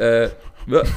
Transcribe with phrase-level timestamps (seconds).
[0.00, 0.30] äh,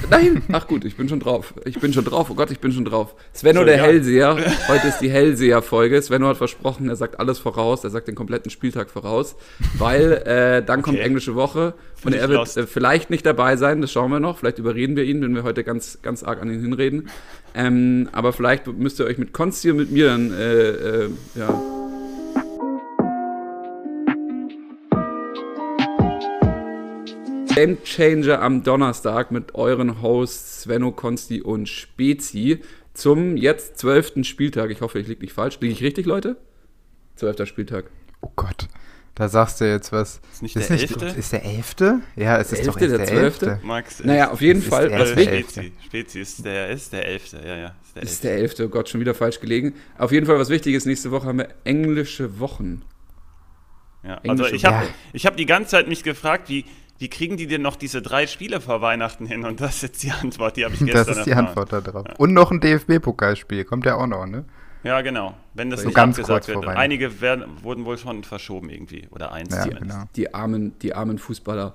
[0.09, 1.53] nein, ach gut, ich bin schon drauf.
[1.65, 2.29] Ich bin schon drauf.
[2.29, 3.15] Oh Gott, ich bin schon drauf.
[3.35, 4.37] Svenno der Hellseher.
[4.67, 6.01] Heute ist die Hellseher-Folge.
[6.01, 7.83] Svenno hat versprochen, er sagt alles voraus.
[7.83, 9.35] Er sagt den kompletten Spieltag voraus,
[9.77, 10.91] weil äh, dann okay.
[10.91, 13.81] kommt englische Woche und er wird äh, vielleicht nicht dabei sein.
[13.81, 14.37] Das schauen wir noch.
[14.37, 17.09] Vielleicht überreden wir ihn, wenn wir heute ganz, ganz arg an ihn hinreden.
[17.55, 21.72] Ähm, aber vielleicht müsst ihr euch mit Konsti und mit mir dann, äh, äh ja
[27.55, 32.59] Game Changer am Donnerstag mit euren Hosts Svenno, Konsti und Spezi
[32.93, 34.71] zum jetzt zwölften Spieltag.
[34.71, 35.59] Ich hoffe, ich liege nicht falsch.
[35.59, 36.37] Liege ich richtig, Leute?
[37.15, 37.85] Zwölfter Spieltag.
[38.21, 38.67] Oh Gott.
[39.15, 40.19] Da sagst du jetzt was.
[40.31, 41.05] Ist nicht ist der elfte?
[41.05, 41.99] Ist der elfte?
[42.15, 43.59] Ja, es ist doch der, der zwölfte.
[43.63, 44.89] Max, naja, auf jeden Fall.
[44.91, 45.71] Was Spezi.
[45.85, 47.75] Spezi ist der, ist der elfte, ja, ja.
[47.83, 49.75] Ist der, ist der elfte, oh Gott, schon wieder falsch gelegen.
[49.99, 52.81] Auf jeden Fall, was wichtig ist, nächste Woche haben wir englische Wochen.
[54.03, 55.23] Ja, also ich habe ja.
[55.25, 56.65] hab die ganze Zeit mich gefragt, wie,
[56.99, 59.45] wie kriegen die denn noch diese drei Spiele vor Weihnachten hin?
[59.45, 61.47] Und das ist jetzt die Antwort, die habe ich gestern Das ist die erfahren.
[61.47, 62.05] Antwort darauf.
[62.17, 64.45] Und noch ein DFB-Pokalspiel, kommt ja auch noch, ne?
[64.83, 65.33] Ja, genau.
[65.53, 66.67] Wenn das so nicht ganz abgesagt wird.
[66.67, 69.07] Einige werden, wurden wohl schon verschoben irgendwie.
[69.11, 70.03] Oder eins ja, genau.
[70.15, 71.73] Die armen, die armen Fußballer.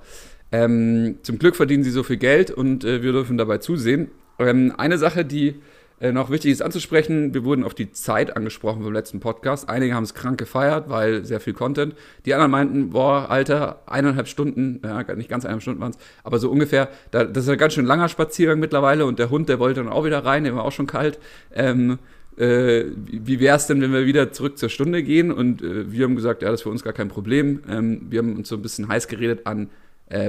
[0.52, 4.10] Ähm, zum Glück verdienen sie so viel Geld und äh, wir dürfen dabei zusehen.
[4.38, 5.60] Ähm, eine Sache, die
[6.00, 9.68] äh, noch wichtig ist anzusprechen, wir wurden auf die Zeit angesprochen vom letzten Podcast.
[9.68, 11.94] Einige haben es krank gefeiert, weil sehr viel Content.
[12.24, 16.38] Die anderen meinten, boah, Alter, eineinhalb Stunden, ja, nicht ganz eineinhalb Stunden waren es, aber
[16.38, 19.58] so ungefähr, da, das ist ein ganz schön langer Spaziergang mittlerweile und der Hund, der
[19.58, 21.18] wollte dann auch wieder rein, der war auch schon kalt.
[21.52, 21.98] Ähm,
[22.36, 25.32] äh, wie wäre es denn, wenn wir wieder zurück zur Stunde gehen?
[25.32, 27.60] Und äh, wir haben gesagt, ja, das ist für uns gar kein Problem.
[27.68, 29.70] Ähm, wir haben uns so ein bisschen heiß geredet an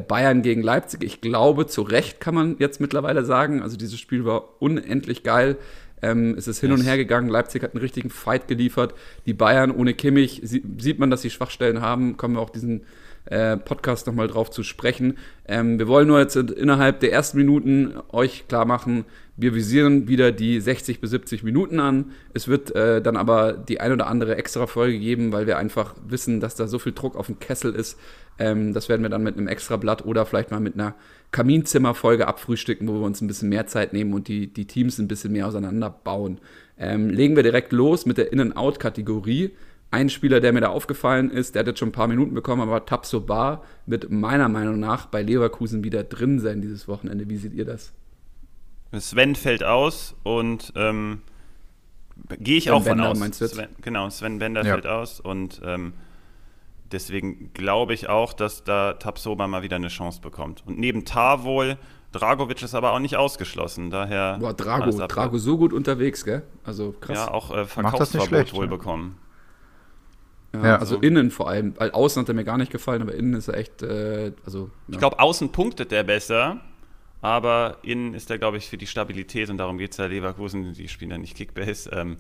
[0.08, 1.04] Bayern gegen Leipzig.
[1.04, 3.62] Ich glaube, zu Recht kann man jetzt mittlerweile sagen.
[3.62, 5.58] Also dieses Spiel war unendlich geil.
[6.02, 6.80] Ähm, es ist hin yes.
[6.80, 7.30] und her gegangen.
[7.30, 8.94] Leipzig hat einen richtigen Fight geliefert.
[9.26, 12.18] Die Bayern ohne Kimmich sie, sieht man, dass sie Schwachstellen haben.
[12.18, 12.84] Kommen wir auch diesen
[13.26, 15.18] äh, Podcast nochmal drauf zu sprechen.
[15.48, 19.06] Ähm, wir wollen nur jetzt innerhalb der ersten Minuten euch klar machen,
[19.40, 22.12] wir visieren wieder die 60 bis 70 Minuten an.
[22.34, 25.95] Es wird äh, dann aber die ein oder andere extra Folge geben, weil wir einfach
[26.08, 27.98] wissen, dass da so viel Druck auf dem Kessel ist.
[28.38, 30.95] Ähm, das werden wir dann mit einem extra Blatt oder vielleicht mal mit einer
[31.32, 35.08] Kaminzimmerfolge abfrühstücken, wo wir uns ein bisschen mehr Zeit nehmen und die, die Teams ein
[35.08, 36.39] bisschen mehr auseinanderbauen.
[36.77, 39.52] Ähm, legen wir direkt los mit der In-and-Out-Kategorie.
[39.92, 42.61] Ein Spieler, der mir da aufgefallen ist, der hat jetzt schon ein paar Minuten bekommen,
[42.61, 47.30] aber Tapso Bar wird meiner Meinung nach bei Leverkusen wieder drin sein dieses Wochenende.
[47.30, 47.94] Wie seht ihr das?
[48.94, 51.22] Sven fällt aus und ähm,
[52.39, 53.38] gehe ich Sven auch Bender, von aus.
[53.38, 54.73] Sven, genau, Sven Bender ja.
[54.73, 55.94] fällt aus und ähm,
[56.92, 60.64] deswegen glaube ich auch, dass da Tapsoba mal wieder eine Chance bekommt.
[60.66, 61.77] Und neben Tar wohl,
[62.11, 63.92] Dragovic ist aber auch nicht ausgeschlossen.
[63.92, 66.44] Daher Boah, Drago, Drago so gut unterwegs, gell?
[66.64, 67.17] Also krass.
[67.17, 68.70] Ja, auch äh, Verkaufsverbot wohl ja.
[68.70, 69.17] bekommen.
[70.54, 71.76] Ja, ja, also, innen vor allem.
[71.77, 74.71] Weil außen hat er mir gar nicht gefallen, aber innen ist er echt, äh, also.
[74.88, 76.60] Ich glaube, außen punktet er besser.
[77.22, 80.74] Aber innen ist er, glaube ich, für die Stabilität und darum geht es ja Leverkusen,
[80.74, 82.18] die spielen ja nicht Kickbase, ähm,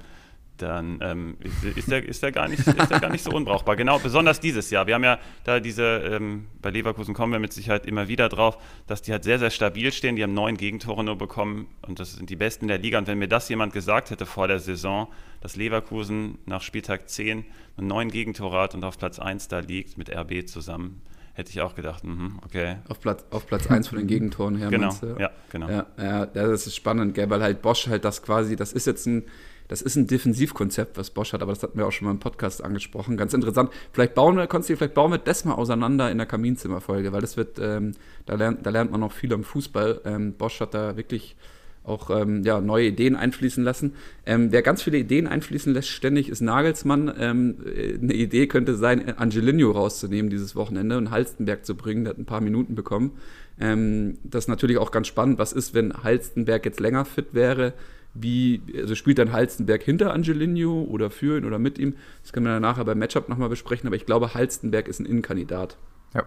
[0.61, 1.37] dann ähm,
[1.75, 3.75] ist, er, ist, er gar nicht, ist er gar nicht so unbrauchbar.
[3.75, 4.87] Genau, besonders dieses Jahr.
[4.87, 8.57] Wir haben ja da diese, ähm, bei Leverkusen kommen wir mit Sicherheit immer wieder drauf,
[8.87, 10.15] dass die halt sehr, sehr stabil stehen.
[10.15, 12.97] Die haben neun Gegentore nur bekommen und das sind die besten der Liga.
[12.97, 15.07] Und wenn mir das jemand gesagt hätte vor der Saison,
[15.41, 17.45] dass Leverkusen nach Spieltag 10
[17.77, 21.01] neun Gegentore hat und auf Platz 1 da liegt mit RB zusammen,
[21.39, 22.79] Hätte ich auch gedacht, mhm, okay.
[22.89, 24.67] Auf Platz, auf Platz 1 von den Gegentoren her.
[24.69, 25.69] Genau, ja, genau.
[25.69, 29.05] Ja, ja, das ist spannend, gell, weil halt Bosch halt das quasi, das ist jetzt
[29.05, 29.23] ein,
[29.69, 32.19] das ist ein Defensivkonzept, was Bosch hat, aber das hatten wir auch schon mal im
[32.19, 33.15] Podcast angesprochen.
[33.15, 33.71] Ganz interessant.
[33.93, 37.37] Vielleicht bauen wir, Konsti, vielleicht bauen wir das mal auseinander in der Kaminzimmerfolge, weil das
[37.37, 37.93] wird, ähm,
[38.25, 40.01] da, lernt, da lernt man noch viel am Fußball.
[40.03, 41.37] Ähm, Bosch hat da wirklich
[41.83, 43.93] auch ähm, ja, neue Ideen einfließen lassen.
[44.25, 47.11] Ähm, wer ganz viele Ideen einfließen lässt, ständig ist Nagelsmann.
[47.17, 47.55] Ähm,
[48.01, 52.03] eine Idee könnte sein, Angelino rauszunehmen dieses Wochenende und Halstenberg zu bringen.
[52.03, 53.11] Der hat ein paar Minuten bekommen.
[53.59, 55.39] Ähm, das ist natürlich auch ganz spannend.
[55.39, 57.73] Was ist, wenn Halstenberg jetzt länger fit wäre?
[58.13, 61.95] Wie, also spielt dann Halstenberg hinter Angelino oder für ihn oder mit ihm?
[62.23, 65.05] Das können wir dann nachher beim Matchup nochmal besprechen, aber ich glaube, Halstenberg ist ein
[65.05, 65.77] Innenkandidat.
[66.13, 66.25] Ja.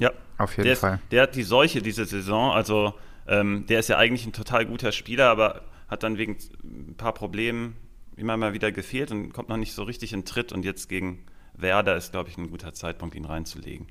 [0.00, 0.94] Ja, auf jeden der Fall.
[0.94, 2.94] Ist, der hat die Seuche diese Saison, also
[3.26, 7.12] ähm, der ist ja eigentlich ein total guter Spieler, aber hat dann wegen ein paar
[7.14, 7.76] Problemen
[8.16, 10.52] immer mal wieder gefehlt und kommt noch nicht so richtig in Tritt.
[10.52, 11.24] Und jetzt gegen
[11.54, 13.86] Werder ist, glaube ich, ein guter Zeitpunkt, ihn reinzulegen.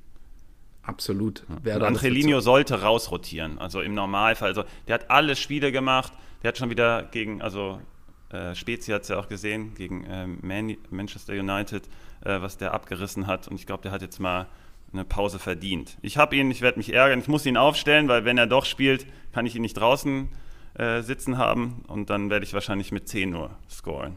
[0.82, 1.44] Absolut.
[1.64, 1.78] Ja.
[1.78, 4.48] Angelino sollte rausrotieren, also im Normalfall.
[4.48, 7.80] Also der hat alle Spiele gemacht, der hat schon wieder gegen, also
[8.30, 11.88] äh, Spezi hat es ja auch gesehen, gegen äh, Man Manchester United,
[12.22, 13.48] äh, was der abgerissen hat.
[13.48, 14.46] Und ich glaube, der hat jetzt mal
[14.94, 15.98] eine Pause verdient.
[16.02, 18.64] Ich habe ihn, ich werde mich ärgern, ich muss ihn aufstellen, weil wenn er doch
[18.64, 20.28] spielt, kann ich ihn nicht draußen
[20.74, 24.14] äh, sitzen haben und dann werde ich wahrscheinlich mit 10 nur scoren.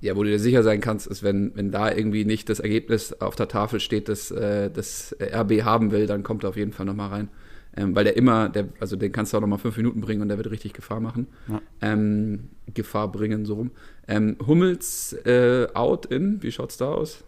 [0.00, 3.12] Ja, wo du dir sicher sein kannst, ist, wenn, wenn da irgendwie nicht das Ergebnis
[3.20, 6.72] auf der Tafel steht, das, äh, das RB haben will, dann kommt er auf jeden
[6.72, 7.28] Fall nochmal rein.
[7.76, 10.22] ähm, weil der immer, der, also den kannst du auch noch mal fünf Minuten bringen
[10.22, 11.26] und der wird richtig Gefahr machen.
[11.48, 11.60] Ja.
[11.80, 13.70] Ähm, Gefahr bringen, so rum.
[14.06, 17.24] Ähm, Hummels äh, out, in, wie schaut's da aus?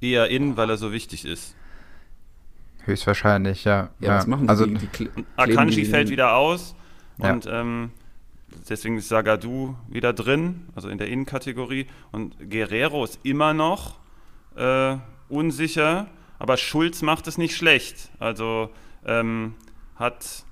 [0.00, 1.54] Eher in, weil er so wichtig ist.
[2.84, 3.90] Höchstwahrscheinlich, ja.
[4.00, 4.74] Ja, was machen also, die?
[4.74, 6.74] die kle- Akanji die- fällt wieder aus
[7.18, 7.32] Ja.
[7.32, 7.90] und ähm,
[8.68, 11.86] deswegen ist Sagadu wieder drin, also in der Innenkategorie.
[12.12, 13.98] Und Guerrero ist immer noch
[14.56, 14.96] äh,
[15.28, 16.06] unsicher,
[16.38, 18.10] aber Schulz macht es nicht schlecht.
[18.20, 18.70] Also
[19.04, 19.54] ähm,
[19.96, 20.44] hat,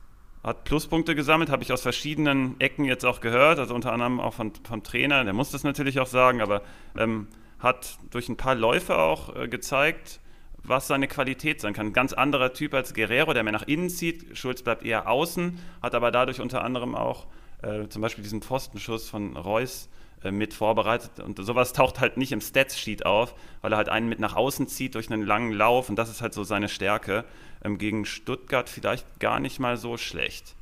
[0.43, 4.35] hat Pluspunkte gesammelt, habe ich aus verschiedenen Ecken jetzt auch gehört, also unter anderem auch
[4.35, 6.63] von, vom Trainer, der muss das natürlich auch sagen, aber
[6.99, 7.29] ähm,
[7.59, 10.21] hat durch ein paar Läufe auch äh, gezeigt,
[10.63, 11.89] was seine Qualität sein kann.
[11.89, 14.37] Ein ganz anderer Typ als Guerrero, der mehr nach innen zieht.
[14.37, 17.27] Schulz bleibt eher außen, hat aber dadurch unter anderem auch
[17.63, 19.89] äh, zum Beispiel diesen Pfostenschuss von Reus
[20.23, 21.21] äh, mit vorbereitet.
[21.21, 24.69] Und sowas taucht halt nicht im Stats-Sheet auf, weil er halt einen mit nach außen
[24.69, 27.25] zieht durch einen langen Lauf und das ist halt so seine Stärke.
[27.65, 30.55] Ähm, gegen Stuttgart vielleicht gar nicht mal so schlecht.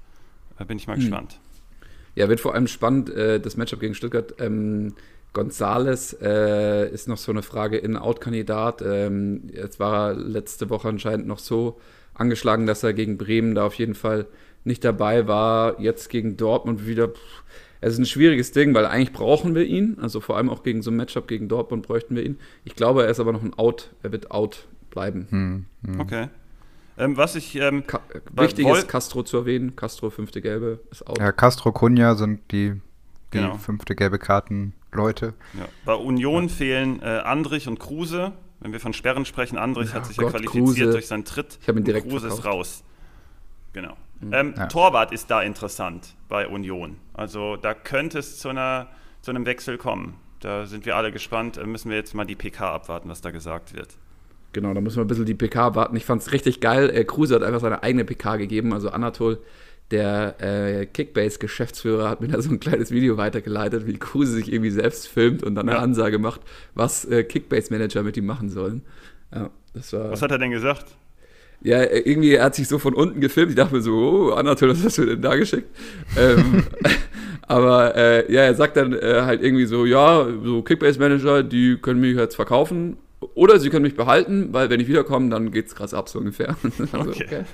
[0.59, 1.41] Da bin ich mal gespannt.
[2.15, 4.35] Ja, wird vor allem spannend, äh, das Matchup gegen Stuttgart.
[4.39, 4.95] Ähm,
[5.35, 8.83] Gonzales äh, ist noch so eine Frage In-Out-Kandidat.
[8.83, 11.79] Ähm, jetzt war er letzte Woche anscheinend noch so
[12.15, 14.27] angeschlagen, dass er gegen Bremen da auf jeden Fall
[14.65, 15.79] nicht dabei war.
[15.81, 17.09] Jetzt gegen Dortmund wieder.
[17.09, 17.43] Pff,
[17.83, 19.99] es ist ein schwieriges Ding, weil eigentlich brauchen wir ihn.
[20.01, 22.39] Also vor allem auch gegen so ein Matchup gegen Dortmund bräuchten wir ihn.
[22.65, 23.93] Ich glaube, er ist aber noch ein Out.
[24.03, 25.27] Er wird out bleiben.
[25.29, 26.01] hm, hm.
[26.01, 26.29] Okay.
[26.97, 27.83] Ähm, was ich ähm,
[28.33, 29.75] wichtig ist, Castro zu erwähnen.
[29.75, 31.19] Castro, fünfte Gelbe, ist out.
[31.19, 32.81] Ja, Castro Cunha sind die,
[33.43, 33.59] die Genau.
[33.59, 35.35] fünfte gelbe Karten-Leute.
[35.59, 35.67] Ja.
[35.85, 38.33] Bei Union fehlen äh, Andrich und Kruse.
[38.61, 40.91] Wenn wir von Sperren sprechen, Andrich Ja, hat sich Gott, ja qualifiziert Kruse.
[40.93, 41.59] durch seinen Tritt.
[41.61, 42.55] Ich hab ihn und direkt Kruse ist verkauft.
[42.55, 42.85] raus.
[43.73, 43.97] Genau.
[44.33, 44.67] Ähm, Ja.
[44.67, 46.97] Torwart ist da interessant bei Union.
[47.13, 48.89] Also da könnte es zu, einer,
[49.21, 50.15] zu einem Wechsel kommen.
[50.41, 51.57] Da sind wir alle gespannt.
[51.59, 53.89] Äh, müssen wir jetzt mal die PK abwarten, was da gesagt wird.
[54.53, 55.97] Genau, da müssen wir ein bisschen die PK warten.
[55.97, 56.89] Ich fand es richtig geil.
[56.95, 58.73] Äh, Kruse hat einfach seine eigene PK gegeben.
[58.73, 59.43] Also Anatol,
[59.91, 64.71] der äh, Kickbase-Geschäftsführer, hat mir da so ein kleines Video weitergeleitet, wie Kruse sich irgendwie
[64.71, 65.83] selbst filmt und dann eine Ja.
[65.83, 66.41] Ansage macht,
[66.75, 68.83] was äh, Kickbase-Manager mit ihm machen sollen.
[69.33, 69.51] Ja,
[69.91, 70.11] war.
[70.11, 70.87] Was hat er denn gesagt?
[71.63, 73.51] Ja, äh, irgendwie, er hat sich so von unten gefilmt.
[73.51, 75.69] Ich dachte mir so, oh, Anatol, was hast du denn da geschickt?
[76.19, 76.65] ähm,
[77.43, 82.01] aber äh, ja, er sagt dann äh, halt irgendwie so, ja, so Kickbase-Manager, die können
[82.01, 82.97] mich jetzt verkaufen
[83.35, 86.57] oder sie können mich behalten, weil wenn ich wiederkomme, dann geht's krass ab, so ungefähr.
[86.93, 87.45] also, Okay.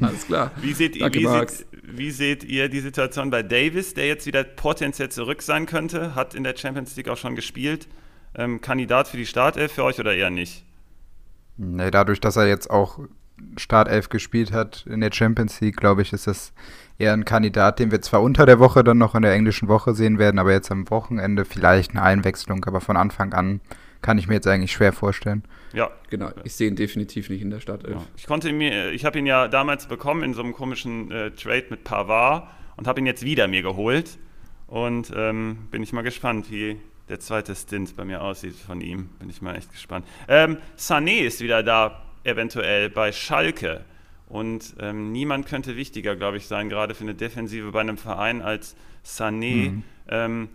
[0.00, 0.50] Alles klar.
[0.60, 1.58] Wie seht, ihr, Danke, wie, Max.
[1.58, 6.14] seht, wie seht ihr die Situation bei Davis, der jetzt wieder potenziell zurück sein könnte?
[6.14, 7.86] Hat in der Champions League auch schon gespielt.
[8.34, 10.64] Ähm, Kandidat für die Startelf für euch oder eher nicht?
[11.56, 12.98] Nee, dadurch, dass er jetzt auch
[13.56, 16.52] Startelf gespielt hat in der Champions League, glaube ich, ist das
[16.98, 19.94] eher ein Kandidat, den wir zwar unter der Woche dann noch in der englischen Woche
[19.94, 23.60] sehen werden, aber jetzt am Wochenende vielleicht eine Einwechslung, aber von Anfang an
[24.02, 25.42] kann ich mir jetzt eigentlich schwer vorstellen.
[25.72, 27.96] Ja, Genau, ich sehe ihn definitiv nicht in der Startelf.
[27.96, 28.06] Ja.
[28.16, 31.66] Ich konnte mir, ich habe ihn ja damals bekommen in so einem komischen äh, Trade
[31.70, 34.18] mit Pavard und habe ihn jetzt wieder mir geholt.
[34.66, 36.78] Und ähm, bin ich mal gespannt, wie
[37.08, 39.10] der zweite Stint bei mir aussieht von ihm.
[39.18, 40.06] Bin ich mal echt gespannt.
[40.28, 43.84] Ähm, Sané ist wieder da, eventuell bei Schalke.
[44.26, 48.42] Und ähm, niemand könnte wichtiger, glaube ich, sein, gerade für eine Defensive bei einem Verein
[48.42, 49.70] als Sané.
[49.70, 49.84] Mhm.
[50.08, 50.48] Ähm,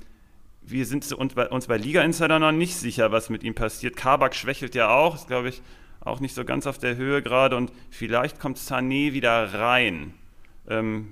[0.65, 3.95] wir sind uns bei, uns bei Liga Insider noch nicht sicher, was mit ihm passiert.
[3.95, 5.61] Kabak schwächelt ja auch, ist glaube ich
[6.01, 10.13] auch nicht so ganz auf der Höhe gerade und vielleicht kommt Sané wieder rein.
[10.67, 11.07] Ähm,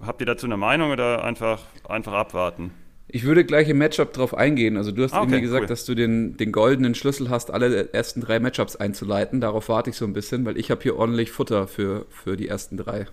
[0.00, 2.70] habt ihr dazu eine Meinung oder einfach, einfach abwarten?
[3.06, 4.76] Ich würde gleich im Matchup drauf eingehen.
[4.76, 5.68] Also du hast Ah, okay, irgendwie gesagt, cool.
[5.68, 9.40] dass du den, den goldenen Schlüssel hast, alle ersten drei Matchups einzuleiten.
[9.40, 12.48] Darauf warte ich so ein bisschen, weil ich habe hier ordentlich Futter für, für die
[12.48, 13.06] ersten drei.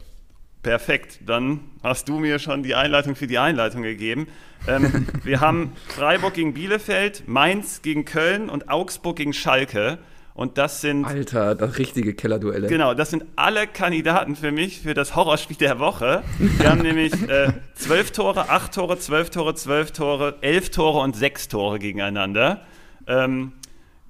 [0.63, 4.27] Perfekt, dann hast du mir schon die Einleitung für die Einleitung gegeben.
[4.67, 9.97] Ähm, wir haben Freiburg gegen Bielefeld, Mainz gegen Köln und Augsburg gegen Schalke.
[10.33, 12.67] Und das sind Alter, das richtige Kellerduelle.
[12.67, 16.23] Genau, das sind alle Kandidaten für mich für das Horrorspiel der Woche.
[16.37, 21.15] Wir haben nämlich äh, 12 Tore, 8 Tore, 12 Tore, 12 Tore, 11 Tore und
[21.15, 22.61] 6 Tore gegeneinander.
[23.07, 23.53] Ähm,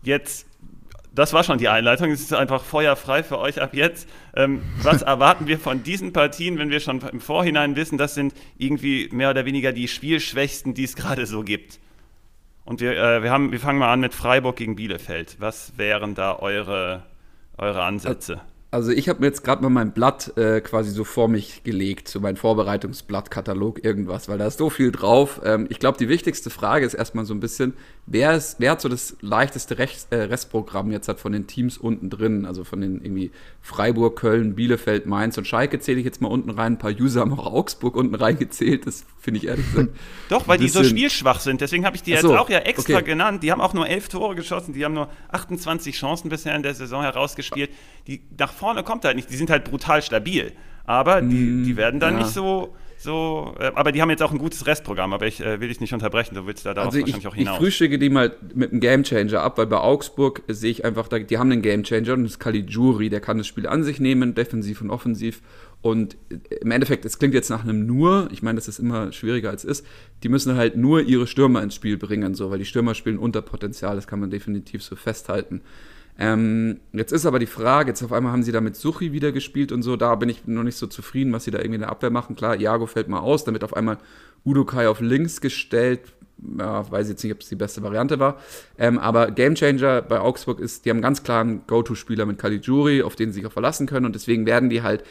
[0.03, 0.46] jetzt,
[1.13, 4.07] das war schon die Einleitung, es ist einfach feuerfrei für euch ab jetzt.
[4.35, 8.33] Ähm, was erwarten wir von diesen Partien, wenn wir schon im Vorhinein wissen, das sind
[8.57, 11.79] irgendwie mehr oder weniger die Spielschwächsten, die es gerade so gibt?
[12.63, 15.37] Und wir, äh, wir, haben, wir fangen mal an mit Freiburg gegen Bielefeld.
[15.39, 17.03] Was wären da eure,
[17.57, 18.39] eure Ansätze?
[18.73, 22.07] Also ich habe mir jetzt gerade mal mein Blatt äh, quasi so vor mich gelegt,
[22.07, 25.41] so mein Vorbereitungsblatt-Katalog, irgendwas, weil da ist so viel drauf.
[25.43, 27.73] Ähm, ich glaube, die wichtigste Frage ist erstmal so ein bisschen,
[28.05, 31.77] wer, ist, wer hat so das leichteste Rechts, äh, Restprogramm jetzt hat von den Teams
[31.77, 36.21] unten drin, also von den irgendwie Freiburg, Köln, Bielefeld, Mainz und Schalke zähle ich jetzt
[36.21, 36.73] mal unten rein.
[36.73, 39.89] Ein paar User haben auch Augsburg unten reingezählt, das finde ich ehrlich gesagt.
[40.29, 41.59] Doch, weil die so spielschwach sind.
[41.59, 43.03] Deswegen habe ich die Ach jetzt so, auch ja extra okay.
[43.03, 43.43] genannt.
[43.43, 44.73] Die haben auch nur elf Tore geschossen.
[44.73, 47.69] Die haben nur 28 Chancen bisher in der Saison herausgespielt.
[48.07, 49.29] Die nach vorne kommt halt nicht.
[49.31, 50.53] Die sind halt brutal stabil.
[50.85, 52.19] Aber die, Mm, die werden dann ja.
[52.19, 55.59] nicht so, so äh, aber die haben jetzt auch ein gutes Restprogramm, aber ich äh,
[55.59, 57.57] will dich nicht unterbrechen, du willst da darauf Also ich, wahrscheinlich auch ich hinaus.
[57.57, 61.51] frühstücke die mal mit einem Gamechanger ab, weil bei Augsburg sehe ich einfach, die haben
[61.51, 64.89] einen Gamechanger und das ist Caligiuri, der kann das Spiel an sich nehmen, defensiv und
[64.91, 65.41] offensiv.
[65.81, 66.15] Und
[66.61, 69.63] im Endeffekt, es klingt jetzt nach einem nur, ich meine, das ist immer schwieriger als
[69.63, 69.87] es ist,
[70.23, 73.41] die müssen halt nur ihre Stürmer ins Spiel bringen, so, weil die Stürmer spielen unter
[73.41, 75.61] Potenzial, das kann man definitiv so festhalten.
[76.23, 79.31] Ähm, jetzt ist aber die Frage, jetzt auf einmal haben sie da mit Suchi wieder
[79.31, 81.81] gespielt und so, da bin ich noch nicht so zufrieden, was sie da irgendwie in
[81.81, 82.35] der Abwehr machen.
[82.35, 83.97] Klar, Iago fällt mal aus, damit auf einmal
[84.45, 86.01] Udo Kai auf links gestellt.
[86.59, 88.39] Ja, weiß jetzt nicht, ob es die beste Variante war.
[88.77, 93.15] Ähm, aber Gamechanger bei Augsburg ist, die haben ganz klar einen Go-To-Spieler mit Caligiuri, auf
[93.15, 95.03] den sie sich auch verlassen können und deswegen werden die halt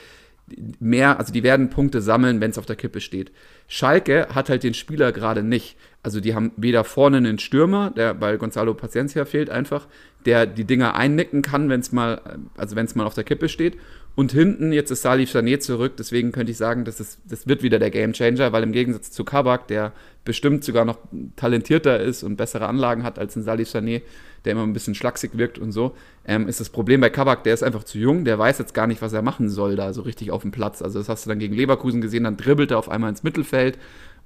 [0.78, 3.32] mehr, also die werden Punkte sammeln, wenn es auf der Kippe steht.
[3.66, 5.76] Schalke hat halt den Spieler gerade nicht.
[6.02, 9.86] Also die haben weder vorne einen Stürmer, der weil Gonzalo Paciencia fehlt einfach,
[10.24, 13.48] der die Dinger einnicken kann, wenn es mal, also wenn es mal auf der Kippe
[13.48, 13.76] steht.
[14.16, 17.62] Und hinten, jetzt ist Salif Sané zurück, deswegen könnte ich sagen, das, ist, das wird
[17.62, 19.92] wieder der Gamechanger, weil im Gegensatz zu Kabak, der
[20.24, 20.98] bestimmt sogar noch
[21.36, 24.02] talentierter ist und bessere Anlagen hat als ein Salif Sané,
[24.44, 25.94] der immer ein bisschen schlaksig wirkt und so,
[26.26, 28.86] ähm, ist das Problem bei Kabak, der ist einfach zu jung, der weiß jetzt gar
[28.86, 30.82] nicht, was er machen soll da so richtig auf dem Platz.
[30.82, 33.78] Also das hast du dann gegen Leverkusen gesehen, dann dribbelt er auf einmal ins Mittelfeld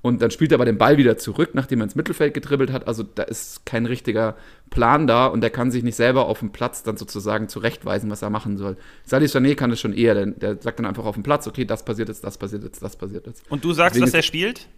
[0.05, 2.87] und dann spielt er aber den Ball wieder zurück, nachdem er ins Mittelfeld gedribbelt hat.
[2.87, 4.37] Also da ist kein richtiger
[4.69, 8.21] Plan da und der kann sich nicht selber auf dem Platz dann sozusagen zurechtweisen, was
[8.21, 8.77] er machen soll.
[9.07, 11.65] Salih Sané kann das schon eher, denn der sagt dann einfach auf dem Platz, okay,
[11.65, 13.51] das passiert jetzt, das passiert jetzt, das passiert jetzt.
[13.51, 14.69] Und du sagst, Deswegen dass er spielt?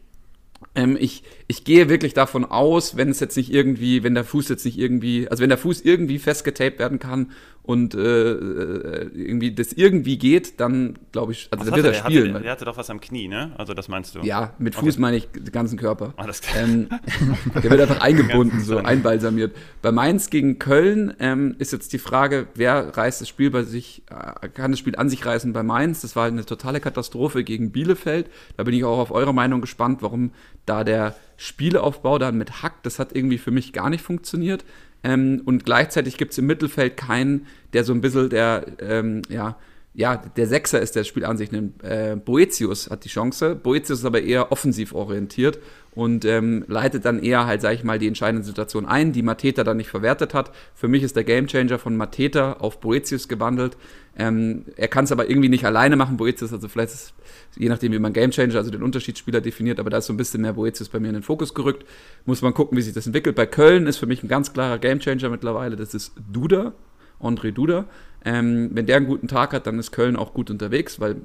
[0.76, 4.48] Ähm, ich, ich gehe wirklich davon aus, wenn es jetzt nicht irgendwie, wenn der Fuß
[4.48, 7.32] jetzt nicht irgendwie, also wenn der Fuß irgendwie festgetaped werden kann
[7.66, 11.98] und äh, äh, irgendwie das irgendwie geht, dann glaube ich, also dann wird er der?
[11.98, 12.34] spielen.
[12.34, 13.52] Hatte, der hatte doch was am Knie, ne?
[13.58, 14.20] Also das meinst du?
[14.20, 15.00] ja, mit Fuß Okay.
[15.00, 16.14] meine ich den ganzen Körper.
[16.16, 16.64] Alles klar.
[16.64, 16.88] Ähm,
[17.54, 19.56] der wird einfach eingebunden, so einbalsamiert.
[19.82, 24.02] Bei Mainz gegen Köln ähm, ist jetzt die Frage, wer reißt das Spiel bei sich,
[24.10, 26.02] äh, kann das Spiel an sich reißen bei Mainz?
[26.02, 28.30] Das war halt eine totale Katastrophe gegen Bielefeld.
[28.56, 30.30] Da bin ich auch auf eure Meinung gespannt, warum
[30.66, 34.64] da der Spielaufbau dann mit Hack, das hat irgendwie für mich gar nicht funktioniert.
[35.06, 39.56] Ähm, und gleichzeitig gibt es im Mittelfeld keinen, der so ein bisschen der, ähm, ja,
[39.94, 41.82] ja, der Sechser ist, der das Spiel an sich nimmt.
[41.84, 43.54] Äh, Boetius hat die Chance.
[43.54, 45.58] Boetius ist aber eher offensiv orientiert
[45.96, 49.64] und ähm, leitet dann eher halt, sag ich mal, die entscheidende Situation ein, die Mateta
[49.64, 50.52] dann nicht verwertet hat.
[50.74, 53.78] Für mich ist der Gamechanger von Mateta auf Boetius gewandelt.
[54.18, 57.14] Ähm, er kann es aber irgendwie nicht alleine machen, Boetius, also vielleicht ist,
[57.56, 60.42] je nachdem, wie man Gamechanger, also den Unterschiedsspieler definiert, aber da ist so ein bisschen
[60.42, 61.86] mehr Boetius bei mir in den Fokus gerückt.
[62.26, 63.34] Muss man gucken, wie sich das entwickelt.
[63.34, 66.74] Bei Köln ist für mich ein ganz klarer Gamechanger mittlerweile, das ist Duda,
[67.22, 67.86] André Duda.
[68.22, 71.16] Ähm, wenn der einen guten Tag hat, dann ist Köln auch gut unterwegs, weil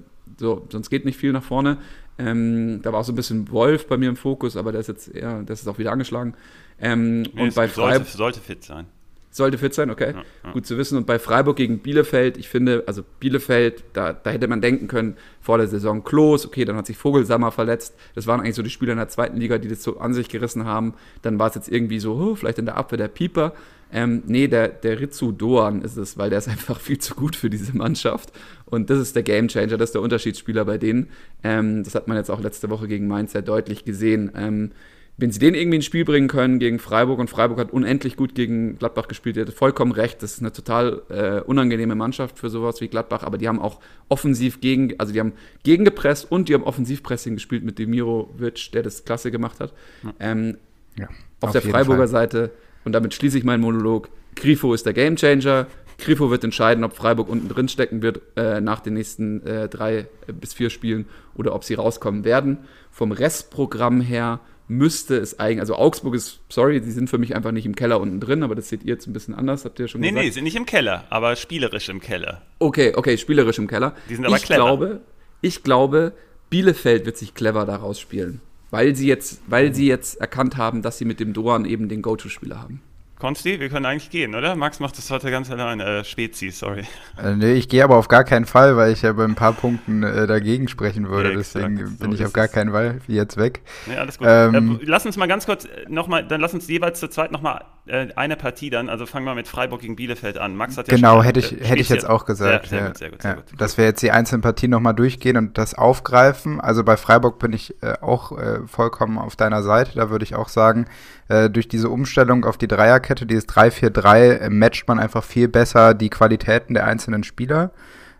[0.41, 1.77] so, sonst geht nicht viel nach vorne.
[2.17, 4.87] Ähm, da war auch so ein bisschen Wolf bei mir im Fokus, aber der ist
[4.87, 6.33] jetzt eher, das ist auch wieder angeschlagen.
[6.79, 8.87] Ähm, Nee, und bei sollte, Freiburg sollte fit sein.
[9.29, 10.13] sollte fit sein, okay.
[10.15, 10.51] Ja, ja.
[10.51, 10.97] Gut zu wissen.
[10.97, 15.15] Und bei Freiburg gegen Bielefeld, ich finde, also Bielefeld, da, da hätte man denken können,
[15.39, 17.95] vor der Saison Klos, okay, dann hat sich Vogelsammer verletzt.
[18.15, 20.27] Das waren eigentlich so die Spieler in der zweiten Liga, die das so an sich
[20.27, 20.95] gerissen haben.
[21.21, 23.53] Dann war es jetzt irgendwie so, oh, vielleicht in der Abwehr der Pieper.
[23.93, 27.35] Ähm, nee, der, der Ritsu Doan ist es, weil der ist einfach viel zu gut
[27.35, 28.31] für diese Mannschaft.
[28.71, 31.09] Und das ist der Gamechanger, das ist der Unterschiedsspieler bei denen.
[31.43, 34.31] Ähm, das hat man jetzt auch letzte Woche gegen Mainz sehr deutlich gesehen.
[34.35, 34.71] Ähm,
[35.17, 38.33] wenn sie den irgendwie ins Spiel bringen können gegen Freiburg und Freiburg hat unendlich gut
[38.33, 42.49] gegen Gladbach gespielt, ihr hattet vollkommen recht, das ist eine total äh, unangenehme Mannschaft für
[42.49, 46.55] sowas wie Gladbach, aber die haben auch offensiv gegen, also die haben gegengepresst und die
[46.55, 49.73] haben Offensivpressing gespielt mit Demirovic, der das klasse gemacht hat.
[50.19, 50.57] Ähm,
[50.97, 51.05] Ja,
[51.39, 52.07] auf, auf der Freiburger Fall.
[52.07, 52.51] Seite,
[52.83, 55.67] und damit schließe ich meinen Monolog, Grifo ist der Gamechanger.
[56.01, 60.07] Grifo wird entscheiden, ob Freiburg unten drin stecken wird äh, nach den nächsten äh, drei
[60.27, 61.05] bis vier Spielen
[61.35, 62.57] oder ob sie rauskommen werden.
[62.91, 67.51] Vom Restprogramm her müsste es eigentlich, also Augsburg ist, sorry, die sind für mich einfach
[67.51, 69.87] nicht im Keller unten drin, aber das seht ihr jetzt ein bisschen anders, habt ihr
[69.87, 70.25] schon Nee, gesagt.
[70.25, 72.41] nee, sind nicht im Keller, aber spielerisch im Keller.
[72.59, 73.95] Okay, okay, spielerisch im Keller.
[74.09, 74.63] Die sind aber ich clever.
[74.63, 75.01] Glaube,
[75.41, 76.13] ich glaube,
[76.49, 78.39] Bielefeld wird sich clever daraus spielen.
[78.69, 82.01] Weil sie jetzt, weil sie jetzt erkannt haben, dass sie mit dem Doan eben den
[82.01, 82.81] Go-To-Spieler haben.
[83.21, 84.55] Konsti, wir können eigentlich gehen, oder?
[84.55, 85.79] Max macht das heute ganz allein.
[85.79, 86.85] Äh, Spezi, sorry.
[87.21, 89.53] Äh, nee, ich gehe aber auf gar keinen Fall, weil ich ja bei ein paar
[89.53, 91.33] Punkten äh, dagegen sprechen würde.
[91.33, 93.61] Ja, exakt, Deswegen so bin ich ist auf gar keinen Fall jetzt weg.
[93.85, 94.25] Nee, alles gut.
[94.27, 97.63] Ähm, äh, lass uns mal ganz kurz nochmal, dann lass uns jeweils zu zweit nochmal
[97.87, 100.55] äh, eine Partie dann, also fangen wir mit Freiburg gegen Bielefeld an.
[100.55, 102.67] Max hat ja Genau, schon, hätte ich, äh, hätte ich jetzt auch gesagt.
[102.67, 103.37] Sehr, sehr ja, gut, sehr gut, sehr ja.
[103.37, 103.45] gut.
[103.57, 106.61] Dass wir jetzt die einzelnen Partien nochmal durchgehen und das aufgreifen.
[106.61, 109.93] Also bei Freiburg bin ich äh, auch äh, vollkommen auf deiner Seite.
[109.95, 110.85] Da würde ich auch sagen,
[111.27, 115.95] äh, durch diese Umstellung auf die Dreierkette, dieses 3-4-3, äh, matcht man einfach viel besser
[115.95, 117.71] die Qualitäten der einzelnen Spieler.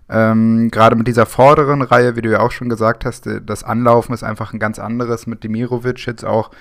[0.10, 4.13] Ähm, Gerade mit dieser vorderen Reihe, wie du ja auch schon gesagt hast, das Anlaufen
[4.13, 6.51] ist einfach ein ganz anderes mit Demirovic jetzt auch.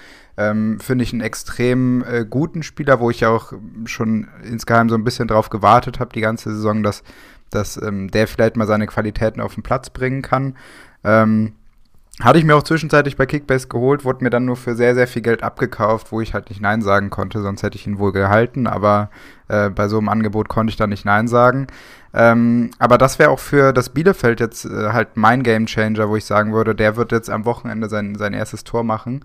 [0.41, 3.53] Ähm, Finde ich einen extrem äh, guten Spieler, wo ich ja auch
[3.85, 7.03] schon insgeheim so ein bisschen drauf gewartet habe, die ganze Saison, dass
[7.51, 10.57] dass ähm, der vielleicht mal seine Qualitäten auf den Platz bringen kann.
[11.05, 11.53] Ähm,
[12.21, 15.09] hatte ich mir auch zwischenzeitlich bei Kickbase geholt, wurde mir dann nur für sehr, sehr
[15.09, 18.13] viel Geld abgekauft, wo ich halt nicht Nein sagen konnte, sonst hätte ich ihn wohl
[18.13, 19.11] gehalten, aber
[19.49, 21.67] äh, bei so einem Angebot konnte ich dann nicht Nein sagen.
[22.13, 26.17] Ähm, aber das wäre auch für das Bielefeld jetzt äh, halt mein Game Changer, wo
[26.17, 29.25] ich sagen würde, der wird jetzt am Wochenende sein, sein erstes Tor machen.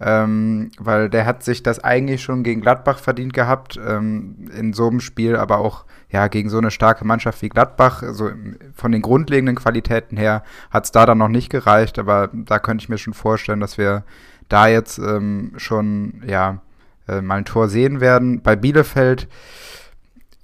[0.00, 4.88] Ähm, weil der hat sich das eigentlich schon gegen Gladbach verdient gehabt, ähm, in so
[4.88, 8.30] einem Spiel, aber auch ja, gegen so eine starke Mannschaft wie Gladbach, also
[8.74, 12.82] von den grundlegenden Qualitäten her, hat es da dann noch nicht gereicht, aber da könnte
[12.82, 14.04] ich mir schon vorstellen, dass wir
[14.48, 16.60] da jetzt ähm, schon ja,
[17.08, 18.42] äh, mal ein Tor sehen werden.
[18.42, 19.28] Bei Bielefeld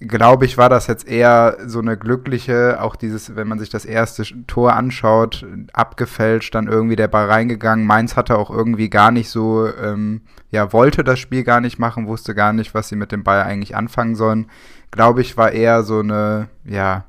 [0.00, 3.84] glaube ich, war das jetzt eher so eine glückliche, auch dieses, wenn man sich das
[3.84, 7.86] erste Tor anschaut, abgefälscht, dann irgendwie der Ball reingegangen.
[7.86, 12.06] Mainz hatte auch irgendwie gar nicht so, ähm, ja, wollte das Spiel gar nicht machen,
[12.06, 14.46] wusste gar nicht, was sie mit dem Ball eigentlich anfangen sollen.
[14.90, 17.04] Glaube ich, war eher so eine, ja,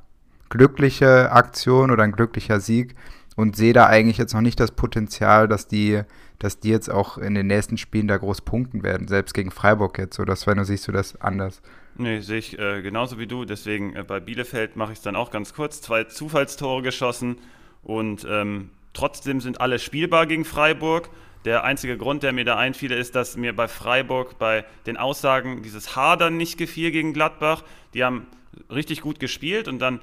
[0.50, 2.96] glückliche Aktion oder ein glücklicher Sieg
[3.38, 6.02] und sehe da eigentlich jetzt noch nicht das Potenzial, dass die,
[6.42, 10.00] dass die jetzt auch in den nächsten Spielen da groß punkten werden, selbst gegen Freiburg
[10.00, 10.20] jetzt.
[10.26, 11.62] Das, wenn du siehst du das anders.
[11.96, 13.46] Nee, sehe ich äh, genauso wie du.
[13.46, 15.82] Deswegen äh, bei Bielefeld mache ich es dann auch ganz kurz.
[15.82, 17.38] Zwei Zufallstore geschossen
[17.84, 21.10] und ähm, trotzdem sind alle spielbar gegen Freiburg.
[21.46, 25.62] Der einzige Grund, der mir da einfiel, ist, dass mir bei Freiburg bei den Aussagen
[25.62, 27.64] dieses Hadern nicht gefiel gegen Gladbach.
[27.94, 28.26] Die haben
[28.72, 30.00] richtig gut gespielt und dann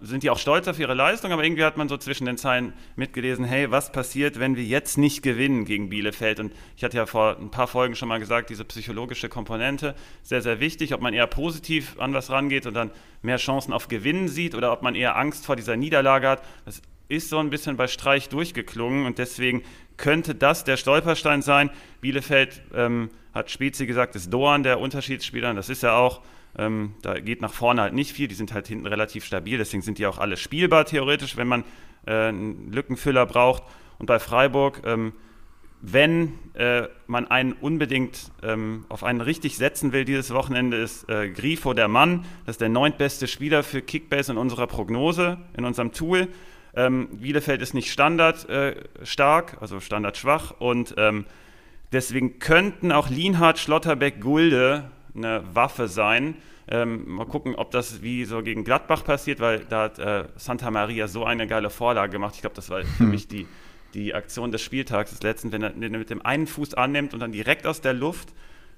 [0.00, 2.72] sind die auch stolz auf ihre Leistung, aber irgendwie hat man so zwischen den Zeilen
[2.96, 6.40] mitgelesen, hey, was passiert, wenn wir jetzt nicht gewinnen gegen Bielefeld?
[6.40, 10.40] Und ich hatte ja vor ein paar Folgen schon mal gesagt, diese psychologische Komponente, sehr,
[10.40, 14.28] sehr wichtig, ob man eher positiv an was rangeht und dann mehr Chancen auf Gewinnen
[14.28, 16.42] sieht oder ob man eher Angst vor dieser Niederlage hat.
[16.64, 19.62] Das ist so ein bisschen bei Streich durchgeklungen und deswegen
[19.98, 21.70] könnte das der Stolperstein sein.
[22.00, 26.22] Bielefeld ähm, hat Spezi gesagt, ist Doan der Unterschiedsspieler, und das ist er auch.
[26.56, 29.82] Ähm, da geht nach vorne halt nicht viel, die sind halt hinten relativ stabil, deswegen
[29.82, 31.64] sind die auch alle spielbar theoretisch, wenn man
[32.06, 33.64] äh, einen Lückenfüller braucht.
[33.98, 35.12] Und bei Freiburg, ähm,
[35.80, 41.28] wenn äh, man einen unbedingt ähm, auf einen richtig setzen will dieses Wochenende, ist äh,
[41.28, 42.24] Grifo der Mann.
[42.46, 46.28] Das ist der neuntbeste Spieler für Kickbase in unserer Prognose, in unserem Tool.
[46.74, 51.26] Ähm, Bielefeld ist nicht standard äh, stark, also standard schwach und ähm,
[51.92, 56.36] deswegen könnten auch Lienhardt, Schlotterbeck, Gulde eine Waffe sein.
[56.66, 60.70] Ähm, mal gucken, ob das wie so gegen Gladbach passiert, weil da hat äh, Santa
[60.70, 62.34] Maria so eine geile Vorlage gemacht.
[62.36, 63.46] Ich glaube, das war für mich die,
[63.92, 67.12] die Aktion des Spieltags des letzten, wenn er, wenn er mit dem einen Fuß annimmt
[67.12, 68.32] und dann direkt aus der Luft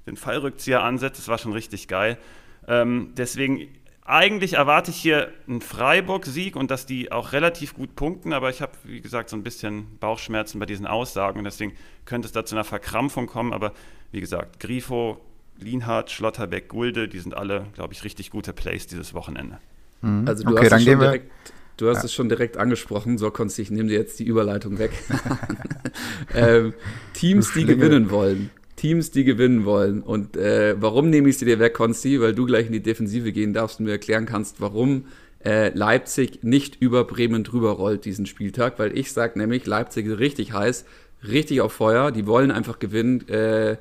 [0.06, 1.18] den Fallrückzieher ansetzt.
[1.20, 2.18] Das war schon richtig geil.
[2.66, 3.68] Ähm, deswegen
[4.04, 8.62] eigentlich erwarte ich hier einen Freiburg-Sieg und dass die auch relativ gut punkten, aber ich
[8.62, 11.72] habe, wie gesagt, so ein bisschen Bauchschmerzen bei diesen Aussagen und deswegen
[12.04, 13.52] könnte es da zu einer Verkrampfung kommen.
[13.52, 13.72] Aber
[14.12, 15.20] wie gesagt, Grifo
[15.60, 19.58] Lienhardt, Schlotterbeck, Gulde, die sind alle, glaube ich, richtig gute Plays dieses Wochenende.
[20.02, 20.26] Mhm.
[20.26, 21.30] Also du okay, hast, es schon, direkt,
[21.76, 22.04] du hast ja.
[22.04, 24.92] es schon direkt angesprochen, so konntest ich nehme dir jetzt die Überleitung weg.
[26.34, 26.74] ähm,
[27.14, 28.50] Teams, die gewinnen wollen.
[28.76, 30.02] Teams, die gewinnen wollen.
[30.02, 32.20] Und äh, warum nehme ich sie dir weg, Konsti?
[32.20, 35.06] Weil du gleich in die Defensive gehen darfst und mir erklären kannst, warum
[35.44, 38.78] äh, Leipzig nicht über Bremen drüber rollt diesen Spieltag.
[38.78, 40.84] Weil ich sage nämlich, Leipzig ist richtig heiß,
[41.26, 42.12] richtig auf Feuer.
[42.12, 43.26] Die wollen einfach gewinnen.
[43.28, 43.78] Äh,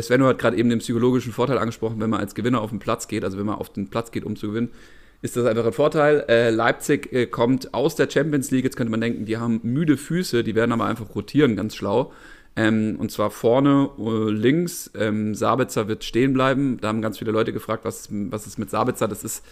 [0.00, 3.08] Sven hat gerade eben den psychologischen Vorteil angesprochen, wenn man als Gewinner auf den Platz
[3.08, 4.70] geht, also wenn man auf den Platz geht, um zu gewinnen,
[5.22, 6.24] ist das einfach ein Vorteil.
[6.28, 9.96] Äh, Leipzig äh, kommt aus der Champions League, jetzt könnte man denken, die haben müde
[9.96, 12.12] Füße, die werden aber einfach rotieren, ganz schlau.
[12.56, 16.78] Ähm, und zwar vorne äh, links, ähm, Sabitzer wird stehen bleiben.
[16.80, 19.06] Da haben ganz viele Leute gefragt, was, was ist mit Sabitzer?
[19.06, 19.44] Das ist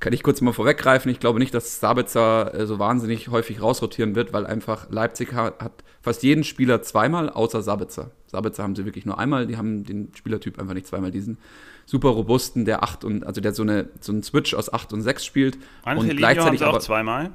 [0.00, 1.10] kann ich kurz mal vorweggreifen.
[1.10, 5.62] Ich glaube nicht, dass Sabitzer äh, so wahnsinnig häufig rausrotieren wird, weil einfach Leipzig hat,
[5.62, 8.10] hat, fast jeden Spieler zweimal, außer Sabitzer.
[8.26, 9.46] Sabitzer haben sie wirklich nur einmal.
[9.46, 11.10] Die haben den Spielertyp einfach nicht zweimal.
[11.10, 11.36] Diesen
[11.84, 15.02] super robusten, der 8 und, also der so, eine, so einen Switch aus 8 und
[15.02, 15.58] 6 spielt.
[15.84, 17.30] André und gleichzeitig haben sie auch aber, zweimal.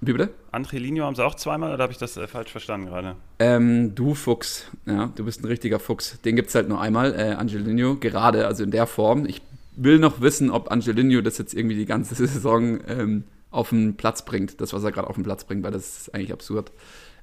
[0.00, 0.30] Wie bitte?
[0.52, 3.16] André Linio haben sie auch zweimal oder habe ich das äh, falsch verstanden gerade?
[3.38, 6.20] Ähm, du Fuchs, ja, du bist ein richtiger Fuchs.
[6.20, 9.24] Den gibt es halt nur einmal, äh, Angelino, gerade, also in der Form.
[9.26, 9.40] Ich
[9.76, 14.24] will noch wissen, ob Angelino das jetzt irgendwie die ganze Saison ähm, auf den Platz
[14.24, 16.72] bringt, das, was er gerade auf den Platz bringt, weil das ist eigentlich absurd.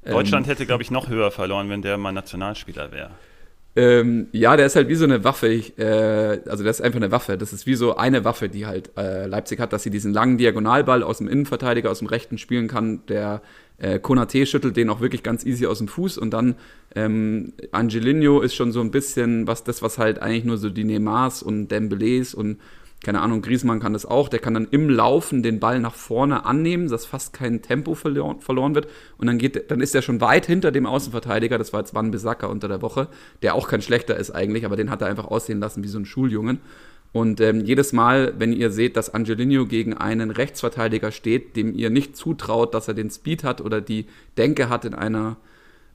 [0.05, 3.11] Deutschland ähm, hätte, glaube ich, noch höher verloren, wenn der mal Nationalspieler wäre.
[3.75, 5.47] Ähm, ja, der ist halt wie so eine Waffe.
[5.47, 7.37] Ich, äh, also, das ist einfach eine Waffe.
[7.37, 10.37] Das ist wie so eine Waffe, die halt äh, Leipzig hat, dass sie diesen langen
[10.37, 13.05] Diagonalball aus dem Innenverteidiger, aus dem Rechten spielen kann.
[13.07, 13.41] Der
[13.83, 16.55] äh, Konate schüttelt den auch wirklich ganz easy aus dem Fuß und dann
[16.95, 20.85] ähm, Angelino ist schon so ein bisschen was das, was halt eigentlich nur so die
[20.85, 22.59] Neymars und Dembélés und
[23.03, 26.45] keine Ahnung, Griezmann kann das auch, der kann dann im Laufen den Ball nach vorne
[26.45, 28.87] annehmen, dass fast kein Tempo verloren, verloren wird.
[29.17, 32.11] Und dann geht, dann ist er schon weit hinter dem Außenverteidiger, das war jetzt Van
[32.11, 33.09] Bissaka unter der Woche,
[33.41, 35.99] der auch kein schlechter ist eigentlich, aber den hat er einfach aussehen lassen wie so
[35.99, 36.61] ein Schuljungen
[37.13, 41.91] Und ähm, jedes Mal, wenn ihr seht, dass Angelino gegen einen Rechtsverteidiger steht, dem ihr
[41.91, 45.37] nicht zutraut, dass er den Speed hat oder die Denke hat, in einer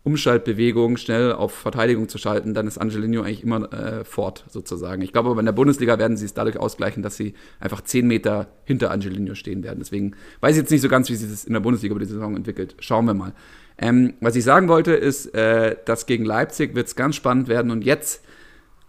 [0.05, 5.03] Umschaltbewegung schnell auf Verteidigung zu schalten, dann ist Angelino eigentlich immer äh, fort, sozusagen.
[5.03, 8.07] Ich glaube aber in der Bundesliga werden sie es dadurch ausgleichen, dass sie einfach zehn
[8.07, 9.81] Meter hinter Angelino stehen werden.
[9.81, 12.11] Deswegen weiß ich jetzt nicht so ganz, wie sich das in der Bundesliga über die
[12.11, 12.77] Saison entwickelt.
[12.79, 13.33] Schauen wir mal.
[13.77, 17.71] Ähm, was ich sagen wollte, ist, äh, dass gegen Leipzig wird es ganz spannend werden
[17.73, 18.25] und jetzt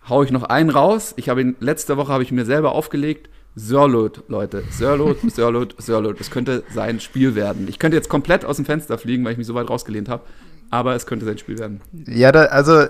[0.10, 1.14] haue ich noch einen raus.
[1.18, 3.30] Ich habe ihn, letzte Woche habe ich mir selber aufgelegt.
[3.56, 4.64] Sörlot, Leute.
[4.72, 6.20] Sörlot, Sörlot, Sörlot.
[6.20, 7.68] Das könnte sein Spiel werden.
[7.68, 10.24] Ich könnte jetzt komplett aus dem Fenster fliegen, weil ich mich so weit rausgelehnt habe
[10.72, 11.82] aber es könnte sein Spiel werden.
[12.08, 12.90] Ja, da, also äh,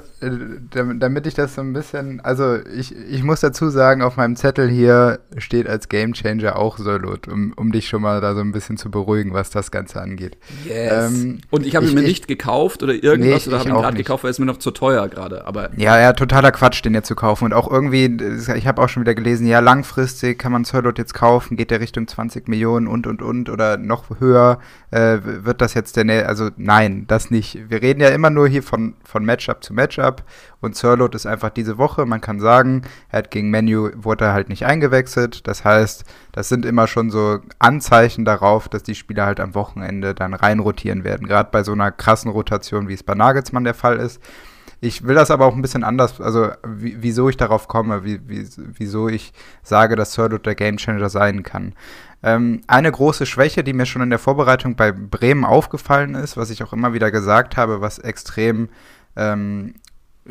[0.69, 4.69] damit ich das so ein bisschen, also ich, ich muss dazu sagen, auf meinem Zettel
[4.69, 8.77] hier steht als Gamechanger auch Solot, um, um dich schon mal da so ein bisschen
[8.77, 10.37] zu beruhigen, was das Ganze angeht.
[10.65, 11.13] Yes.
[11.13, 13.97] Ähm, Und ich habe ihn mir nicht gekauft oder irgendwas nee, oder habe ihn gerade
[13.97, 15.45] gekauft, weil es mir noch zu teuer gerade.
[15.47, 17.45] Aber ja, ja, totaler Quatsch, den jetzt zu kaufen.
[17.45, 18.05] Und auch irgendwie,
[18.55, 21.79] ich habe auch schon wieder gelesen, ja, langfristig kann man Solot jetzt kaufen, geht der
[21.79, 24.59] Richtung 20 Millionen und und und oder noch höher.
[24.91, 28.63] Äh, wird das jetzt der, also nein, das nicht wir reden ja immer nur hier
[28.63, 30.23] von, von Matchup zu Matchup
[30.59, 34.33] und Sirlot ist einfach diese Woche, man kann sagen, er hat gegen Menu, wurde er
[34.33, 35.47] halt nicht eingewechselt.
[35.47, 40.15] Das heißt, das sind immer schon so Anzeichen darauf, dass die Spieler halt am Wochenende
[40.15, 41.27] dann reinrotieren werden.
[41.27, 44.19] Gerade bei so einer krassen Rotation, wie es bei Nagelsmann der Fall ist.
[44.81, 48.47] Ich will das aber auch ein bisschen anders, also wieso ich darauf komme, wie, wie,
[48.55, 51.73] wieso ich sage, dass Sirlot der Gamechanger sein kann.
[52.21, 56.49] Ähm, eine große Schwäche, die mir schon in der Vorbereitung bei Bremen aufgefallen ist, was
[56.49, 58.69] ich auch immer wieder gesagt habe, was extrem
[59.15, 59.73] ähm,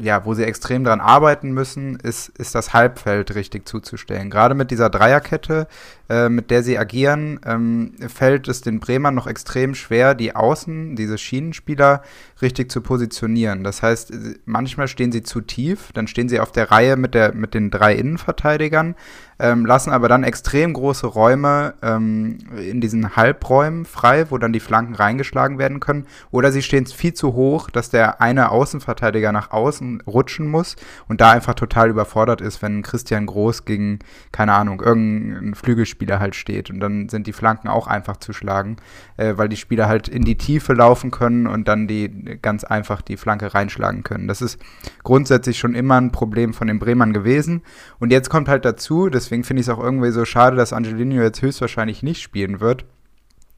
[0.01, 4.31] ja, wo sie extrem dran arbeiten müssen, ist, ist das Halbfeld richtig zuzustellen.
[4.31, 5.67] Gerade mit dieser Dreierkette,
[6.09, 10.97] äh, mit der sie agieren, ähm, fällt es den Bremern noch extrem schwer, die Außen,
[10.97, 12.03] diese Schienenspieler,
[12.41, 13.65] richtig zu positionieren.
[13.65, 14.13] Das heißt,
[14.45, 17.71] manchmal stehen sie zu tief, dann stehen sie auf der Reihe mit, der, mit den
[17.71, 18.95] drei Innenverteidigern,
[19.39, 24.61] ähm, lassen aber dann extrem große Räume ähm, in diesen Halbräumen frei, wo dann die
[24.61, 26.07] Flanken reingeschlagen werden können.
[26.31, 31.21] Oder sie stehen viel zu hoch, dass der eine Außenverteidiger nach außen rutschen muss und
[31.21, 34.01] da einfach total überfordert ist, wenn Christian Groß gegen,
[34.33, 36.71] keine Ahnung, irgendein Flügelspieler halt steht.
[36.71, 38.77] Und dann sind die Flanken auch einfach zu schlagen,
[39.17, 43.03] äh, weil die Spieler halt in die Tiefe laufen können und dann die ganz einfach
[43.03, 44.27] die Flanke reinschlagen können.
[44.27, 44.59] Das ist
[45.05, 47.63] grundsätzlich schon immer ein Problem von den Bremern gewesen.
[47.99, 50.73] Und jetzt kommt halt dazu, dass Deswegen finde ich es auch irgendwie so schade, dass
[50.73, 52.87] Angelino jetzt höchstwahrscheinlich nicht spielen wird.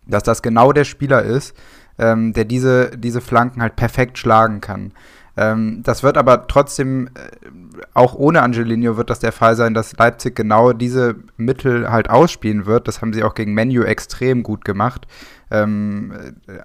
[0.05, 1.57] Dass das genau der Spieler ist,
[1.97, 4.91] ähm, der diese, diese Flanken halt perfekt schlagen kann.
[5.37, 7.11] Ähm, das wird aber trotzdem, äh,
[7.95, 12.67] auch ohne Angelino wird das der Fall sein, dass Leipzig genau diese Mittel halt ausspielen
[12.67, 12.89] wird.
[12.89, 15.07] Das haben sie auch gegen Menu extrem gut gemacht.
[15.51, 16.13] Ähm,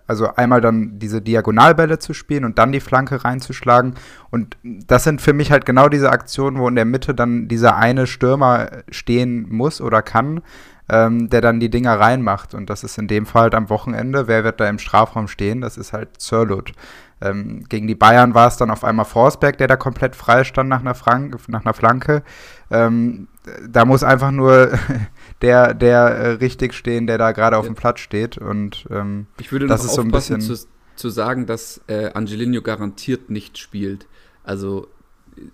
[0.08, 3.96] also einmal dann diese Diagonalbälle zu spielen und dann die Flanke reinzuschlagen.
[4.30, 7.76] Und das sind für mich halt genau diese Aktionen, wo in der Mitte dann dieser
[7.76, 10.42] eine Stürmer stehen muss oder kann,
[10.88, 12.54] ähm, der dann die Dinger reinmacht.
[12.54, 14.28] Und das ist in dem Fall halt am Wochenende.
[14.28, 15.62] Wer wird da im Strafraum stehen?
[15.62, 16.74] Das ist halt Zerlut.
[17.22, 20.70] Ähm, gegen die Bayern war es dann auf einmal Forsberg, der da komplett frei stand
[20.70, 22.24] nach einer, Frank nach einer Flanke.
[22.70, 23.28] Ähm,
[23.68, 24.78] da muss einfach nur
[25.42, 28.38] der, der äh, richtig stehen, der da gerade auf dem Platz steht.
[28.38, 30.56] Und ähm, ich würde das noch ist so ein bisschen zu,
[30.96, 34.08] zu sagen, dass äh, Angelino garantiert nicht spielt.
[34.44, 34.88] Also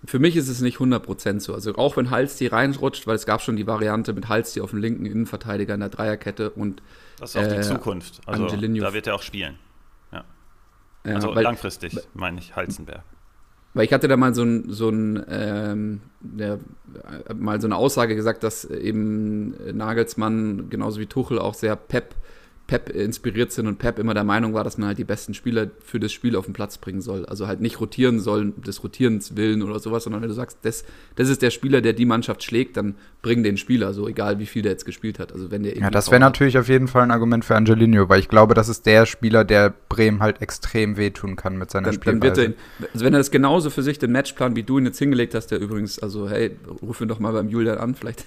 [0.05, 1.53] für mich ist es nicht 100% so.
[1.53, 4.79] Also auch wenn Halsti reinrutscht, weil es gab schon die Variante mit Halsti auf dem
[4.79, 6.81] linken Innenverteidiger in der Dreierkette und
[7.19, 8.21] Das ist auch äh, die Zukunft.
[8.25, 8.83] Also Angelino.
[8.83, 9.57] da wird er auch spielen.
[10.11, 10.23] Ja.
[11.05, 13.03] ja also weil, langfristig, meine ich, Halzenberg.
[13.73, 16.59] Weil ich hatte da mal so ein, so ein ähm, der,
[17.27, 22.15] äh, mal so eine Aussage gesagt, dass eben Nagelsmann genauso wie Tuchel auch sehr Pep
[22.71, 25.69] Pep inspiriert sind und Pep immer der Meinung war, dass man halt die besten Spieler
[25.83, 27.25] für das Spiel auf den Platz bringen soll.
[27.25, 30.85] Also halt nicht rotieren soll, des Rotierens willen oder sowas, sondern wenn du sagst, das,
[31.15, 34.45] das ist der Spieler, der die Mannschaft schlägt, dann bring den Spieler, so egal wie
[34.45, 35.33] viel der jetzt gespielt hat.
[35.33, 38.21] Also wenn der Ja, das wäre natürlich auf jeden Fall ein Argument für Angelino, weil
[38.21, 41.95] ich glaube, das ist der Spieler, der Bremen halt extrem wehtun kann mit seiner dann,
[41.95, 42.19] Spielweise.
[42.19, 44.85] Dann wird er, also wenn er das genauso für sich den Matchplan, wie du ihn
[44.85, 48.25] jetzt hingelegt hast, der übrigens, also hey, ruf ihn doch mal beim Julian an, vielleicht.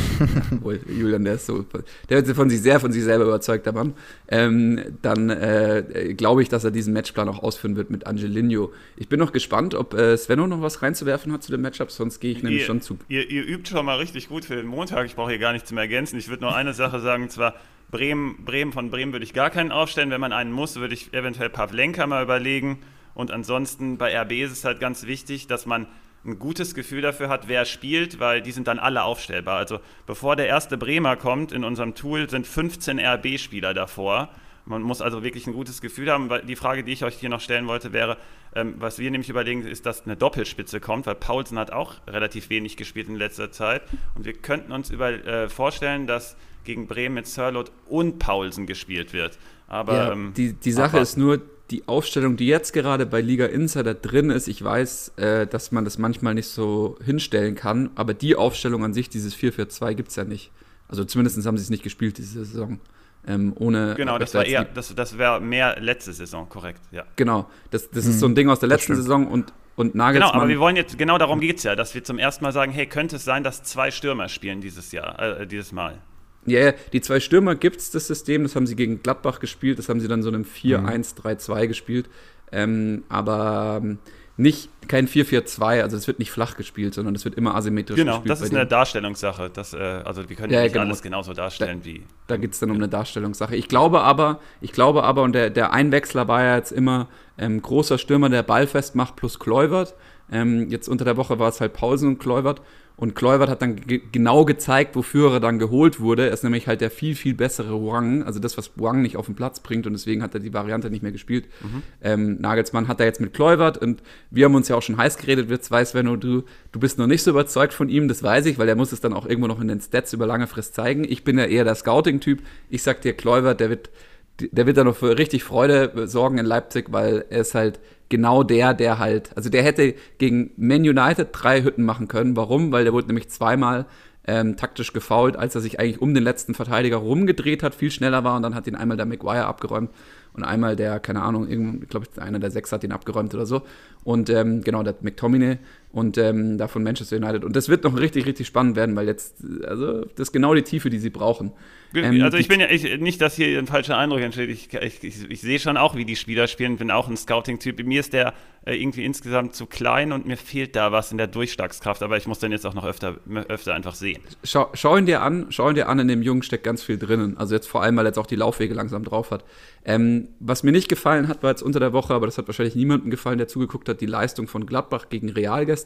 [0.88, 1.66] Julian, der ist so,
[2.08, 3.81] der wird von sich sehr von sich selber überzeugt, der
[4.28, 8.72] Ähm, dann äh, glaube ich, dass er diesen Matchplan auch ausführen wird mit Angelino.
[8.96, 12.20] Ich bin noch gespannt, ob äh, Svenno noch was reinzuwerfen hat zu dem Matchup, sonst
[12.20, 12.98] gehe ich nämlich ihr, schon zu.
[13.08, 15.06] Ihr, ihr, übt schon mal richtig gut für den Montag.
[15.06, 16.18] Ich brauche hier gar nichts mehr ergänzen.
[16.18, 17.54] Ich würde nur eine Sache sagen, und zwar
[17.90, 20.10] Bremen, Bremen von Bremen würde ich gar keinen aufstellen.
[20.10, 22.78] Wenn man einen muss, würde ich eventuell Pavlenka mal überlegen.
[23.14, 25.86] Und ansonsten bei RB ist es halt ganz wichtig, dass man
[26.24, 29.56] ein gutes Gefühl dafür hat, wer spielt, weil die sind dann alle aufstellbar.
[29.56, 34.28] Also bevor der erste Bremer kommt, in unserem Tool sind 15 RB-Spieler davor.
[34.64, 36.30] Man muss also wirklich ein gutes Gefühl haben.
[36.30, 38.16] Weil die Frage, die ich euch hier noch stellen wollte, wäre,
[38.54, 42.50] ähm, was wir nämlich überlegen, ist, dass eine Doppelspitze kommt, weil Paulsen hat auch relativ
[42.50, 43.82] wenig gespielt in letzter Zeit.
[44.14, 49.12] Und wir könnten uns über, äh, vorstellen, dass gegen Bremen mit Sörlot und Paulsen gespielt
[49.12, 49.36] wird.
[49.66, 53.46] Aber ja, ähm, die, die Sache ist nur, die Aufstellung, die jetzt gerade bei Liga
[53.46, 58.14] Insider drin ist, ich weiß, äh, dass man das manchmal nicht so hinstellen kann, aber
[58.14, 60.50] die Aufstellung an sich, dieses 4-4-2, gibt es ja nicht.
[60.88, 62.78] Also zumindest haben sie es nicht gespielt diese Saison.
[63.26, 67.04] Ähm, ohne, genau, das war eher, das, das wäre mehr letzte Saison, korrekt, ja.
[67.14, 70.32] Genau, das, das ist so ein Ding aus der letzten Saison und, und Nagelsmann.
[70.32, 72.50] Genau, aber wir wollen jetzt, genau darum geht es ja, dass wir zum ersten Mal
[72.50, 76.00] sagen, hey, könnte es sein, dass zwei Stürmer spielen dieses Jahr, äh, dieses Mal?
[76.44, 79.78] Ja, yeah, die zwei Stürmer gibt es das System, das haben sie gegen Gladbach gespielt,
[79.78, 82.08] das haben sie dann so einem 4-1-3-2 gespielt.
[82.50, 83.98] Ähm, aber ähm,
[84.36, 88.12] nicht kein 4-4-2, also es wird nicht flach gespielt, sondern es wird immer asymmetrisch genau,
[88.12, 88.24] gespielt.
[88.24, 89.50] Genau, das ist eine Darstellungssache.
[89.50, 90.86] Das, äh, also wir können ja, nicht genau.
[90.86, 92.02] alles genauso darstellen da, wie.
[92.26, 93.56] Da geht es dann um eine Darstellungssache.
[93.56, 97.60] Ich glaube aber, ich glaube aber, und der, der Einwechsler war ja jetzt immer ähm,
[97.60, 99.94] großer Stürmer, der Ball festmacht plus Kluivert.
[100.30, 102.62] Ähm, jetzt unter der Woche war es halt Pausen und Kluivert.
[102.96, 103.76] Und Kluivert hat dann
[104.12, 106.26] genau gezeigt, wofür er dann geholt wurde.
[106.26, 109.26] Er ist nämlich halt der viel, viel bessere Wang, also das, was Wang nicht auf
[109.26, 111.46] den Platz bringt und deswegen hat er die Variante nicht mehr gespielt.
[111.62, 111.82] Mhm.
[112.02, 115.16] Ähm, Nagelsmann hat er jetzt mit Kluivert und wir haben uns ja auch schon heiß
[115.16, 118.46] geredet, zwei, Sven, und du, du bist noch nicht so überzeugt von ihm, das weiß
[118.46, 120.74] ich, weil er muss es dann auch irgendwo noch in den Stats über lange Frist
[120.74, 121.04] zeigen.
[121.04, 122.40] Ich bin ja eher der Scouting-Typ.
[122.68, 123.90] Ich sag dir, Kluivert, der wird,
[124.38, 127.80] der wird da noch für richtig Freude sorgen in Leipzig, weil er ist halt
[128.12, 132.36] genau der, der halt, also der hätte gegen Man United drei Hütten machen können.
[132.36, 132.70] Warum?
[132.70, 133.86] Weil der wurde nämlich zweimal
[134.26, 138.22] ähm, taktisch gefault, als er sich eigentlich um den letzten Verteidiger rumgedreht hat, viel schneller
[138.22, 139.90] war und dann hat ihn einmal der McGuire abgeräumt
[140.34, 141.48] und einmal der, keine Ahnung,
[141.82, 143.62] ich glaube, einer der sechs hat ihn abgeräumt oder so.
[144.04, 145.58] Und ähm, genau, der McTominay
[145.92, 147.44] und ähm, da von Manchester United.
[147.44, 150.62] Und das wird noch richtig, richtig spannend werden, weil jetzt, also das ist genau die
[150.62, 151.52] Tiefe, die sie brauchen.
[151.94, 154.48] Ähm, also ich bin ja ich, nicht, dass hier ein falscher Eindruck entsteht.
[154.48, 156.76] Ich, ich, ich, ich sehe schon auch, wie die Spieler spielen.
[156.76, 157.84] Bin auch ein Scouting-Typ.
[157.84, 158.32] Mir ist der
[158.64, 162.02] äh, irgendwie insgesamt zu klein und mir fehlt da was in der Durchschlagskraft.
[162.02, 163.16] Aber ich muss den jetzt auch noch öfter,
[163.48, 164.22] öfter einfach sehen.
[164.44, 165.46] Schau, schau ihn dir an.
[165.50, 165.98] Schau ihn dir an.
[165.98, 167.36] In dem Jungen steckt ganz viel drinnen.
[167.36, 169.44] Also jetzt vor allem, weil er jetzt auch die Laufwege langsam drauf hat.
[169.84, 172.76] Ähm, was mir nicht gefallen hat, war jetzt unter der Woche, aber das hat wahrscheinlich
[172.76, 175.81] niemandem gefallen, der zugeguckt hat, die Leistung von Gladbach gegen Real gestern.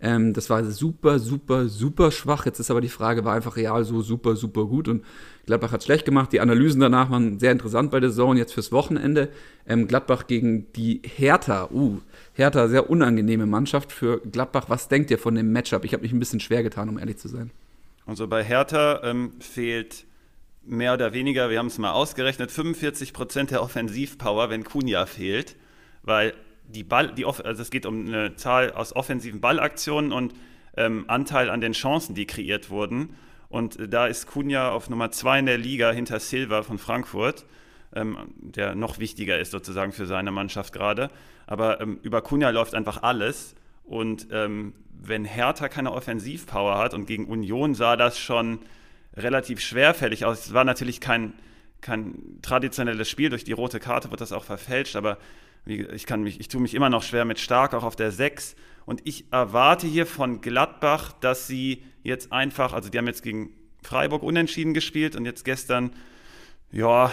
[0.00, 2.46] Ähm, das war super, super, super schwach.
[2.46, 5.04] Jetzt ist aber die Frage, war einfach Real so super, super gut und
[5.46, 6.32] Gladbach hat schlecht gemacht.
[6.32, 8.36] Die Analysen danach waren sehr interessant bei der Saison.
[8.36, 9.28] Jetzt fürs Wochenende.
[9.66, 11.70] Ähm, Gladbach gegen die Hertha.
[11.72, 11.98] Uh,
[12.34, 14.66] Hertha, sehr unangenehme Mannschaft für Gladbach.
[14.68, 15.84] Was denkt ihr von dem Matchup?
[15.84, 17.50] Ich habe mich ein bisschen schwer getan, um ehrlich zu sein.
[18.06, 20.04] Also bei Hertha ähm, fehlt
[20.66, 25.56] mehr oder weniger, wir haben es mal ausgerechnet, 45 Prozent der Offensivpower, wenn Kunja fehlt,
[26.02, 26.34] weil
[26.68, 30.34] die Ball, die also es geht um eine Zahl aus offensiven Ballaktionen und
[30.76, 33.16] ähm, Anteil an den Chancen, die kreiert wurden.
[33.48, 37.46] Und da ist Kunja auf Nummer zwei in der Liga hinter Silva von Frankfurt,
[37.94, 41.10] ähm, der noch wichtiger ist sozusagen für seine Mannschaft gerade.
[41.46, 43.54] Aber ähm, über Kunja läuft einfach alles.
[43.84, 48.58] Und ähm, wenn Hertha keine Offensivpower hat und gegen Union sah das schon
[49.16, 50.46] relativ schwerfällig aus.
[50.46, 51.32] Es war natürlich kein,
[51.80, 53.30] kein traditionelles Spiel.
[53.30, 55.18] Durch die rote Karte wird das auch verfälscht, aber
[55.66, 58.56] ich kann mich, ich tue mich immer noch schwer mit Stark auch auf der 6.
[58.84, 63.50] Und ich erwarte hier von Gladbach, dass sie jetzt einfach, also die haben jetzt gegen
[63.82, 65.90] Freiburg unentschieden gespielt und jetzt gestern,
[66.70, 67.10] ja,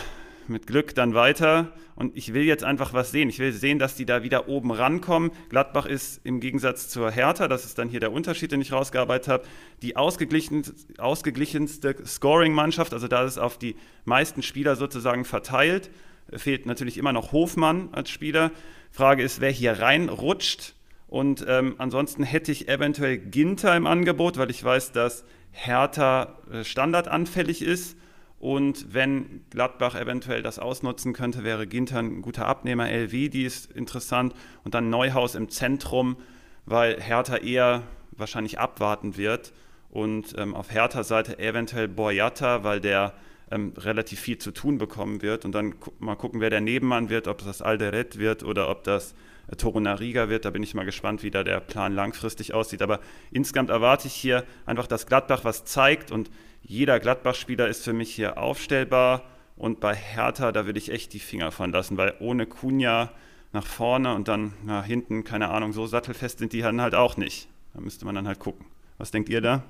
[0.48, 1.74] mit Glück dann weiter.
[1.96, 3.30] Und ich will jetzt einfach was sehen.
[3.30, 5.32] Ich will sehen, dass die da wieder oben rankommen.
[5.50, 9.28] Gladbach ist im Gegensatz zur Hertha, das ist dann hier der Unterschied, den ich rausgearbeitet
[9.28, 9.44] habe,
[9.82, 10.63] die ausgeglichen,
[10.98, 12.94] ausgeglichenste Scoring-Mannschaft.
[12.94, 15.92] Also da ist auf die meisten Spieler sozusagen verteilt.
[16.31, 18.51] Fehlt natürlich immer noch Hofmann als Spieler.
[18.91, 20.75] Frage ist, wer hier reinrutscht.
[21.07, 26.63] Und ähm, ansonsten hätte ich eventuell Ginter im Angebot, weil ich weiß, dass Hertha äh,
[26.63, 27.97] standardanfällig ist.
[28.39, 32.89] Und wenn Gladbach eventuell das ausnutzen könnte, wäre Ginter ein guter Abnehmer.
[32.91, 34.33] LV, die ist interessant.
[34.63, 36.17] Und dann Neuhaus im Zentrum,
[36.65, 39.53] weil Hertha eher wahrscheinlich abwarten wird.
[39.91, 43.13] Und ähm, auf Hertha-Seite eventuell Boyata, weil der
[43.54, 45.46] ähm, relativ viel zu tun bekommen wird.
[45.46, 48.84] Und dann gu mal gucken, wer der Nebenmann wird, ob das Alderet wird oder ob
[48.84, 49.13] das
[49.52, 50.46] äh, Torunariga wird.
[50.46, 52.82] Da bin ich mal gespannt, wie da der Plan langfristig aussieht.
[52.82, 53.00] Aber
[53.32, 58.13] insgesamt erwarte ich hier einfach, dass Gladbach was zeigt und jeder Gladbach-Spieler ist für mich
[58.13, 59.24] hier aufstellbar.
[59.56, 63.12] Und bei Hertha, da würde ich echt die Finger von lassen, weil ohne Kunja
[63.52, 67.18] nach vorne und dann nach hinten, keine Ahnung, so sattelfest sind die dann halt auch
[67.18, 67.48] nicht.
[67.74, 68.66] Da müsste man dann halt gucken.
[68.98, 69.63] Was denkt ihr da?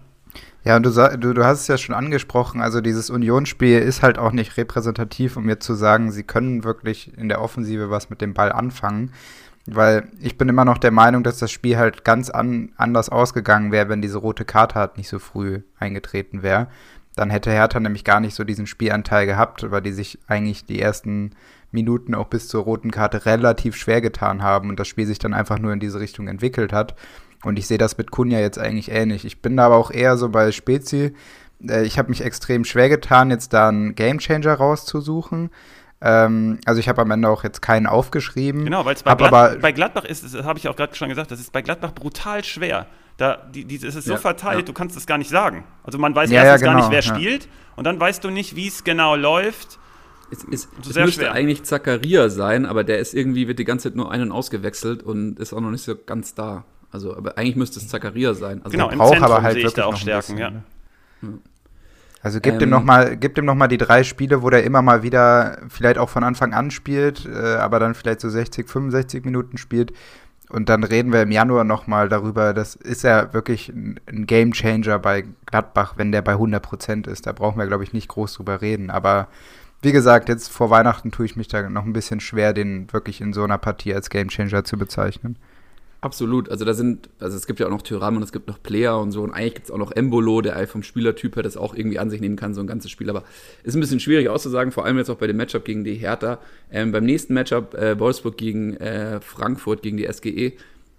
[0.63, 4.17] Ja, und du, du, du hast es ja schon angesprochen, also dieses Unionsspiel ist halt
[4.17, 8.21] auch nicht repräsentativ, um mir zu sagen, sie können wirklich in der Offensive was mit
[8.21, 9.11] dem Ball anfangen.
[9.65, 13.71] Weil ich bin immer noch der Meinung, dass das Spiel halt ganz an, anders ausgegangen
[13.71, 16.67] wäre, wenn diese rote Karte halt nicht so früh eingetreten wäre.
[17.15, 20.81] Dann hätte Hertha nämlich gar nicht so diesen Spielanteil gehabt, weil die sich eigentlich die
[20.81, 21.31] ersten
[21.71, 25.33] Minuten auch bis zur roten Karte relativ schwer getan haben und das Spiel sich dann
[25.33, 26.95] einfach nur in diese Richtung entwickelt hat.
[27.43, 29.25] Und ich sehe das mit Kunja jetzt eigentlich ähnlich.
[29.25, 31.13] Ich bin aber auch eher so bei Spezi.
[31.67, 35.49] Äh, ich habe mich extrem schwer getan, jetzt da einen Gamechanger rauszusuchen.
[36.01, 38.65] Ähm, also ich habe am Ende auch jetzt keinen aufgeschrieben.
[38.65, 41.31] Genau, weil es bei, Glad bei, Gladbach ist, das habe ich auch gerade schon gesagt,
[41.31, 42.87] das ist bei Gladbach brutal schwer.
[43.17, 44.65] Da, die, die, es ist so ja, verteilt, ja.
[44.65, 45.63] du kannst es gar nicht sagen.
[45.83, 48.55] Also man weiß ja, erstens genau, gar nicht, wer spielt und dann weißt du nicht,
[48.55, 49.79] wie es genau läuft.
[50.31, 51.31] Es, es, es müsste schwer.
[51.31, 55.03] eigentlich Zakaria sein, aber der ist irgendwie, wird die ganze Zeit nur ein- und ausgewechselt
[55.03, 56.65] und ist auch noch nicht so ganz da.
[56.93, 58.61] Also, aber eigentlich müsste es Zakaria sein.
[58.63, 60.51] Also genau, im Zentrum aber halt sehe ich da auch Stärken, bisschen, ja.
[60.51, 60.63] Ne?
[62.21, 65.97] Also gib ähm, dem nochmal noch die drei Spiele, wo der immer mal wieder vielleicht
[65.97, 69.91] auch von Anfang an spielt, äh, aber dann vielleicht so 60, 65 Minuten spielt.
[70.49, 74.51] Und dann reden wir im Januar nochmal darüber, das ist ja wirklich ein, ein Game
[74.51, 77.25] Changer bei Gladbach, wenn der bei 100% ist.
[77.25, 78.91] Da brauchen wir, glaube ich, nicht groß drüber reden.
[78.91, 79.29] Aber
[79.81, 83.19] wie gesagt, jetzt vor Weihnachten tue ich mich da noch ein bisschen schwer, den wirklich
[83.19, 85.37] in so einer Partie als Game Changer zu bezeichnen.
[86.03, 86.49] Absolut.
[86.49, 88.99] Also da sind, also es gibt ja auch noch Tyram und es gibt noch Player
[88.99, 89.21] und so.
[89.21, 92.09] Und eigentlich gibt es auch noch Embolo, der vom Spielertyp her das auch irgendwie an
[92.09, 93.09] sich nehmen kann, so ein ganzes Spiel.
[93.09, 93.23] Aber
[93.63, 96.39] ist ein bisschen schwierig auszusagen, vor allem jetzt auch bei dem Matchup gegen die Hertha.
[96.69, 100.51] Ähm, beim nächsten Matchup äh, Wolfsburg gegen äh, Frankfurt, gegen die SGE,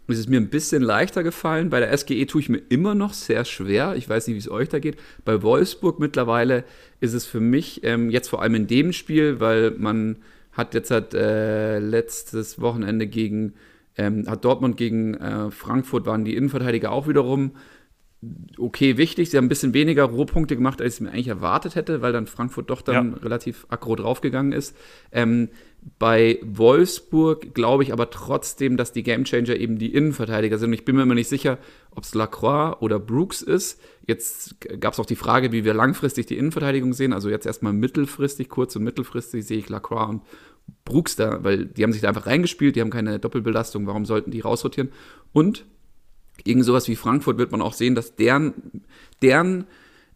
[0.09, 1.69] ist es mir ein bisschen leichter gefallen.
[1.69, 3.97] Bei der SGE tue ich mir immer noch sehr schwer.
[3.97, 4.97] Ich weiß nicht, wie es euch da geht.
[5.27, 6.65] Bei Wolfsburg mittlerweile
[7.01, 10.17] ist es für mich ähm, jetzt vor allem in dem Spiel, weil man
[10.53, 13.53] hat jetzt halt äh, letztes Wochenende gegen
[13.97, 17.53] ähm, hat Dortmund gegen äh, Frankfurt waren die Innenverteidiger auch wiederum
[18.59, 19.31] okay wichtig.
[19.31, 22.27] Sie haben ein bisschen weniger Rohpunkte gemacht, als ich mir eigentlich erwartet hätte, weil dann
[22.27, 23.19] Frankfurt doch dann ja.
[23.19, 24.77] relativ aggro draufgegangen ist.
[25.13, 25.49] Ähm,
[25.99, 30.69] bei Wolfsburg glaube ich aber trotzdem, dass die Gamechanger eben die Innenverteidiger sind.
[30.69, 31.59] Und ich bin mir immer nicht sicher,
[31.91, 33.81] ob es Lacroix oder Brooks ist.
[34.07, 37.13] Jetzt gab es auch die Frage, wie wir langfristig die Innenverteidigung sehen.
[37.13, 40.23] Also jetzt erstmal mittelfristig, kurz und mittelfristig sehe ich Lacroix und
[40.85, 44.31] Brooks da, weil die haben sich da einfach reingespielt, die haben keine Doppelbelastung, warum sollten
[44.31, 44.91] die rausrotieren?
[45.33, 45.65] Und
[46.43, 48.55] gegen sowas wie Frankfurt wird man auch sehen, dass deren,
[49.23, 49.67] deren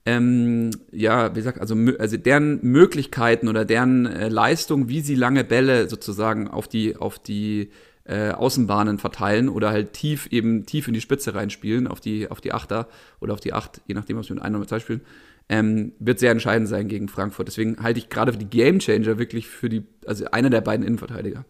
[0.08, 5.44] ähm, ja, wie gesagt, also, also deren Möglichkeiten oder deren äh, Leistung, wie sie lange
[5.44, 7.70] Bälle sozusagen auf die, auf die
[8.04, 12.40] äh, Außenbahnen verteilen oder halt tief eben tief in die Spitze reinspielen, auf die, auf
[12.40, 12.88] die Achter
[13.20, 15.02] oder auf die Acht, je nachdem, was wir mit einem oder zwei spielen,
[15.48, 17.48] ähm, wird sehr entscheidend sein gegen Frankfurt.
[17.48, 21.44] Deswegen halte ich gerade für die Gamechanger wirklich für die, also einer der beiden Innenverteidiger.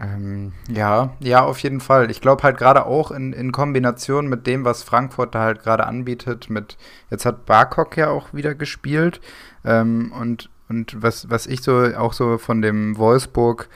[0.00, 2.10] Ähm, ja, ja, auf jeden Fall.
[2.10, 5.86] Ich glaube halt gerade auch in, in Kombination mit dem, was Frankfurt da halt gerade
[5.86, 6.76] anbietet, mit,
[7.10, 9.20] jetzt hat Barkok ja auch wieder gespielt
[9.64, 13.68] ähm, und, und was, was ich so auch so von dem Wolfsburg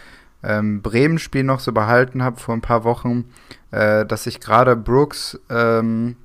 [0.43, 3.27] ähm, Bremen-Spiel noch so behalten habe vor ein paar Wochen,
[3.71, 6.17] äh, dass sich gerade Brooks ähm,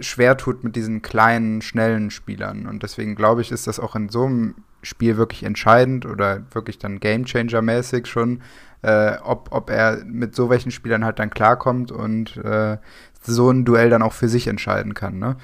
[0.00, 2.66] schwer tut mit diesen kleinen, schnellen Spielern.
[2.66, 6.78] Und deswegen glaube ich, ist das auch in so einem Spiel wirklich entscheidend oder wirklich
[6.78, 8.42] dann Gamechanger-mäßig schon,
[8.82, 12.78] äh, ob, ob er mit so welchen Spielern halt dann klarkommt und äh,
[13.22, 15.18] so ein Duell dann auch für sich entscheiden kann.
[15.18, 15.36] Ne?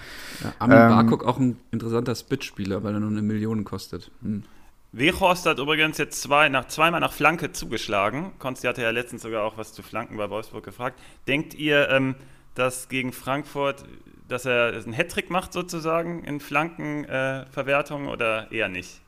[0.43, 4.11] Ja, Armin ähm, Barkok auch ein interessanter Spitspieler, weil er nur eine Million kostet.
[4.23, 4.45] Hm.
[4.93, 8.33] Wehorst hat übrigens jetzt zwei, nach, zweimal nach Flanke zugeschlagen.
[8.39, 10.99] Konsti hatte ja letztens sogar auch was zu Flanken bei Wolfsburg gefragt.
[11.29, 12.15] Denkt ihr, ähm,
[12.55, 13.85] dass gegen Frankfurt
[14.29, 19.03] dass er einen Hattrick macht sozusagen in Flankenverwertung äh, oder eher nicht?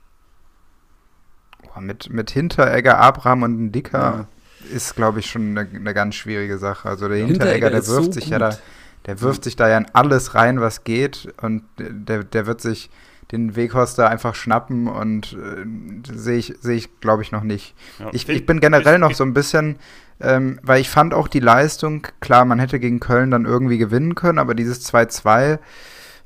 [1.62, 4.26] Boah, mit, mit Hinteregger, Abraham und ein Dicker
[4.62, 4.74] ja.
[4.74, 6.88] ist, glaube ich, schon eine, eine, ganz schwierige Sache.
[6.88, 8.32] Also der Hinteregger, der wirft so sich gut.
[8.32, 8.58] ja da,
[9.06, 12.90] der wirft sich da ja in alles rein, was geht und der, der wird sich
[13.32, 17.74] den Weghoster einfach schnappen und äh, sehe ich, seh ich glaube ich, noch nicht.
[17.98, 19.78] Ja, ich, ich bin generell noch so ein bisschen
[20.20, 24.14] ähm, weil ich fand auch die Leistung, klar, man hätte gegen Köln dann irgendwie gewinnen
[24.14, 25.58] können, aber dieses 2-2,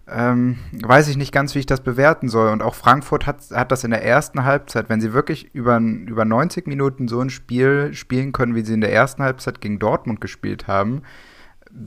[0.08, 2.50] ähm, weiß ich nicht ganz, wie ich das bewerten soll.
[2.50, 6.24] Und auch Frankfurt hat, hat das in der ersten Halbzeit, wenn sie wirklich über, über
[6.24, 10.20] 90 Minuten so ein Spiel spielen können, wie sie in der ersten Halbzeit gegen Dortmund
[10.20, 11.02] gespielt haben,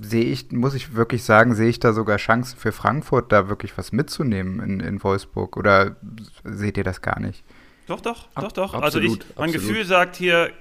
[0.01, 3.77] sehe ich, muss ich wirklich sagen, sehe ich da sogar Chancen für Frankfurt, da wirklich
[3.77, 5.57] was mitzunehmen in, in Wolfsburg.
[5.57, 5.95] Oder
[6.43, 7.43] seht ihr das gar nicht?
[7.87, 8.73] Doch, doch, doch, doch.
[8.73, 9.53] Absolut, also ich, mein absolut.
[9.53, 10.51] Gefühl sagt hier,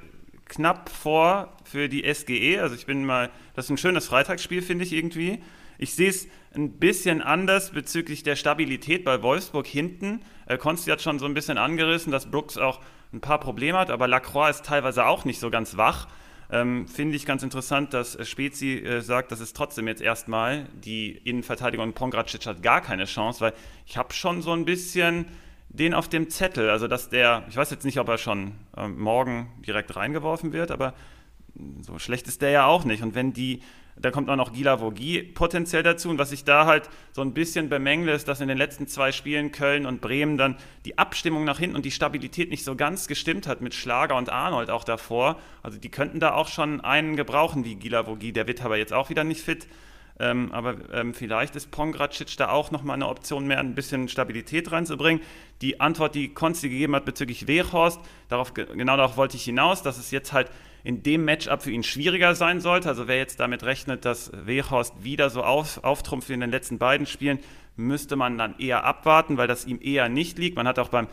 [0.46, 2.60] knapp vor für die SGE.
[2.60, 5.42] Also ich bin mal, das ist ein schönes Freitagsspiel, finde ich irgendwie.
[5.78, 10.20] Ich sehe es ein bisschen anders bezüglich der Stabilität bei Wolfsburg hinten.
[10.46, 12.80] Äh, Konsti hat schon so ein bisschen angerissen, dass Brooks auch
[13.12, 16.08] ein paar Probleme hat, aber Lacroix ist teilweise auch nicht so ganz wach.
[16.50, 21.10] Ähm, Finde ich ganz interessant, dass Spezi äh, sagt, das ist trotzdem jetzt erstmal die
[21.10, 23.52] Innenverteidigung und Pongracic hat gar keine Chance, weil
[23.86, 25.26] ich habe schon so ein bisschen
[25.74, 28.86] den auf dem Zettel, also dass der, ich weiß jetzt nicht, ob er schon äh,
[28.86, 30.94] morgen direkt reingeworfen wird, aber
[31.82, 33.02] so schlecht ist der ja auch nicht.
[33.02, 33.60] Und wenn die,
[33.96, 36.10] da kommt auch noch Gila Vogie potenziell dazu.
[36.10, 39.12] Und was ich da halt so ein bisschen bemängle, ist, dass in den letzten zwei
[39.12, 43.06] Spielen Köln und Bremen dann die Abstimmung nach hinten und die Stabilität nicht so ganz
[43.06, 45.38] gestimmt hat mit Schlager und Arnold auch davor.
[45.62, 48.32] Also die könnten da auch schon einen gebrauchen wie Gila Vogie.
[48.32, 49.68] Der wird aber jetzt auch wieder nicht fit.
[50.20, 54.70] Ähm, aber ähm, vielleicht ist Pongracic da auch nochmal eine Option mehr, ein bisschen Stabilität
[54.70, 55.22] reinzubringen.
[55.60, 59.98] Die Antwort, die Konsti gegeben hat bezüglich Weghorst, darauf, genau darauf wollte ich hinaus, dass
[59.98, 60.50] es jetzt halt
[60.84, 62.88] in dem Matchup für ihn schwieriger sein sollte.
[62.88, 66.78] Also wer jetzt damit rechnet, dass Weghorst wieder so auf, auftrumpft wie in den letzten
[66.78, 67.40] beiden Spielen,
[67.76, 70.56] müsste man dann eher abwarten, weil das ihm eher nicht liegt.
[70.56, 71.08] Man hat auch beim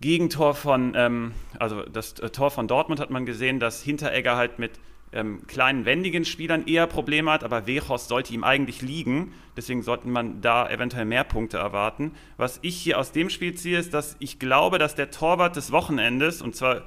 [0.00, 4.58] Gegentor von, ähm, also das äh, Tor von Dortmund hat man gesehen, dass Hinteregger halt
[4.58, 4.72] mit
[5.12, 9.32] ähm, kleinen, wendigen Spielern eher Probleme hat, aber Wechos sollte ihm eigentlich liegen.
[9.56, 12.12] Deswegen sollte man da eventuell mehr Punkte erwarten.
[12.36, 15.72] Was ich hier aus dem Spiel ziehe, ist, dass ich glaube, dass der Torwart des
[15.72, 16.82] Wochenendes, und zwar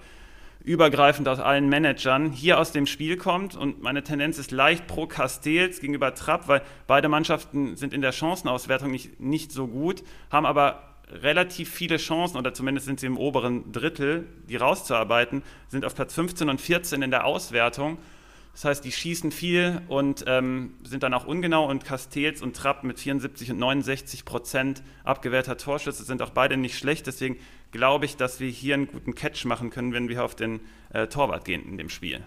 [0.63, 3.55] übergreifend aus allen Managern, hier aus dem Spiel kommt.
[3.55, 8.11] Und meine Tendenz ist leicht pro Castells gegenüber Trapp, weil beide Mannschaften sind in der
[8.11, 13.17] Chancenauswertung nicht, nicht so gut, haben aber relativ viele Chancen, oder zumindest sind sie im
[13.17, 17.97] oberen Drittel, die rauszuarbeiten, sind auf Platz 15 und 14 in der Auswertung.
[18.53, 22.83] Das heißt, die schießen viel und ähm, sind dann auch ungenau und Castells und Trapp
[22.83, 27.07] mit 74 und 69 Prozent abgewehrter Torschüsse sind auch beide nicht schlecht.
[27.07, 27.37] Deswegen
[27.71, 30.59] glaube ich, dass wir hier einen guten Catch machen können, wenn wir auf den
[30.91, 32.21] äh, Torwart gehen in dem Spiel.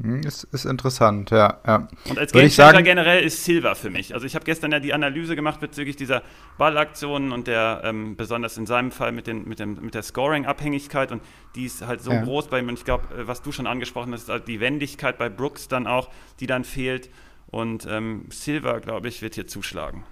[0.00, 1.60] Hm, ist, ist interessant, ja.
[1.66, 1.88] ja.
[2.08, 4.14] Und als Gamechanger generell ist Silva für mich.
[4.14, 6.22] Also ich habe gestern ja die Analyse gemacht bezüglich dieser
[6.56, 11.12] Ballaktionen und der, ähm, besonders in seinem Fall mit, den, mit, dem, mit der Scoring-Abhängigkeit
[11.12, 11.22] und
[11.56, 12.22] die ist halt so ja.
[12.22, 12.68] groß bei ihm.
[12.68, 15.86] Und ich glaube, äh, was du schon angesprochen hast, halt die Wendigkeit bei Brooks dann
[15.86, 16.08] auch,
[16.40, 17.10] die dann fehlt.
[17.48, 20.04] Und ähm, Silva, glaube ich, wird hier zuschlagen.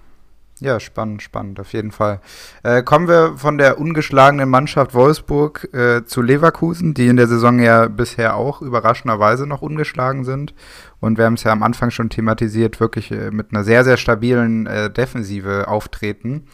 [0.61, 2.21] Ja, spannend, spannend, auf jeden Fall.
[2.61, 7.57] Äh, kommen wir von der ungeschlagenen Mannschaft Wolfsburg äh, zu Leverkusen, die in der Saison
[7.57, 10.53] ja bisher auch überraschenderweise noch ungeschlagen sind.
[10.99, 13.97] Und wir haben es ja am Anfang schon thematisiert, wirklich äh, mit einer sehr, sehr
[13.97, 16.45] stabilen äh, Defensive auftreten.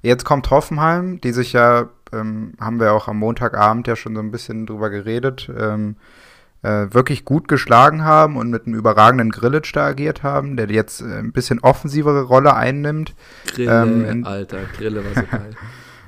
[0.00, 4.22] Jetzt kommt Hoffenheim, die sich ja, ähm, haben wir auch am Montagabend ja schon so
[4.22, 5.96] ein bisschen drüber geredet, ähm,
[6.62, 11.00] äh, wirklich gut geschlagen haben und mit einem überragenden Grillitsch da agiert haben, der jetzt
[11.00, 13.14] äh, ein bisschen offensivere Rolle einnimmt.
[13.54, 15.54] Grille, ähm, Alter, Grille war so geil.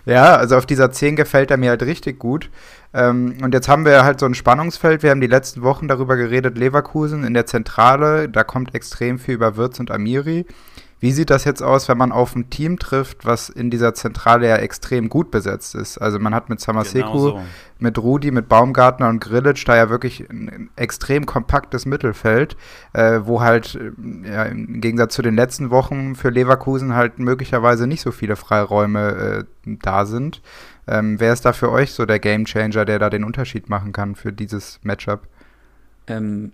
[0.05, 2.51] ja, also auf dieser 10 gefällt er mir halt richtig gut.
[2.95, 5.03] Ähm, und jetzt haben wir halt so ein Spannungsfeld.
[5.03, 9.35] Wir haben die letzten Wochen darüber geredet, Leverkusen in der Zentrale, da kommt extrem viel
[9.35, 10.47] über Wirtz und Amiri.
[11.03, 14.47] Wie sieht das jetzt aus, wenn man auf ein Team trifft, was in dieser Zentrale
[14.47, 15.99] ja extrem gut besetzt ist?
[15.99, 17.41] Also man hat mit Samaseku, genau so.
[17.81, 22.57] mit Rudi, mit Baumgartner und Grillitsch da ja wirklich ein extrem kompaktes Mittelfeld,
[22.93, 27.89] äh, wo halt äh, ja, im Gegensatz zu den letzten Wochen für Leverkusen halt möglicherweise
[27.89, 30.41] nicht so viele Freiräume äh, da sind.
[30.87, 34.15] Ähm, wer ist da für euch so der Gamechanger, der da den Unterschied machen kann
[34.15, 35.27] für dieses Matchup?
[36.07, 36.53] Ähm,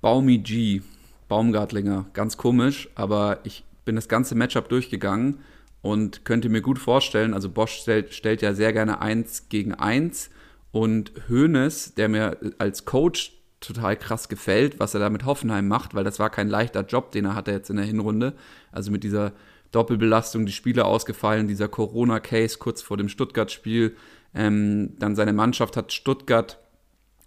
[0.00, 0.80] Baumi G
[1.28, 2.06] Baumgartlinger.
[2.12, 5.38] Ganz komisch, aber ich bin das ganze Matchup durchgegangen
[5.82, 10.30] und könnte mir gut vorstellen, also Bosch stellt, stellt ja sehr gerne 1 gegen 1
[10.72, 15.94] und Hoeneß, der mir als Coach total krass gefällt, was er da mit Hoffenheim macht,
[15.94, 18.34] weil das war kein leichter Job, den er hatte jetzt in der Hinrunde.
[18.72, 19.32] Also mit dieser
[19.72, 23.96] Doppelbelastung, die Spieler ausgefallen, dieser Corona-Case kurz vor dem Stuttgart-Spiel.
[24.34, 26.58] Ähm, dann seine Mannschaft hat Stuttgart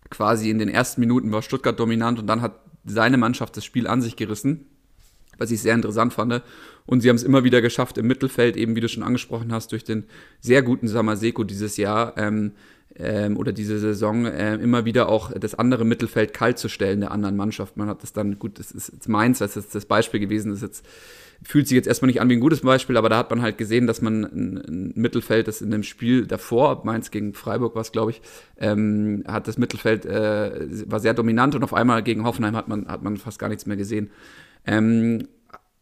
[0.10, 3.88] quasi in den ersten Minuten war Stuttgart dominant und dann hat seine Mannschaft das Spiel
[3.88, 4.66] an sich gerissen,
[5.38, 6.42] was ich sehr interessant fand.
[6.86, 9.72] Und sie haben es immer wieder geschafft, im Mittelfeld, eben wie du schon angesprochen hast,
[9.72, 10.06] durch den
[10.40, 12.54] sehr guten Samaseko dieses Jahr ähm,
[12.96, 17.12] ähm, oder diese Saison, äh, immer wieder auch das andere Mittelfeld kalt zu stellen der
[17.12, 17.78] anderen Mannschaft.
[17.78, 20.58] Man hat das dann, gut, das ist jetzt Mainz, das ist das Beispiel gewesen, das
[20.58, 20.86] ist jetzt
[21.44, 23.58] fühlt sich jetzt erstmal nicht an wie ein gutes Beispiel, aber da hat man halt
[23.58, 27.92] gesehen, dass man ein, Mittelfeld, das in dem Spiel davor, Mainz gegen Freiburg war es,
[27.92, 28.22] glaube ich,
[28.58, 32.88] ähm, hat das Mittelfeld, äh, war sehr dominant und auf einmal gegen Hoffenheim hat man,
[32.88, 34.12] hat man fast gar nichts mehr gesehen.
[34.66, 35.28] Ähm,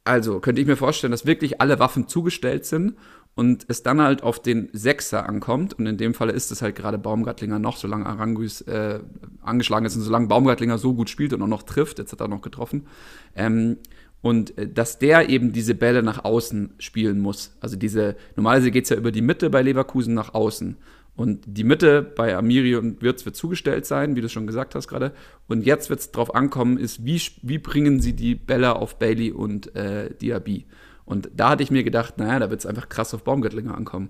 [0.06, 2.96] also könnte ich mir vorstellen, dass wirklich alle Waffen zugestellt sind
[3.36, 5.74] und es dann halt auf den Sechser ankommt.
[5.78, 9.00] Und in dem Fall ist es halt gerade Baumgartlinger noch, solange Aranguis äh,
[9.42, 12.28] angeschlagen ist und solange Baumgartlinger so gut spielt und auch noch trifft, jetzt hat er
[12.28, 12.88] noch getroffen.
[13.36, 13.78] Ähm,
[14.22, 17.56] und äh, dass der eben diese Bälle nach außen spielen muss.
[17.60, 20.78] Also diese, normalerweise geht es ja über die Mitte bei Leverkusen nach außen.
[21.16, 24.88] Und die Mitte bei Amiri und Wirtz wird zugestellt sein, wie du schon gesagt hast
[24.88, 25.12] gerade.
[25.48, 29.32] Und jetzt wird es darauf ankommen, ist, wie, wie bringen sie die Bälle auf Bailey
[29.32, 30.66] und äh, Diaby.
[31.04, 34.10] Und da hatte ich mir gedacht, naja, da wird es einfach krass auf Baumgöttlinger ankommen.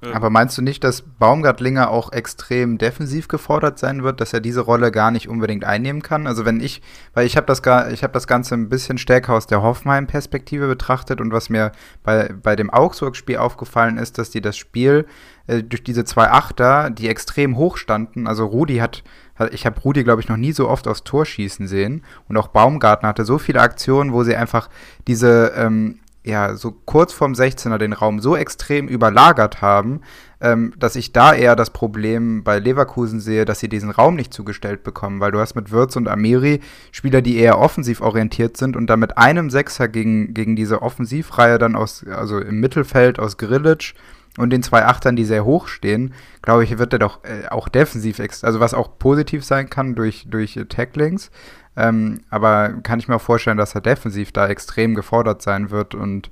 [0.00, 4.60] Aber meinst du nicht, dass Baumgartlinger auch extrem defensiv gefordert sein wird, dass er diese
[4.60, 6.28] Rolle gar nicht unbedingt einnehmen kann?
[6.28, 6.82] Also wenn ich,
[7.14, 10.68] weil ich habe das gar, ich habe das Ganze ein bisschen stärker aus der Hoffenheim-Perspektive
[10.68, 11.72] betrachtet und was mir
[12.04, 15.04] bei, bei dem Augsburg-Spiel aufgefallen ist, dass die das Spiel
[15.48, 19.02] äh, durch diese zwei Achter, die extrem hoch standen, also Rudi hat,
[19.50, 22.04] ich habe Rudi, glaube ich, noch nie so oft aufs Tor schießen sehen.
[22.28, 24.68] Und auch Baumgartner hatte so viele Aktionen, wo sie einfach
[25.06, 30.02] diese ähm, ja, so kurz vorm 16er den Raum so extrem überlagert haben,
[30.40, 34.32] ähm, dass ich da eher das Problem bei Leverkusen sehe, dass sie diesen Raum nicht
[34.32, 36.60] zugestellt bekommen, weil du hast mit Würz und Amiri
[36.92, 41.58] Spieler, die eher offensiv orientiert sind und dann mit einem Sechser gegen, gegen diese Offensivreihe
[41.58, 43.94] dann aus, also im Mittelfeld aus Grillitsch
[44.36, 46.12] und den zwei Achtern, die sehr hoch stehen,
[46.42, 50.26] glaube ich, wird er doch äh, auch defensiv, also was auch positiv sein kann durch,
[50.28, 51.30] durch äh, Tacklings,
[51.78, 55.94] ähm, aber kann ich mir auch vorstellen, dass er defensiv da extrem gefordert sein wird
[55.94, 56.30] und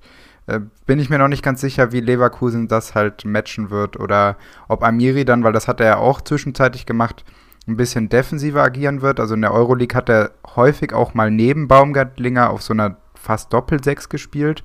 [0.48, 4.36] äh, bin ich mir noch nicht ganz sicher, wie Leverkusen das halt matchen wird oder
[4.66, 7.24] ob Amiri dann, weil das hat er ja auch zwischenzeitlich gemacht,
[7.68, 9.20] ein bisschen defensiver agieren wird.
[9.20, 13.52] Also in der Euroleague hat er häufig auch mal neben Baumgartlinger auf so einer fast
[13.52, 14.64] Doppel-Sechs gespielt.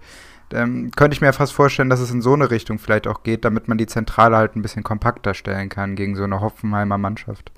[0.51, 3.45] Ähm, könnte ich mir fast vorstellen, dass es in so eine Richtung vielleicht auch geht,
[3.45, 7.51] damit man die Zentrale halt ein bisschen kompakter stellen kann gegen so eine Hoffenheimer Mannschaft.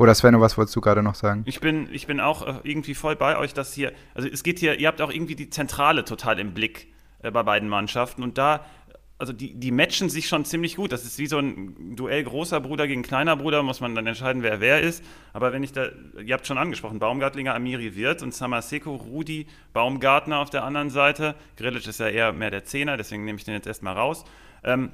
[0.00, 1.42] Oder Sven, was wolltest du gerade noch sagen?
[1.44, 4.58] Ich bin, ich bin auch äh, irgendwie voll bei euch, dass hier, also es geht
[4.58, 6.86] hier, ihr habt auch irgendwie die Zentrale total im Blick
[7.22, 8.64] äh, bei beiden Mannschaften und da,
[9.18, 10.92] also die, die matchen sich schon ziemlich gut.
[10.92, 14.42] Das ist wie so ein Duell großer Bruder gegen kleiner Bruder, muss man dann entscheiden,
[14.42, 15.04] wer wer ist.
[15.34, 15.90] Aber wenn ich da,
[16.24, 21.34] ihr habt schon angesprochen, Baumgartlinger, Amiri Wirth und Samaseko, Rudi, Baumgartner auf der anderen Seite.
[21.58, 24.24] Grillic ist ja eher mehr der Zehner, deswegen nehme ich den jetzt erstmal raus.
[24.64, 24.92] Ähm,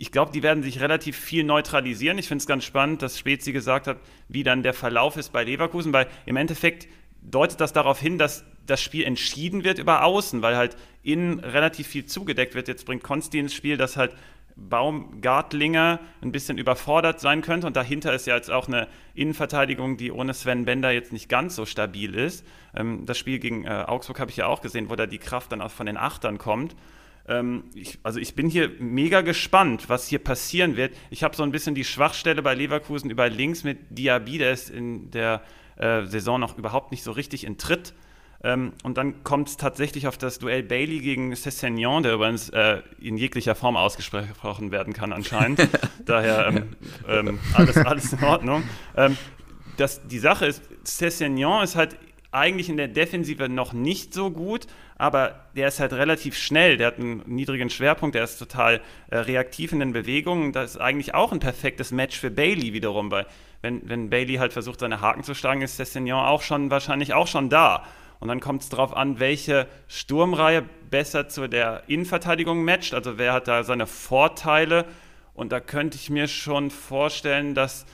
[0.00, 2.16] ich glaube, die werden sich relativ viel neutralisieren.
[2.16, 3.98] Ich finde es ganz spannend, dass Spezi gesagt hat,
[4.28, 6.88] wie dann der Verlauf ist bei Leverkusen, weil im Endeffekt
[7.20, 11.86] deutet das darauf hin, dass das Spiel entschieden wird über Außen, weil halt innen relativ
[11.86, 12.66] viel zugedeckt wird.
[12.66, 14.12] Jetzt bringt Konsti ins Spiel, dass halt
[14.56, 20.12] Baumgartlinger ein bisschen überfordert sein könnte und dahinter ist ja jetzt auch eine Innenverteidigung, die
[20.12, 22.46] ohne Sven Bender jetzt nicht ganz so stabil ist.
[22.74, 25.52] Ähm, das Spiel gegen äh, Augsburg habe ich ja auch gesehen, wo da die Kraft
[25.52, 26.74] dann auch von den Achtern kommt.
[27.30, 30.94] Ähm, ich, also ich bin hier mega gespannt, was hier passieren wird.
[31.10, 34.68] Ich habe so ein bisschen die Schwachstelle bei Leverkusen über links mit Diaby, der ist
[34.68, 35.42] in der
[35.76, 37.94] äh, Saison noch überhaupt nicht so richtig in Tritt.
[38.42, 42.82] Ähm, und dann kommt es tatsächlich auf das Duell Bailey gegen Cessignon, der übrigens äh,
[42.98, 45.68] in jeglicher Form ausgesprochen werden kann anscheinend.
[46.04, 46.76] Daher ähm,
[47.06, 48.64] ähm, alles, alles in Ordnung.
[48.96, 49.16] Ähm,
[49.76, 51.96] das, die Sache ist, Cessignon ist halt
[52.32, 54.66] eigentlich in der Defensive noch nicht so gut,
[54.96, 59.18] aber der ist halt relativ schnell, der hat einen niedrigen Schwerpunkt, der ist total äh,
[59.18, 60.52] reaktiv in den Bewegungen.
[60.52, 63.26] Das ist eigentlich auch ein perfektes Match für Bailey wiederum, weil
[63.62, 67.26] wenn, wenn Bailey halt versucht, seine Haken zu schlagen, ist Cessignon auch schon wahrscheinlich auch
[67.26, 67.84] schon da.
[68.20, 72.92] Und dann kommt es darauf an, welche Sturmreihe besser zu der Innenverteidigung matcht.
[72.94, 74.84] Also wer hat da seine Vorteile.
[75.32, 77.86] Und da könnte ich mir schon vorstellen, dass,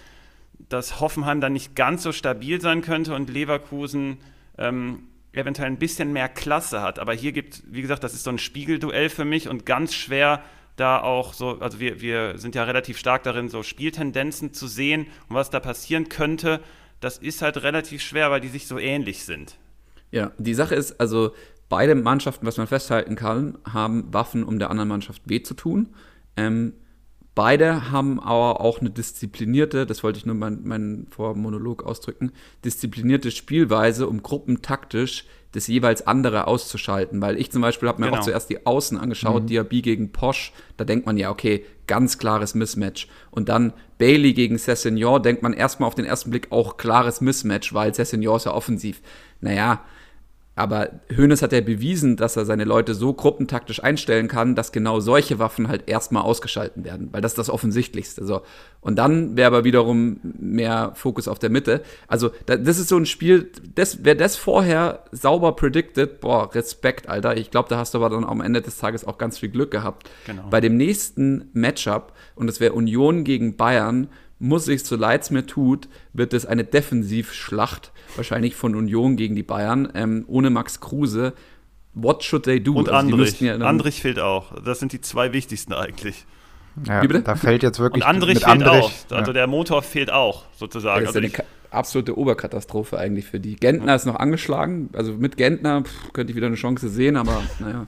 [0.69, 4.19] dass Hoffenheim dann nicht ganz so stabil sein könnte und Leverkusen
[4.59, 6.99] ähm, eventuell ein bisschen mehr Klasse hat.
[6.99, 10.43] Aber hier gibt, wie gesagt, das ist so ein Spiegelduell für mich und ganz schwer
[10.77, 15.07] da auch so, also wir, wir sind ja relativ stark darin, so Spieltendenzen zu sehen
[15.29, 16.61] und was da passieren könnte.
[17.01, 19.57] Das ist halt relativ schwer, weil die sich so ähnlich sind.
[20.11, 21.33] Ja, die Sache ist, also
[21.69, 25.95] beide Mannschaften, was man festhalten kann, haben Waffen, um der anderen Mannschaft weh zu tun.
[26.37, 26.75] Ähm,
[27.37, 32.33] beide haben aber auch eine disziplinierte, das wollte ich nur meinen mein Vormonolog ausdrücken,
[32.65, 37.21] disziplinierte Spielweise, um gruppentaktisch das jeweils andere auszuschalten.
[37.21, 38.19] Weil ich zum Beispiel habe mir genau.
[38.19, 39.47] auch zuerst die Außen angeschaut, mhm.
[39.47, 43.07] Diaby gegen Posch, da denkt man ja, okay, ganz klares Mismatch.
[43.31, 47.73] Und dann Bailey gegen Cessignon, denkt man erstmal auf den ersten Blick auch klares Mismatch,
[47.75, 49.03] weil Cessignon ist ja offensiv.
[49.41, 49.85] Naja,
[50.57, 55.01] aber Hoeneß hat ja bewiesen, dass er seine Leute so gruppentaktisch einstellen kann, dass genau
[55.01, 58.25] solche Waffen halt erstmal ausgeschalten werden, weil das ist das Offensichtlichste.
[58.25, 58.41] So.
[58.81, 61.83] Und dann wäre aber wiederum mehr Fokus auf der Mitte.
[62.09, 67.37] Also, das ist so ein Spiel, das, wer das vorher sauber predicted, boah, Respekt, Alter.
[67.37, 69.71] Ich glaube, da hast du aber dann am Ende des Tages auch ganz viel Glück
[69.71, 70.09] gehabt.
[70.27, 70.45] Genau.
[70.49, 75.31] Bei dem nächsten Matchup, und das wäre Union gegen Bayern, muss ich, so leid es
[75.31, 80.81] mir tut, wird es eine Defensivschlacht, wahrscheinlich von Union gegen die Bayern, ähm, ohne Max
[80.81, 81.33] Kruse.
[81.95, 82.75] What should they do?
[82.75, 83.41] Und also Andrich.
[83.41, 84.53] Ja Andrich fehlt auch.
[84.63, 86.27] Das sind die zwei wichtigsten eigentlich.
[86.85, 87.23] Ja, Wie bitte?
[87.23, 88.05] Da fällt jetzt wirklich.
[88.05, 89.17] Und Andrich fehlt Andrich, auch.
[89.17, 89.33] Also ja.
[89.33, 91.07] der Motor fehlt auch, sozusagen.
[91.07, 93.57] Das ist also eine absolute Oberkatastrophe eigentlich für die.
[93.57, 94.91] Gentner ist noch angeschlagen.
[94.93, 97.87] Also mit Gentner pff, könnte ich wieder eine Chance sehen, aber naja.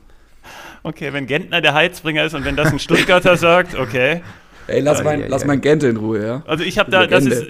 [0.83, 4.23] Okay, wenn Gentner der Heizbringer ist und wenn das ein Stuttgarter sagt, okay.
[4.69, 6.43] Ey, lass, mein, ja, lass mein Gente in Ruhe, ja.
[6.47, 7.47] Also ich habe da, das ist,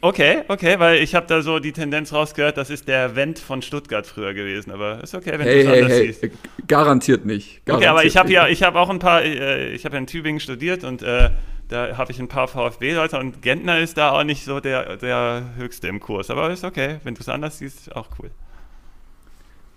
[0.00, 3.62] Okay, okay, weil ich habe da so die Tendenz rausgehört, das ist der Wendt von
[3.62, 6.12] Stuttgart früher gewesen, aber ist okay, wenn hey, du es hey, anders hey.
[6.12, 6.34] siehst.
[6.66, 7.64] Garantiert nicht.
[7.64, 10.00] Garantiert Okay, aber ich habe ja, ich habe auch ein paar, äh, ich habe ja
[10.00, 11.30] in Tübingen studiert und äh,
[11.68, 15.50] da habe ich ein paar VfB-Leute und Gentner ist da auch nicht so der, der
[15.56, 18.30] Höchste im Kurs, aber ist okay, wenn du es anders siehst, auch cool.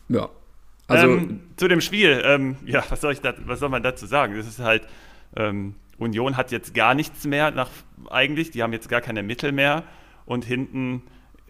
[0.10, 0.30] Ja.
[0.88, 4.08] Also, ähm, zu dem Spiel, ähm, ja, was soll, ich da, was soll man dazu
[4.08, 4.36] sagen?
[4.36, 4.84] Das ist halt,
[5.36, 7.70] ähm, Union hat jetzt gar nichts mehr nach,
[8.10, 9.84] eigentlich, die haben jetzt gar keine Mittel mehr
[10.26, 11.04] und hinten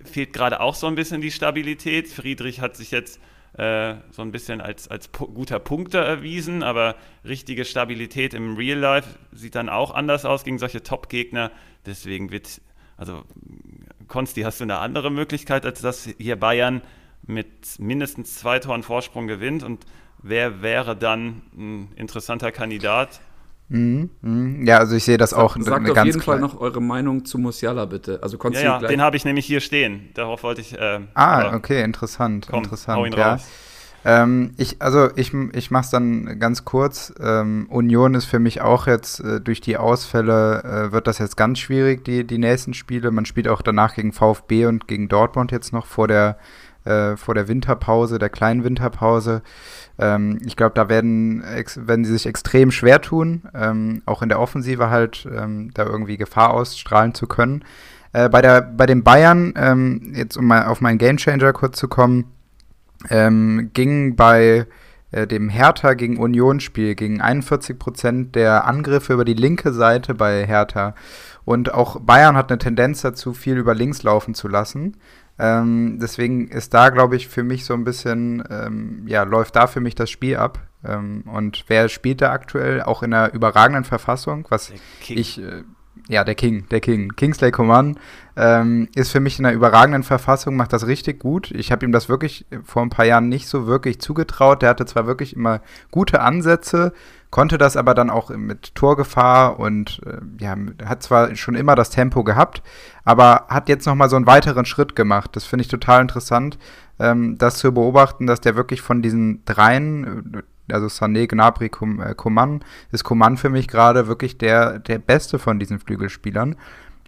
[0.03, 2.09] fehlt gerade auch so ein bisschen die Stabilität.
[2.09, 3.21] Friedrich hat sich jetzt
[3.53, 9.17] äh, so ein bisschen als, als guter Punkter erwiesen, aber richtige Stabilität im Real Life
[9.31, 11.51] sieht dann auch anders aus gegen solche Top-Gegner.
[11.85, 12.61] Deswegen wird,
[12.97, 13.23] also
[14.07, 16.81] Konsti, hast du eine andere Möglichkeit, als dass hier Bayern
[17.25, 19.85] mit mindestens zwei Toren Vorsprung gewinnt und
[20.21, 23.21] wer wäre dann ein interessanter Kandidat?
[23.71, 24.65] Mhm, mhm.
[24.65, 27.85] Ja, also ich sehe das auch sagt auf jeden Fall noch eure Meinung zu Musiala,
[27.85, 28.19] bitte.
[28.21, 28.89] Also Ja, konntest ja, gleich.
[28.89, 30.09] den habe ich nämlich hier stehen.
[30.13, 30.77] Darauf wollte ich.
[30.77, 32.99] Äh, Ah, aber okay, interessant, komm, interessant.
[32.99, 33.33] hau ihn ja.
[33.33, 33.47] raus.
[34.03, 37.13] Ähm, ich, also ich, ich mache es dann ganz kurz.
[37.21, 41.37] Ähm, Union ist für mich auch jetzt äh, durch die Ausfälle äh, wird das jetzt
[41.37, 43.11] ganz schwierig, die, die nächsten Spiele.
[43.11, 46.37] Man spielt auch danach gegen VfB und gegen Dortmund jetzt noch vor der,
[46.83, 49.43] äh, vor der Winterpause, der kleinen Winterpause.
[50.01, 54.39] Ähm, ich glaube, da werden, werden sie sich extrem schwer tun, ähm, auch in der
[54.39, 57.63] Offensive halt ähm, da irgendwie Gefahr ausstrahlen zu können.
[58.11, 61.87] Äh, bei, der, bei den Bayern, ähm, jetzt um mal auf meinen Gamechanger kurz zu
[61.87, 62.25] kommen,
[63.09, 64.65] ähm, ging bei
[65.11, 70.47] äh, dem Hertha gegen Union-Spiel gegen 41 Prozent der Angriffe über die linke Seite bei
[70.47, 70.95] Hertha.
[71.45, 74.97] Und auch Bayern hat eine Tendenz dazu, viel über links laufen zu lassen.
[75.41, 79.65] Ähm, deswegen ist da, glaube ich, für mich so ein bisschen, ähm, ja, läuft da
[79.65, 80.59] für mich das Spiel ab.
[80.85, 82.83] Ähm, und wer spielt da aktuell?
[82.83, 84.71] Auch in einer überragenden Verfassung, was
[85.09, 85.63] ich, äh,
[86.11, 87.15] ja, der King, der King.
[87.15, 87.97] Kingsley Coman
[88.35, 91.51] ähm, ist für mich in einer überragenden Verfassung, macht das richtig gut.
[91.51, 94.61] Ich habe ihm das wirklich vor ein paar Jahren nicht so wirklich zugetraut.
[94.61, 96.91] Der hatte zwar wirklich immer gute Ansätze,
[97.29, 101.91] konnte das aber dann auch mit Torgefahr und äh, ja, hat zwar schon immer das
[101.91, 102.61] Tempo gehabt,
[103.05, 105.29] aber hat jetzt nochmal so einen weiteren Schritt gemacht.
[105.37, 106.57] Das finde ich total interessant,
[106.99, 110.41] ähm, das zu beobachten, dass der wirklich von diesen dreien, äh,
[110.73, 115.59] also Sané, Gnabry, äh, Coman, ist Coman für mich gerade wirklich der, der beste von
[115.59, 116.55] diesen Flügelspielern.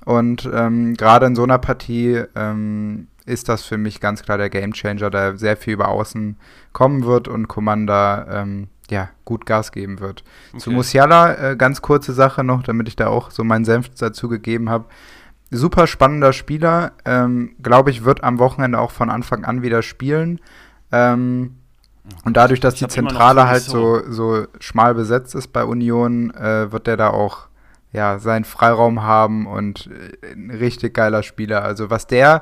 [0.05, 4.49] Und ähm, gerade in so einer Partie ähm, ist das für mich ganz klar der
[4.49, 6.37] Gamechanger, da sehr viel über Außen
[6.73, 10.23] kommen wird und Coman da ähm, ja, gut Gas geben wird.
[10.57, 10.75] Zu Okay.
[10.75, 14.69] Musiala, äh, ganz kurze Sache noch, damit ich da auch so meinen Senf dazu gegeben
[14.69, 14.85] habe.
[15.51, 20.41] Super spannender Spieler, ähm, glaube ich, wird am Wochenende auch von Anfang an wieder spielen.
[20.91, 21.57] Ähm,
[22.25, 26.71] und dadurch, dass Ich die Zentrale halt so, so schmal besetzt ist bei Union, äh,
[26.71, 27.47] wird der da auch
[27.91, 29.89] ja, seinen Freiraum haben und
[30.21, 31.63] äh, ein richtig geiler Spieler.
[31.63, 32.41] Also was der,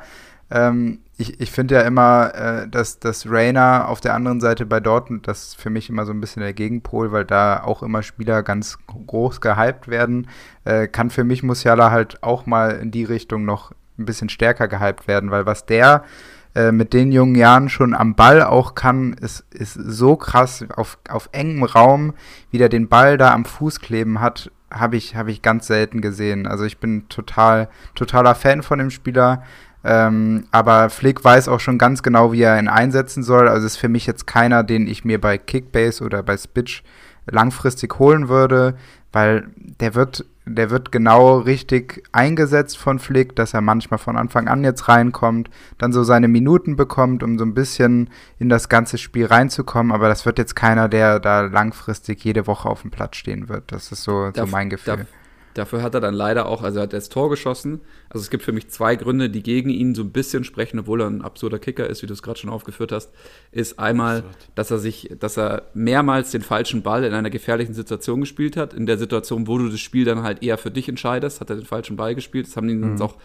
[0.49, 4.79] ähm, ich, ich finde ja immer, äh, dass, dass Rainer auf der anderen Seite bei
[4.79, 8.01] Dortmund, das ist für mich immer so ein bisschen der Gegenpol, weil da auch immer
[8.01, 10.27] Spieler ganz groß gehypt werden,
[10.63, 14.67] äh, kann für mich Musiala halt auch mal in die Richtung noch ein bisschen stärker
[14.67, 16.03] gehypt werden, weil was der
[16.53, 20.97] äh, mit den jungen Jahren schon am Ball auch kann, ist, ist so krass auf,
[21.09, 22.13] auf engem Raum,
[22.49, 26.01] wie der den Ball da am Fuß kleben hat, habe ich, hab ich ganz selten
[26.01, 26.47] gesehen.
[26.47, 29.43] Also ich bin total, totaler Fan von dem Spieler.
[29.83, 33.47] Ähm, aber Flick weiß auch schon ganz genau, wie er ihn einsetzen soll.
[33.47, 36.83] Also ist für mich jetzt keiner, den ich mir bei Kickbase oder bei Spitch
[37.29, 38.75] langfristig holen würde,
[39.11, 39.47] weil
[39.79, 44.63] der wird, der wird genau richtig eingesetzt von Flick, dass er manchmal von Anfang an
[44.63, 48.09] jetzt reinkommt, dann so seine Minuten bekommt, um so ein bisschen
[48.39, 49.91] in das ganze Spiel reinzukommen.
[49.91, 53.71] Aber das wird jetzt keiner, der da langfristig jede Woche auf dem Platz stehen wird.
[53.71, 54.97] Das ist so, so mein Gefühl.
[54.97, 55.07] darf-
[55.53, 57.81] Dafür hat er dann leider auch, also er hat das Tor geschossen.
[58.09, 61.01] Also es gibt für mich zwei Gründe, die gegen ihn so ein bisschen sprechen, obwohl
[61.01, 63.11] er ein absurder Kicker ist, wie du es gerade schon aufgeführt hast.
[63.51, 64.35] Ist einmal, Absurd.
[64.55, 68.73] dass er sich, dass er mehrmals den falschen Ball in einer gefährlichen Situation gespielt hat.
[68.73, 71.55] In der Situation, wo du das Spiel dann halt eher für dich entscheidest, hat er
[71.57, 72.47] den falschen Ball gespielt.
[72.47, 72.91] Das haben ihn Mhm.
[72.91, 73.15] uns auch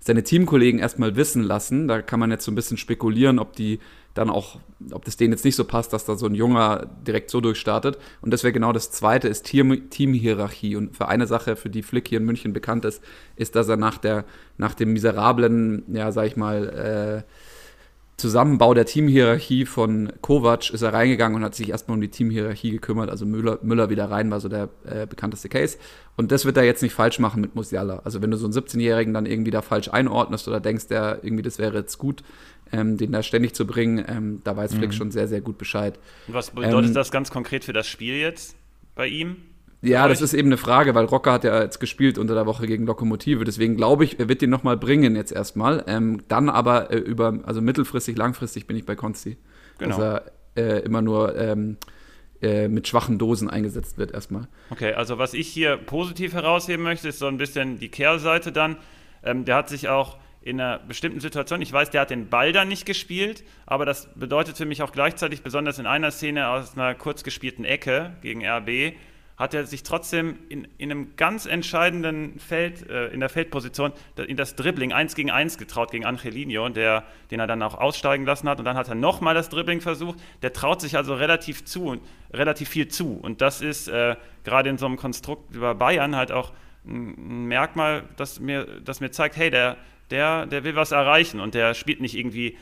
[0.00, 1.88] seine Teamkollegen erstmal wissen lassen.
[1.88, 3.78] Da kann man jetzt so ein bisschen spekulieren, ob die
[4.14, 4.60] dann auch,
[4.92, 7.98] ob das denen jetzt nicht so passt, dass da so ein Junger direkt so durchstartet.
[8.20, 10.76] Und das wäre genau das Zweite, ist Team, Teamhierarchie.
[10.76, 13.02] Und für eine Sache, für die Flick hier in München bekannt ist,
[13.36, 14.24] ist, dass er nach, der,
[14.56, 17.30] nach dem miserablen, ja, sag ich mal, äh,
[18.16, 22.70] Zusammenbau der Teamhierarchie von Kovac ist er reingegangen und hat sich erstmal um die Teamhierarchie
[22.70, 23.10] gekümmert.
[23.10, 25.78] Also Müller, Müller wieder rein war so der äh, bekannteste Case.
[26.16, 28.02] Und das wird er jetzt nicht falsch machen mit Musiala.
[28.04, 31.42] Also wenn du so einen 17-Jährigen dann irgendwie da falsch einordnest oder denkst, der irgendwie
[31.42, 32.22] das wäre jetzt gut,
[32.70, 35.98] ähm, den da ständig zu bringen, ähm, da weiß Flick schon sehr, sehr gut Bescheid.
[36.28, 38.54] Und was bedeutet Ähm, das ganz konkret für das Spiel jetzt
[38.94, 39.36] bei ihm?
[39.84, 42.66] Ja, das ist eben eine Frage, weil Rocker hat ja jetzt gespielt unter der Woche
[42.66, 43.44] gegen Lokomotive.
[43.44, 45.84] Deswegen glaube ich, er wird den nochmal bringen jetzt erstmal.
[45.86, 49.36] Ähm, dann aber äh, über, also mittelfristig, langfristig bin ich bei Konsti.
[49.78, 49.96] Genau.
[49.96, 50.22] Dass
[50.56, 51.76] er äh, immer nur ähm,
[52.42, 54.48] äh, mit schwachen Dosen eingesetzt wird erstmal.
[54.70, 58.76] Okay, also was ich hier positiv herausheben möchte, ist so ein bisschen die Kehrseite dann.
[59.22, 62.52] Ähm, der hat sich auch in einer bestimmten Situation, ich weiß, der hat den Ball
[62.52, 66.76] dann nicht gespielt, aber das bedeutet für mich auch gleichzeitig, besonders in einer Szene aus
[66.76, 68.94] einer kurz gespielten Ecke gegen RB,
[69.36, 74.36] hat er sich trotzdem in, in einem ganz entscheidenden Feld, äh, in der Feldposition, in
[74.36, 78.48] das Dribbling 1 gegen 1 getraut gegen Angelino, der, den er dann auch aussteigen lassen
[78.48, 78.58] hat.
[78.58, 80.18] Und dann hat er nochmal das Dribbling versucht.
[80.42, 82.00] Der traut sich also relativ zu
[82.32, 83.18] relativ viel zu.
[83.20, 86.52] Und das ist äh, gerade in so einem Konstrukt über Bayern halt auch
[86.86, 89.76] ein Merkmal, das mir, das mir zeigt, hey, der,
[90.10, 92.58] der, der will was erreichen und der spielt nicht irgendwie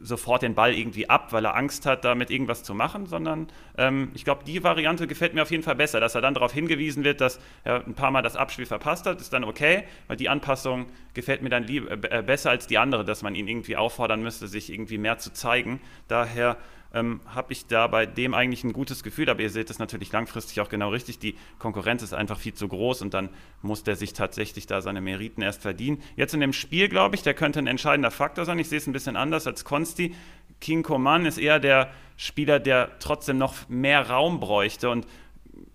[0.00, 4.10] sofort den Ball irgendwie ab, weil er Angst hat, damit irgendwas zu machen, sondern ähm,
[4.14, 7.04] ich glaube, die Variante gefällt mir auf jeden Fall besser, dass er dann darauf hingewiesen
[7.04, 10.28] wird, dass er ein paar Mal das Abspiel verpasst hat, ist dann okay, weil die
[10.28, 14.22] Anpassung gefällt mir dann lieb, äh, besser als die andere, dass man ihn irgendwie auffordern
[14.22, 15.80] müsste, sich irgendwie mehr zu zeigen.
[16.08, 16.56] Daher
[16.96, 19.28] ähm, habe ich da bei dem eigentlich ein gutes Gefühl.
[19.28, 21.18] Aber ihr seht es natürlich langfristig auch genau richtig.
[21.18, 23.28] Die Konkurrenz ist einfach viel zu groß und dann
[23.60, 26.02] muss der sich tatsächlich da seine Meriten erst verdienen.
[26.16, 28.58] Jetzt in dem Spiel, glaube ich, der könnte ein entscheidender Faktor sein.
[28.58, 30.14] Ich sehe es ein bisschen anders als Konsti.
[30.60, 34.88] King Coman ist eher der Spieler, der trotzdem noch mehr Raum bräuchte.
[34.88, 35.06] Und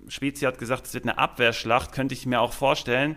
[0.07, 1.91] Spezi hat gesagt, es wird eine Abwehrschlacht.
[1.91, 3.15] Könnte ich mir auch vorstellen,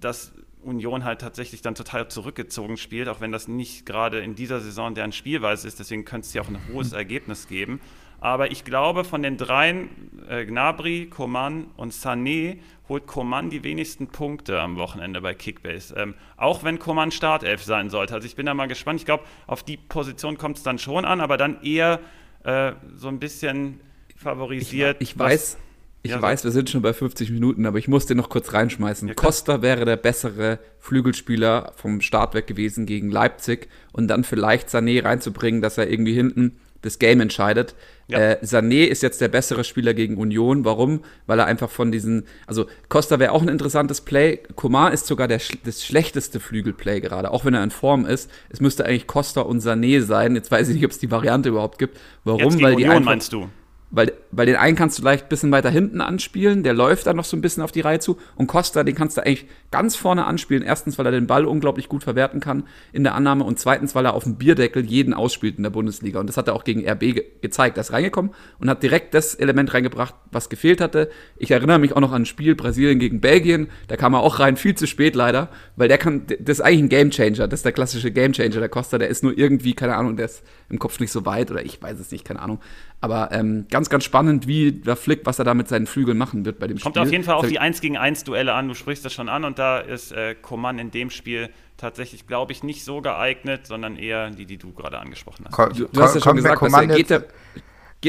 [0.00, 0.32] dass
[0.64, 4.94] Union halt tatsächlich dann total zurückgezogen spielt, auch wenn das nicht gerade in dieser Saison
[4.94, 5.78] deren Spielweise ist.
[5.78, 6.98] Deswegen könnte es ja auch ein hohes mhm.
[6.98, 7.80] Ergebnis geben.
[8.20, 9.90] Aber ich glaube, von den dreien,
[10.28, 12.58] äh, Gnabry, Coman und Sané,
[12.88, 15.94] holt Coman die wenigsten Punkte am Wochenende bei Kickbase.
[15.96, 18.14] Ähm, auch wenn Coman Startelf sein sollte.
[18.14, 19.00] Also ich bin da mal gespannt.
[19.00, 22.00] Ich glaube, auf die Position kommt es dann schon an, aber dann eher
[22.44, 23.80] äh, so ein bisschen
[24.16, 24.98] favorisiert.
[25.00, 25.58] Ich, ich weiß,
[26.04, 28.52] ich ja, weiß, wir sind schon bei 50 Minuten, aber ich muss den noch kurz
[28.52, 29.08] reinschmeißen.
[29.08, 34.68] Ja, Costa wäre der bessere Flügelspieler vom Start weg gewesen gegen Leipzig und dann vielleicht
[34.68, 37.74] Sané reinzubringen, dass er irgendwie hinten das Game entscheidet.
[38.08, 38.18] Ja.
[38.18, 40.66] Äh, Sané ist jetzt der bessere Spieler gegen Union.
[40.66, 41.00] Warum?
[41.26, 44.40] Weil er einfach von diesen, also Costa wäre auch ein interessantes Play.
[44.56, 48.30] Komar ist sogar der, das schlechteste Flügelplay gerade, auch wenn er in Form ist.
[48.50, 50.34] Es müsste eigentlich Costa und Sané sein.
[50.34, 51.98] Jetzt weiß ich nicht, ob es die Variante überhaupt gibt.
[52.24, 52.60] Warum?
[52.60, 53.48] Weil die Union einfach, meinst du?
[53.94, 57.16] Weil, weil den einen kannst du leicht ein bisschen weiter hinten anspielen, der läuft dann
[57.16, 58.18] noch so ein bisschen auf die Reihe zu.
[58.34, 60.64] Und Costa, den kannst du eigentlich ganz vorne anspielen.
[60.64, 64.04] Erstens, weil er den Ball unglaublich gut verwerten kann in der Annahme und zweitens, weil
[64.04, 66.18] er auf dem Bierdeckel jeden ausspielt in der Bundesliga.
[66.18, 67.76] Und das hat er auch gegen RB ge gezeigt.
[67.76, 71.10] Er ist reingekommen und hat direkt das Element reingebracht, was gefehlt hatte.
[71.36, 73.68] Ich erinnere mich auch noch an ein Spiel Brasilien gegen Belgien.
[73.86, 76.82] Da kam er auch rein, viel zu spät leider, weil der kann, das ist eigentlich
[76.82, 77.46] ein Gamechanger.
[77.46, 78.58] Das ist der klassische Gamechanger.
[78.60, 81.50] Der Costa, der ist nur irgendwie, keine Ahnung, der ist im Kopf nicht so weit
[81.50, 82.58] oder ich weiß es nicht, keine Ahnung.
[83.04, 86.46] Aber ähm, ganz, ganz spannend, wie der Flick, was er da mit seinen Flügeln machen
[86.46, 86.92] wird bei dem Kommt Spiel.
[86.92, 89.28] Kommt auf jeden Fall auf die 1 gegen 1 Duelle an, du sprichst das schon
[89.28, 93.66] an und da ist äh, Coman in dem Spiel tatsächlich, glaube ich, nicht so geeignet,
[93.66, 95.54] sondern eher die, die du gerade angesprochen hast.
[95.54, 97.28] Ko du, du hast ja schon gesagt, dass er geht, der, geht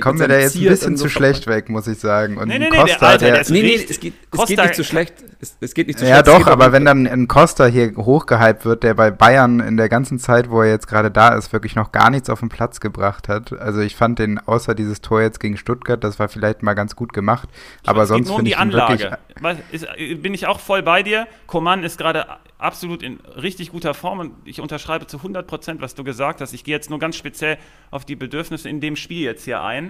[0.02, 2.38] Kommt mir da jetzt ein bisschen zu schlecht weg, muss ich sagen.
[2.38, 4.60] Und nee, nee, nee, Costa, der, Alter, der, der nee, nee, es geht, es geht
[4.60, 5.14] nicht zu schlecht.
[5.40, 6.28] Es, es, geht nicht zu ja, schlecht.
[6.28, 9.90] Ja, doch, aber wenn dann ein Costa hier hochgehypt wird, der bei Bayern in der
[9.90, 12.80] ganzen Zeit, wo er jetzt gerade da ist, wirklich noch gar nichts auf den Platz
[12.80, 13.54] gebracht hat.
[13.54, 16.96] Also ich fand den, außer dieses Tor jetzt gegen Stuttgart, das war vielleicht mal ganz
[16.96, 17.50] gut gemacht.
[17.84, 19.18] Ich aber sonst finde ich die Anlage.
[19.72, 19.88] Ist,
[20.22, 21.28] bin ich auch voll bei dir.
[21.48, 22.26] Coman ist gerade
[22.58, 26.54] absolut in richtig guter Form und ich unterschreibe zu 100 Prozent, was du gesagt hast.
[26.54, 27.58] Ich gehe jetzt nur ganz speziell
[27.92, 29.85] auf die Bedürfnisse in dem Spiel jetzt hier ein.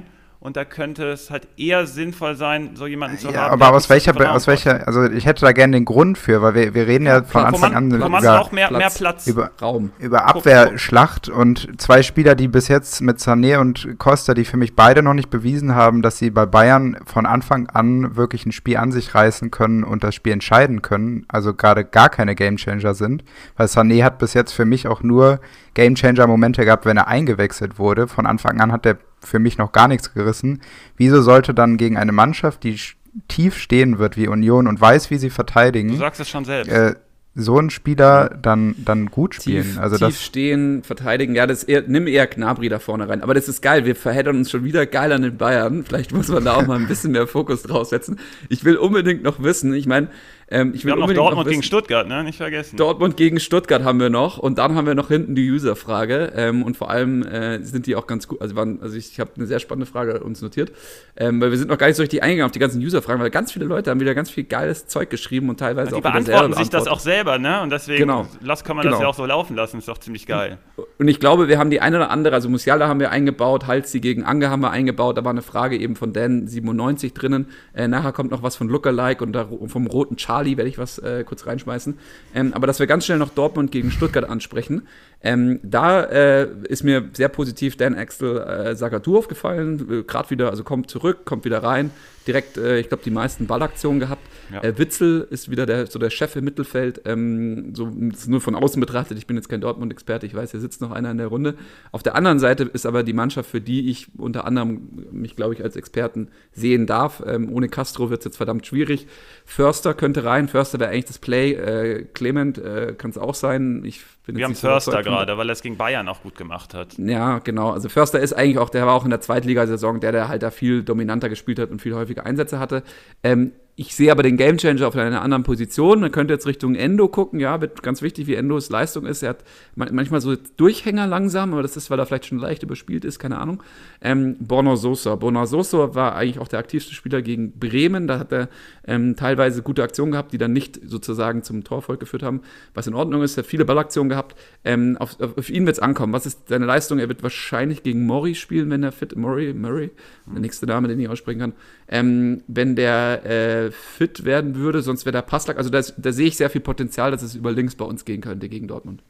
[0.46, 3.54] Und da könnte es halt eher sinnvoll sein, so jemanden zu ja, haben.
[3.54, 6.74] Aber aus welcher, aus welcher, also ich hätte da gerne den Grund für, weil wir,
[6.76, 9.26] wir reden ja, ja von Anfang man, an man über, auch mehr Platz, mehr Platz
[9.26, 9.91] über, Raum.
[9.98, 14.76] über Abwehrschlacht und zwei Spieler, die bis jetzt mit Sané und Costa, die für mich
[14.76, 18.78] beide noch nicht bewiesen haben, dass sie bei Bayern von Anfang an wirklich ein Spiel
[18.78, 23.24] an sich reißen können und das Spiel entscheiden können, also gerade gar keine Gamechanger sind,
[23.58, 25.39] weil Sané hat bis jetzt für mich auch nur
[25.76, 28.08] Gamechanger-Momente gehabt, wenn er eingewechselt wurde.
[28.08, 30.62] Von Anfang an hat er für mich noch gar nichts gerissen.
[30.98, 32.80] Wieso sollte dann gegen eine Mannschaft, die
[33.28, 36.72] tief stehen wird wie Union und weiß, wie sie verteidigen, du sagst es schon selbst.
[36.72, 36.96] Äh,
[37.38, 39.64] so ein Spieler dann, dann gut spielen.
[39.64, 43.22] Tief, also tief stehen, verteidigen, ja, das eher, nimm eher Knabri da vorne rein.
[43.22, 45.84] Aber das ist geil, wir verheddern uns schon wieder geil an den Bayern.
[45.84, 48.20] Vielleicht muss man da auch mal ein bisschen mehr Fokus drauf setzen.
[48.48, 50.08] Ich will unbedingt noch wissen, ich meine,
[50.48, 52.24] ähm, ich will wir haben noch Dortmund gegen Stuttgart, ne?
[52.24, 52.78] Nicht vergessen.
[52.78, 56.62] Dortmund gegen Stuttgart haben wir noch und dann haben wir noch hinten die User-Frage ähm,
[56.64, 58.41] und vor allem äh, sind die auch ganz gut.
[58.41, 60.72] Also, waren, also ich, ich habe eine sehr spannende Frage uns notiert,
[61.18, 63.32] ähm, weil wir sind noch gar nicht so richtig eingegangen auf die ganzen User-Fragen, weil
[63.32, 66.12] ganz viele Leute haben wieder ganz viel geiles Zeug geschrieben und teilweise ja, die auch
[66.12, 67.62] beantworten sich das auch selber, ne?
[67.62, 68.28] Und deswegen genau.
[68.41, 68.98] lass, kann man genau.
[68.98, 70.60] das ja auch so laufen lassen, ist doch ziemlich geil.
[71.00, 74.00] und ich glaube, wir haben die eine oder andere, also Musiala haben wir eingebaut, Halsi
[74.00, 77.48] gegen Ange haben wir eingebaut, da war eine Frage eben von Dan 97 drinnen.
[77.74, 80.98] Äh, nachher kommt noch was von Lookalike und da, vom roten Charlie werde ich was
[81.00, 81.98] äh, kurz reinschmeißen.
[82.34, 84.88] Ähm, aber dass wir ganz schnell noch Dortmund gegen Stuttgart ansprechen.
[85.24, 90.02] Ähm, da äh, ist mir sehr positiv Dan Axel äh, Sagadu aufgefallen.
[90.02, 91.92] Äh, Gerade wieder, also kommt zurück, kommt wieder rein.
[92.28, 94.22] Direkt, äh, ich glaube, die meisten Ballaktionen gehabt.
[94.52, 94.64] Ja.
[94.64, 97.02] Äh, Witzel ist wieder der, so der Chef im Mittelfeld.
[97.06, 97.86] Ähm, so
[98.28, 99.18] nur von außen betrachtet.
[99.18, 100.26] Ich bin jetzt kein Dortmund-Experte.
[100.26, 101.56] Ich weiß, hier sitzt noch einer in der Runde.
[101.92, 105.54] Auf der anderen Seite ist aber die Mannschaft, für die ich unter anderem mich, glaube
[105.54, 107.24] ich, als Experten sehen darf.
[107.26, 109.08] Ähm, ohne Castro wird es jetzt verdammt schwierig.
[109.46, 110.48] Förster könnte rein.
[110.48, 111.54] Förster wäre eigentlich das Play.
[111.54, 112.62] Äh, Clement
[112.98, 113.84] kann es auch sein.
[113.86, 116.98] Ich bin Wir haben Förster gerade, weil er es gegen Bayern auch gut gemacht hat.
[116.98, 117.72] Ja, genau.
[117.72, 120.52] Also Förster ist eigentlich auch, der war auch in der Zweitligasaison der, der halt da
[120.52, 122.84] viel dominanter gespielt hat und viel häufiger Einsätze hatte.
[123.24, 126.00] Ähm, ich sehe aber den Gamechanger auf einer anderen Position.
[126.00, 127.42] Man könnte jetzt Richtung Endo gucken.
[127.42, 129.22] Ja, wird ganz wichtig, wie Endos Leistung ist.
[129.22, 129.44] Er hat
[129.76, 133.38] manchmal so Durchhänger langsam, aber das ist, weil er vielleicht schon leicht überspielt ist, keine
[133.38, 133.62] Ahnung.
[134.00, 135.16] Ähm, Borno Sosa.
[135.16, 138.08] Borno Sosa war eigentlich auch der aktivste Spieler gegen Bremen.
[138.08, 138.48] Da hat er
[138.88, 142.94] ähm, teilweise gute Aktionen gehabt, die dann nicht sozusagen zum Torfolg geführt haben, was in
[142.94, 143.36] Ordnung ist.
[143.36, 144.38] Er hat viele Ballaktionen gehabt.
[144.64, 146.14] Ähm, auf, auf, ihn wird es ankommen.
[146.14, 146.98] Was ist seine Leistung?
[147.00, 149.92] Er wird wahrscheinlich gegen Murray spielen, wenn er fit Murray, Murray,
[150.28, 151.54] der nächste Name, den ich aussprechen kann.
[151.90, 155.57] Ähm, wenn der äh, fit werden würde, sonst wäre der Passlack.
[155.57, 158.22] Also da, da sehe ich sehr viel Potenzial, dass es über links bei uns gehen
[158.22, 159.03] könnte gegen Dortmund.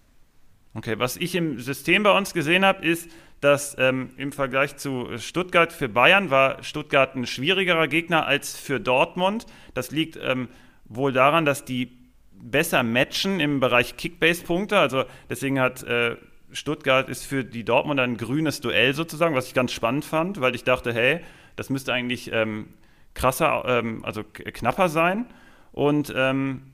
[0.73, 5.07] Okay, was ich im System bei uns gesehen habe, ist, dass ähm, im Vergleich zu
[5.17, 9.45] Stuttgart für Bayern war Stuttgart ein schwierigerer Gegner als für Dortmund.
[9.73, 10.49] Das liegt ähm,
[10.85, 11.91] wohl daran, dass die
[12.33, 14.77] besser matchen im Bereich Kickbase-Punkte.
[14.77, 16.17] Also deswegen hat äh,
[16.51, 20.55] Stuttgart ist für die Dortmund ein grünes Duell sozusagen, was ich ganz spannend fand, weil
[20.55, 21.19] ich dachte, hey,
[21.55, 22.67] das müsste eigentlich ähm,
[23.15, 25.25] krasser, ähm, also knapper sein.
[25.71, 26.71] Und ähm,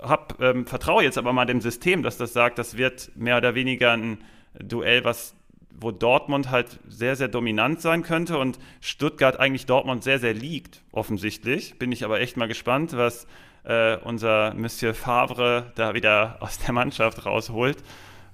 [0.00, 3.54] hab, ähm, vertraue jetzt aber mal dem System, dass das sagt, das wird mehr oder
[3.54, 4.18] weniger ein
[4.58, 5.34] Duell, was
[5.78, 10.82] wo Dortmund halt sehr, sehr dominant sein könnte und Stuttgart eigentlich Dortmund sehr, sehr liegt,
[10.92, 11.78] offensichtlich.
[11.78, 13.26] Bin ich aber echt mal gespannt, was
[13.64, 17.78] äh, unser Monsieur Favre da wieder aus der Mannschaft rausholt.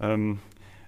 [0.01, 0.39] Ähm,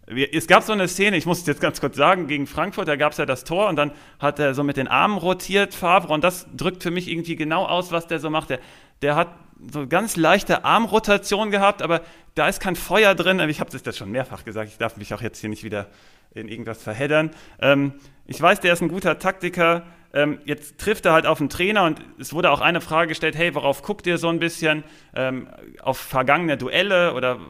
[0.06, 2.96] es gab so eine Szene, ich muss es jetzt ganz kurz sagen, gegen Frankfurt, da
[2.96, 6.12] gab es ja das Tor und dann hat er so mit den Armen rotiert, Favre,
[6.12, 8.50] und das drückt für mich irgendwie genau aus, was der so macht.
[8.50, 8.58] Der,
[9.00, 9.28] der hat
[9.72, 12.02] so ganz leichte Armrotation gehabt, aber
[12.34, 13.40] da ist kein Feuer drin.
[13.48, 15.86] Ich habe das jetzt schon mehrfach gesagt, ich darf mich auch jetzt hier nicht wieder
[16.34, 17.30] in irgendwas verheddern.
[17.60, 17.94] Ähm,
[18.26, 19.84] ich weiß, der ist ein guter Taktiker,
[20.14, 23.36] ähm, jetzt trifft er halt auf einen Trainer und es wurde auch eine Frage gestellt,
[23.36, 24.84] hey, worauf guckt ihr so ein bisschen?
[25.14, 25.48] Ähm,
[25.82, 27.40] auf vergangene Duelle oder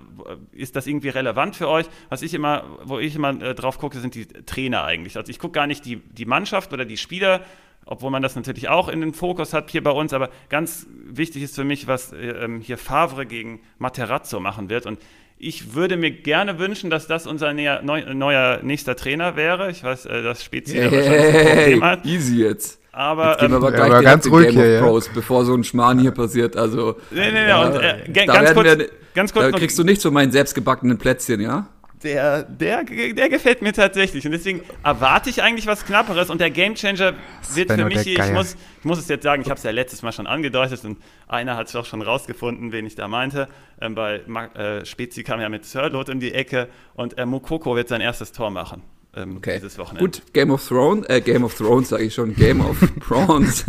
[0.52, 1.86] ist das irgendwie relevant für euch?
[2.08, 5.16] Was ich immer, wo ich immer äh, drauf gucke, sind die Trainer eigentlich.
[5.18, 7.42] Also ich gucke gar nicht die, die Mannschaft oder die Spieler,
[7.84, 11.42] obwohl man das natürlich auch in den Fokus hat hier bei uns, aber ganz wichtig
[11.42, 14.98] ist für mich, was äh, ähm, hier Favre gegen Materazzo machen wird und
[15.46, 19.70] ich würde mir gerne wünschen, dass das unser neuer, neuer nächster Trainer wäre.
[19.70, 22.06] Ich weiß, äh, das Speziell hey, hat.
[22.06, 22.80] Easy jetzt.
[22.92, 25.12] Aber, jetzt gehen wir ähm, aber gleich ja, ganz ruhig Game hier, of Pros, ja.
[25.14, 26.56] bevor so ein Schmarrn hier passiert.
[26.56, 29.50] Also, nee, nee, nee, und, äh, ganz, kurz, wir, ganz kurz.
[29.50, 31.66] Da kriegst du nicht so mein selbstgebackenen Plätzchen, ja?
[32.04, 34.24] Der, der, der gefällt mir tatsächlich.
[34.26, 36.30] Und deswegen erwarte ich eigentlich was Knapperes.
[36.30, 37.14] Und der Gamechanger
[37.54, 40.02] wird für mich, ich muss, ich muss es jetzt sagen, ich habe es ja letztes
[40.02, 43.48] Mal schon angedeutet und einer hat es auch schon rausgefunden, wen ich da meinte.
[43.80, 47.88] Ähm, bei äh, Spezi kam ja mit Sirlot in die Ecke und äh, Mukoko wird
[47.88, 48.82] sein erstes Tor machen.
[49.16, 49.54] Ähm, okay.
[49.54, 50.04] dieses Wochenende.
[50.04, 52.76] Gut, Game of Thrones, äh, Game of Thrones sage ich schon, Game of
[53.08, 53.64] Thrones.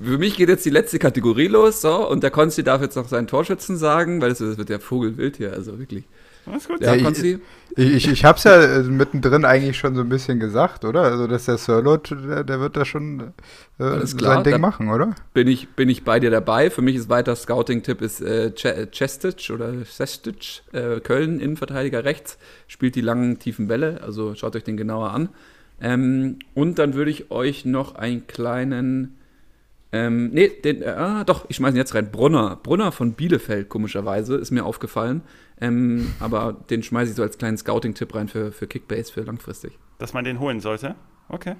[0.00, 3.08] Für mich geht jetzt die letzte Kategorie los, so, und der Konsti darf jetzt noch
[3.08, 6.04] seinen Torschützen sagen, weil das, das wird ja Vogelwild hier, also wirklich.
[6.46, 6.80] Alles gut.
[6.80, 7.38] Ja, ja ich,
[7.76, 11.02] ich, ich habe es ja äh, mittendrin eigentlich schon so ein bisschen gesagt, oder?
[11.02, 13.32] Also, dass der Sirlot, der, der wird da schon
[13.78, 15.14] äh, sein Ding machen, oder?
[15.34, 16.70] Bin ich, bin ich bei dir dabei.
[16.70, 22.38] Für mich ist weiter Scouting-Tipp ist äh, Chestic oder Sestic, äh, Köln, Innenverteidiger rechts,
[22.68, 24.00] spielt die langen, tiefen Bälle.
[24.02, 25.28] Also schaut euch den genauer an.
[25.80, 29.16] Ähm, und dann würde ich euch noch einen kleinen
[29.92, 32.10] ähm, nee, den, äh, ah, doch, ich schmeiße ihn jetzt rein.
[32.10, 32.58] Brunner.
[32.62, 35.22] Brunner von Bielefeld, komischerweise, ist mir aufgefallen.
[35.60, 39.78] Ähm, aber den schmeiße ich so als kleinen Scouting-Tipp rein für, für Kickbase, für langfristig.
[39.98, 40.94] Dass man den holen sollte?
[41.28, 41.54] Okay.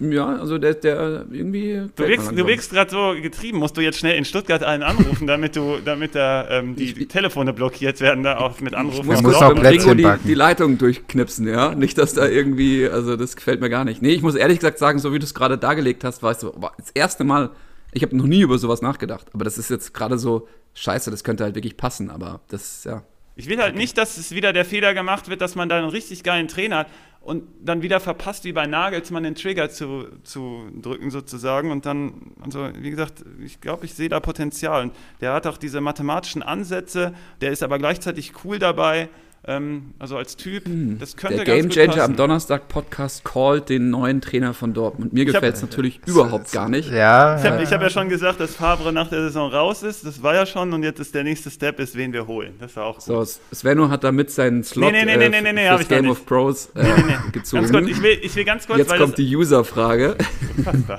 [0.00, 1.88] Ja, also der, der irgendwie.
[1.96, 3.58] Du wirkst, du wirkst gerade so getrieben.
[3.58, 7.08] Musst du jetzt schnell in Stuttgart einen anrufen, damit du, damit da ähm, die ich,
[7.08, 9.10] Telefone blockiert werden, da auch mit Anrufen.
[9.10, 11.74] Ich muss auch Rico die, die Leitung durchknipsen, ja.
[11.74, 14.00] Nicht, dass da irgendwie, also das gefällt mir gar nicht.
[14.00, 16.52] Nee, ich muss ehrlich gesagt sagen, so wie du es gerade dargelegt hast, weißt du,
[16.78, 17.50] das erste Mal,
[17.92, 19.26] ich habe noch nie über sowas nachgedacht.
[19.34, 23.02] Aber das ist jetzt gerade so, scheiße, das könnte halt wirklich passen, aber das, ja.
[23.38, 25.90] Ich will halt nicht, dass es wieder der Fehler gemacht wird, dass man da einen
[25.90, 26.88] richtig geilen Trainer hat
[27.20, 31.70] und dann wieder verpasst, wie bei Nagelsmann den Trigger zu, zu drücken sozusagen.
[31.70, 34.82] Und dann, also wie gesagt, ich glaube, ich sehe da Potenzial.
[34.82, 39.08] Und der hat auch diese mathematischen Ansätze, der ist aber gleichzeitig cool dabei.
[39.46, 40.98] Ähm, also als Typ, hm.
[40.98, 45.12] das könnte Der Game Changer am Donnerstag Podcast called den neuen Trainer von Dortmund.
[45.12, 46.90] Mir gefällt es natürlich äh, überhaupt gar nicht.
[46.90, 50.04] Ja, ich habe hab ja schon gesagt, dass Favre nach der Saison raus ist.
[50.04, 52.54] Das war ja schon und jetzt ist der nächste Step, ist wen wir holen.
[52.60, 53.04] Das war auch gut.
[53.04, 53.24] So,
[53.54, 56.66] Svenno hat damit seinen Slot nee, nee, nee, nee, nee, nee, fürs Game of Pros
[56.74, 57.30] äh, nee, nee, nee.
[57.32, 57.62] gezogen.
[57.62, 60.16] Ganz kurz, ich will, ich will ganz kurz, Jetzt kommt die User-Frage.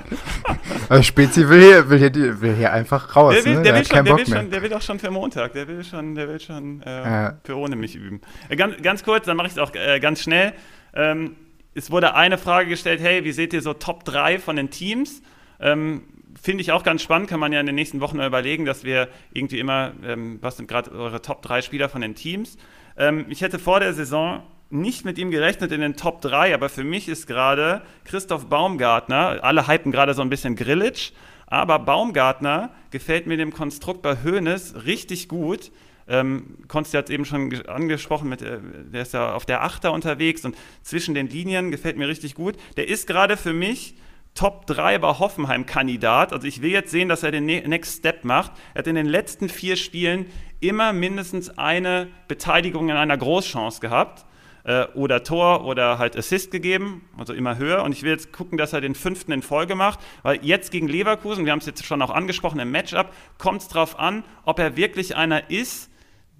[1.02, 3.34] Spezi will hier, will, hier, will hier einfach raus.
[3.34, 3.62] Der will, ne?
[3.62, 5.52] der, will schon, der, will schon, der will auch schon für Montag.
[5.52, 7.38] Der will schon, der will schon äh, ja.
[7.44, 8.20] für ohne mich üben.
[8.48, 10.52] Äh, ganz, ganz kurz, dann mache ich es auch äh, ganz schnell.
[10.94, 11.36] Ähm,
[11.74, 15.22] es wurde eine Frage gestellt: Hey, wie seht ihr so Top 3 von den Teams?
[15.60, 16.02] Ähm,
[16.40, 19.08] Finde ich auch ganz spannend, kann man ja in den nächsten Wochen überlegen, dass wir
[19.32, 22.56] irgendwie immer, ähm, was sind gerade eure Top 3 Spieler von den Teams?
[22.96, 26.68] Ähm, ich hätte vor der Saison nicht mit ihm gerechnet in den Top 3, aber
[26.68, 31.10] für mich ist gerade Christoph Baumgartner, alle hypen gerade so ein bisschen Grillitsch,
[31.50, 35.70] aber Baumgartner gefällt mir dem Konstrukt bei Hoeneß richtig gut.
[36.08, 38.58] Ähm, Konsti hat es eben schon angesprochen, mit, äh,
[38.92, 42.56] der ist ja auf der Achter unterwegs und zwischen den Linien gefällt mir richtig gut.
[42.76, 43.94] Der ist gerade für mich
[44.34, 46.32] Top 3 bei Hoffenheim-Kandidat.
[46.32, 48.52] Also ich will jetzt sehen, dass er den ne-, Next Step macht.
[48.74, 50.26] Er hat in den letzten vier Spielen
[50.60, 54.24] immer mindestens eine Beteiligung in einer Großchance gehabt
[54.64, 57.82] äh, oder Tor oder halt Assist gegeben, also immer höher.
[57.82, 60.88] Und ich will jetzt gucken, dass er den fünften in Folge macht, weil jetzt gegen
[60.88, 64.58] Leverkusen, wir haben es jetzt schon auch angesprochen im Matchup, kommt es darauf an, ob
[64.58, 65.90] er wirklich einer ist,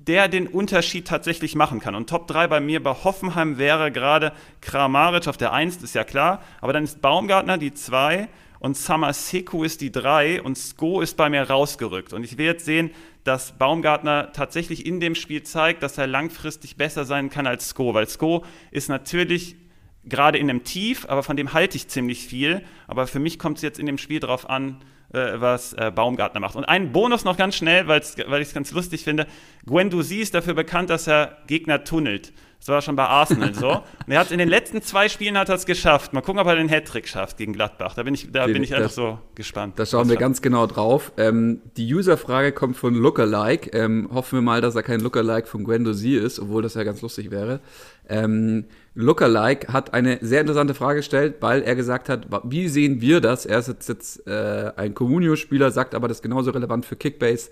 [0.07, 1.95] der den Unterschied tatsächlich machen kann.
[1.95, 6.05] Und Top 3 bei mir bei Hoffenheim wäre gerade Kramaric auf der 1, ist ja
[6.05, 8.29] klar, aber dann ist Baumgartner die 2
[8.61, 12.13] und Samaseku ist die 3 und Sko ist bei mir rausgerückt.
[12.13, 12.91] Und ich will jetzt sehen,
[13.25, 17.95] dass Baumgartner tatsächlich in dem Spiel zeigt, dass er langfristig besser sein kann als Sko,
[17.95, 19.57] weil Sko ist natürlich
[20.05, 22.63] gerade in einem Tief, aber von dem halte ich ziemlich viel.
[22.87, 24.77] Aber für mich kommt es jetzt in dem Spiel darauf an,
[25.13, 26.57] äh, was äh, Baumgartner macht.
[26.57, 29.27] Und ein Bonus noch ganz schnell, weil ich es ganz lustig finde.
[29.65, 32.33] Guendouzi ist dafür bekannt, dass er Gegner tunnelt.
[32.61, 33.71] Das war schon bei Arsenal so.
[33.71, 36.13] Und er hat in den letzten zwei Spielen hat er es geschafft.
[36.13, 37.95] Mal gucken, ob er den Hattrick schafft gegen Gladbach.
[37.95, 39.79] Da bin ich, da den, bin ich einfach so gespannt.
[39.79, 41.13] Da schauen wir ganz genau drauf.
[41.17, 43.71] Ähm, die User-Frage kommt von Lookalike.
[43.71, 47.01] Ähm, hoffen wir mal, dass er kein Lookalike von Guendouzi ist, obwohl das ja ganz
[47.01, 47.61] lustig wäre.
[48.11, 53.23] Ähm, Lookalike hat eine sehr interessante Frage gestellt, weil er gesagt hat, wie sehen wir
[53.23, 53.47] das?
[53.47, 57.51] Er ist jetzt, jetzt äh, ein Communio-Spieler, sagt aber, das ist genauso relevant für Kickbase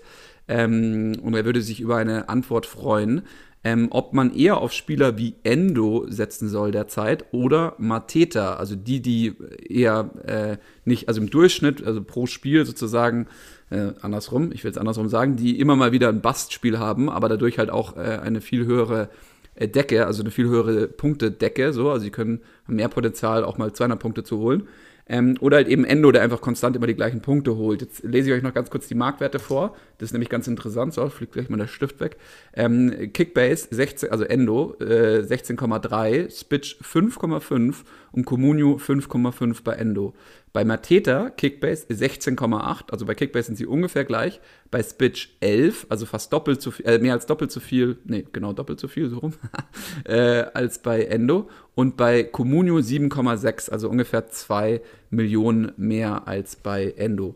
[0.49, 3.21] ähm, und er würde sich über eine Antwort freuen,
[3.63, 9.01] ähm, ob man eher auf Spieler wie Endo setzen soll derzeit oder Mateta, also die,
[9.01, 9.35] die
[9.67, 13.27] eher äh, nicht, also im Durchschnitt, also pro Spiel sozusagen,
[13.69, 17.27] äh, andersrum, ich will es andersrum sagen, die immer mal wieder ein Bastspiel haben, aber
[17.27, 19.09] dadurch halt auch äh, eine viel höhere
[19.55, 23.73] äh, Decke, also eine viel höhere Punktedecke, so, also sie können mehr Potenzial, auch mal
[23.73, 24.69] 200 Punkte zu holen.
[25.09, 27.81] Ähm, oder halt eben Endo, der einfach konstant immer die gleichen Punkte holt.
[27.81, 29.75] Jetzt lese ich euch noch ganz kurz die Marktwerte vor.
[29.97, 30.93] Das ist nämlich ganz interessant.
[30.93, 32.17] So, fliegt gleich mal der Stift weg.
[32.53, 37.77] Ähm, Kickbase 16, also Endo äh, 16,3, Spitch 5,5
[38.11, 40.13] und Comunio 5,5 bei Endo.
[40.51, 44.41] Bei Mateta Kickbase 16,8, also bei Kickbase sind sie ungefähr gleich.
[44.71, 48.25] Bei Spitch 11, also fast doppelt so viel, äh, mehr als doppelt so viel, nee,
[48.31, 49.33] genau doppelt so viel, so rum,
[50.05, 51.49] äh, als bei Endo.
[51.75, 54.81] Und bei Comunio 7,6, also ungefähr 2
[55.11, 57.35] Millionen mehr als bei Endo.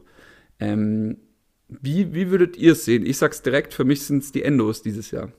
[0.60, 1.18] Ähm,
[1.68, 3.06] wie, wie würdet ihr es sehen?
[3.06, 5.32] Ich sag's direkt, für mich sind es die Endos dieses Jahr.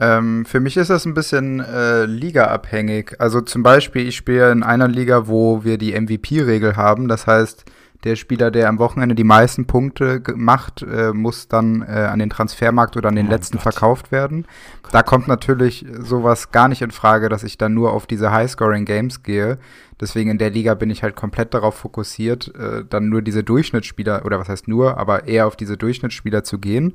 [0.00, 3.20] Ähm, für mich ist das ein bisschen äh, ligaabhängig.
[3.20, 7.06] Also zum Beispiel, ich spiele in einer Liga, wo wir die MVP-Regel haben.
[7.06, 7.66] Das heißt,
[8.04, 12.30] der Spieler, der am Wochenende die meisten Punkte macht, äh, muss dann äh, an den
[12.30, 13.62] Transfermarkt oder an den oh letzten Gott.
[13.62, 14.46] verkauft werden.
[14.90, 19.22] Da kommt natürlich sowas gar nicht in Frage, dass ich dann nur auf diese High-Scoring-Games
[19.22, 19.58] gehe.
[20.00, 24.24] Deswegen in der Liga bin ich halt komplett darauf fokussiert, äh, dann nur diese Durchschnittsspieler,
[24.24, 26.94] oder was heißt nur, aber eher auf diese Durchschnittsspieler zu gehen.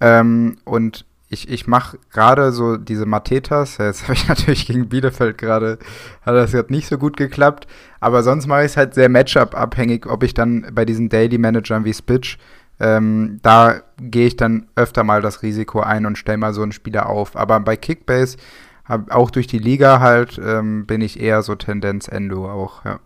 [0.00, 5.38] Ähm, und ich, ich mache gerade so diese Matetas, jetzt habe ich natürlich gegen Bielefeld
[5.38, 5.78] gerade,
[6.20, 7.66] hat das gerade nicht so gut geklappt,
[8.00, 11.94] aber sonst mache ich es halt sehr Matchup-abhängig, ob ich dann bei diesen Daily-Managern wie
[11.94, 12.36] Spitch,
[12.78, 16.72] ähm, da gehe ich dann öfter mal das Risiko ein und stelle mal so einen
[16.72, 17.36] Spieler auf.
[17.36, 18.36] Aber bei Kickbase,
[18.84, 23.00] hab, auch durch die Liga halt, ähm, bin ich eher so Tendenz Endo auch, ja.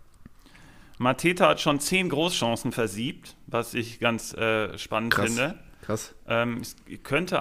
[0.99, 5.27] Mateta hat schon zehn Großchancen versiebt, was ich ganz äh, spannend Krass.
[5.27, 5.66] finde.
[5.87, 6.15] Krass.
[6.27, 6.63] Ähm,
[7.05, 7.39] könnte,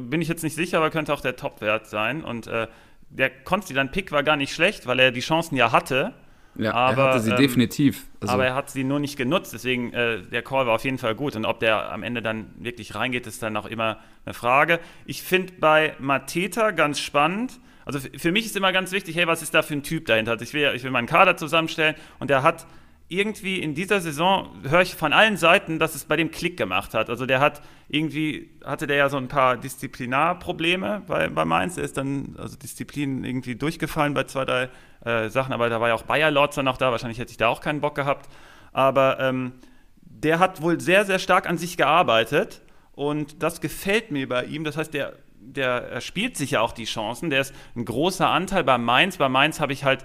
[0.00, 2.22] bin ich jetzt nicht sicher, aber könnte auch der Topwert sein.
[2.22, 2.68] Und äh,
[3.08, 6.14] der Konsti-Pick war gar nicht schlecht, weil er die Chancen ja hatte.
[6.54, 8.06] Ja, aber, er hatte sie ähm, definitiv.
[8.20, 8.34] Also.
[8.34, 11.14] Aber er hat sie nur nicht genutzt, deswegen äh, der Call war auf jeden Fall
[11.14, 11.34] gut.
[11.34, 14.78] Und ob der am Ende dann wirklich reingeht, ist dann auch immer eine Frage.
[15.04, 17.58] Ich finde bei Mateta ganz spannend.
[17.84, 20.32] Also für mich ist immer ganz wichtig, hey, was ist da für ein Typ dahinter?
[20.32, 22.66] Also ich will, ich will meinen Kader zusammenstellen und der hat
[23.10, 26.94] irgendwie in dieser Saison höre ich von allen Seiten, dass es bei dem Klick gemacht
[26.94, 27.10] hat.
[27.10, 31.76] Also der hat irgendwie, hatte der ja so ein paar Disziplinarprobleme bei, bei Mainz.
[31.76, 34.68] Er ist dann, also Disziplin irgendwie durchgefallen bei zwei, drei
[35.04, 36.92] äh, Sachen, aber da war ja auch Bayer Lorzer noch da.
[36.92, 38.30] Wahrscheinlich hätte ich da auch keinen Bock gehabt.
[38.72, 39.54] Aber ähm,
[40.02, 44.62] der hat wohl sehr, sehr stark an sich gearbeitet und das gefällt mir bei ihm.
[44.62, 47.28] Das heißt, der, der spielt sich ja auch die Chancen.
[47.28, 49.16] Der ist ein großer Anteil bei Mainz.
[49.16, 50.04] Bei Mainz habe ich halt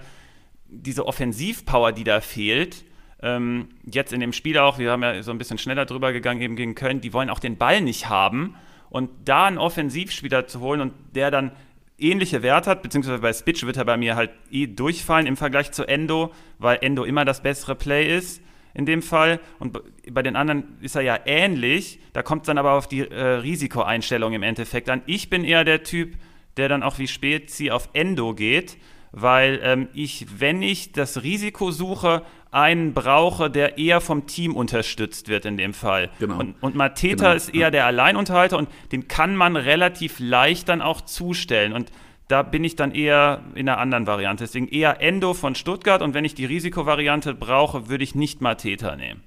[0.66, 2.84] diese Offensivpower, die da fehlt
[3.22, 6.40] ähm, jetzt in dem Spiel auch, wir haben ja so ein bisschen schneller drüber gegangen
[6.40, 8.54] eben gegen Köln, die wollen auch den Ball nicht haben.
[8.90, 11.52] Und da einen Offensivspieler zu holen und der dann
[11.98, 15.72] ähnliche Werte hat, beziehungsweise bei Spitch wird er bei mir halt eh durchfallen im Vergleich
[15.72, 18.42] zu Endo, weil Endo immer das bessere Play ist
[18.74, 19.40] in dem Fall.
[19.58, 19.78] Und
[20.10, 21.98] bei den anderen ist er ja ähnlich.
[22.12, 25.02] Da kommt es dann aber auf die äh, Risikoeinstellung im Endeffekt an.
[25.06, 26.16] Ich bin eher der Typ,
[26.58, 28.76] der dann auch wie Spezi auf Endo geht,
[29.12, 35.28] weil ähm, ich, wenn ich das Risiko suche, einen brauche, der eher vom Team unterstützt
[35.28, 36.10] wird in dem Fall.
[36.18, 36.38] Genau.
[36.38, 37.36] Und, und Mateta genau.
[37.36, 37.70] ist eher ja.
[37.70, 41.72] der Alleinunterhalter und den kann man relativ leicht dann auch zustellen.
[41.72, 41.90] Und
[42.28, 44.44] da bin ich dann eher in einer anderen Variante.
[44.44, 48.96] Deswegen eher Endo von Stuttgart und wenn ich die Risikovariante brauche, würde ich nicht Mateta
[48.96, 49.22] nehmen.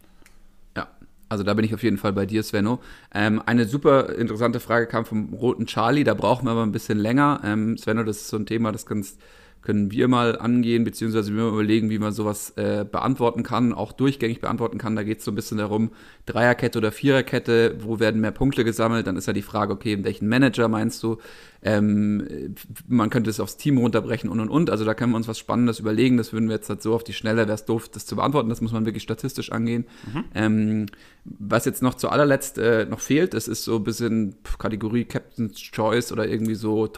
[0.75, 0.87] Ja,
[1.29, 2.79] also da bin ich auf jeden Fall bei dir, Svenno.
[3.13, 6.97] Ähm, eine super interessante Frage kam vom roten Charlie, da brauchen wir aber ein bisschen
[6.97, 7.41] länger.
[7.43, 9.19] Ähm, Svenno, das ist so ein Thema, das kannst
[9.61, 13.91] können wir mal angehen, beziehungsweise wir mal überlegen, wie man sowas äh, beantworten kann, auch
[13.91, 14.95] durchgängig beantworten kann.
[14.95, 15.91] Da geht es so ein bisschen darum,
[16.25, 19.07] Dreierkette oder Viererkette, wo werden mehr Punkte gesammelt?
[19.07, 21.17] Dann ist ja die Frage, okay, welchen Manager meinst du?
[21.61, 22.55] Ähm,
[22.87, 24.69] man könnte es aufs Team runterbrechen und und und.
[24.69, 26.17] Also da können wir uns was Spannendes überlegen.
[26.17, 28.49] Das würden wir jetzt halt so auf die Schnelle, wäre es doof, das zu beantworten.
[28.49, 29.85] Das muss man wirklich statistisch angehen.
[30.13, 30.23] Mhm.
[30.35, 30.85] Ähm,
[31.25, 35.59] was jetzt noch zu allerletzt äh, noch fehlt, das ist so ein bisschen Kategorie Captain's
[35.59, 36.89] Choice oder irgendwie so,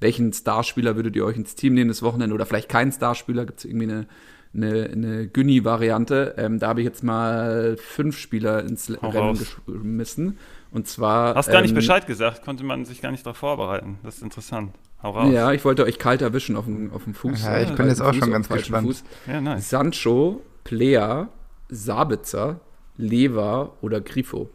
[0.00, 3.46] welchen Starspieler würdet ihr euch ins Team nehmen das Wochenende oder vielleicht keinen Starspieler?
[3.46, 4.06] Gibt es irgendwie eine
[4.54, 6.34] eine, eine Günni-Variante.
[6.36, 9.56] Ähm, da habe ich jetzt mal fünf Spieler ins Hau Rennen raus.
[9.66, 10.38] geschmissen.
[10.72, 11.34] Und zwar.
[11.34, 13.98] Hast gar ähm, nicht Bescheid gesagt, konnte man sich gar nicht darauf vorbereiten.
[14.02, 14.74] Das ist interessant.
[15.02, 15.32] Hau raus.
[15.32, 17.44] Ja, ich wollte euch kalt erwischen auf dem, auf dem Fuß.
[17.44, 18.86] Ja, ich bin jetzt auch Fuß, schon ganz gespannt.
[18.86, 19.04] Fuß.
[19.26, 19.70] Ja, nice.
[19.70, 21.28] Sancho, Plea,
[21.68, 22.60] Sabitzer,
[22.96, 24.50] Lever oder Grifo.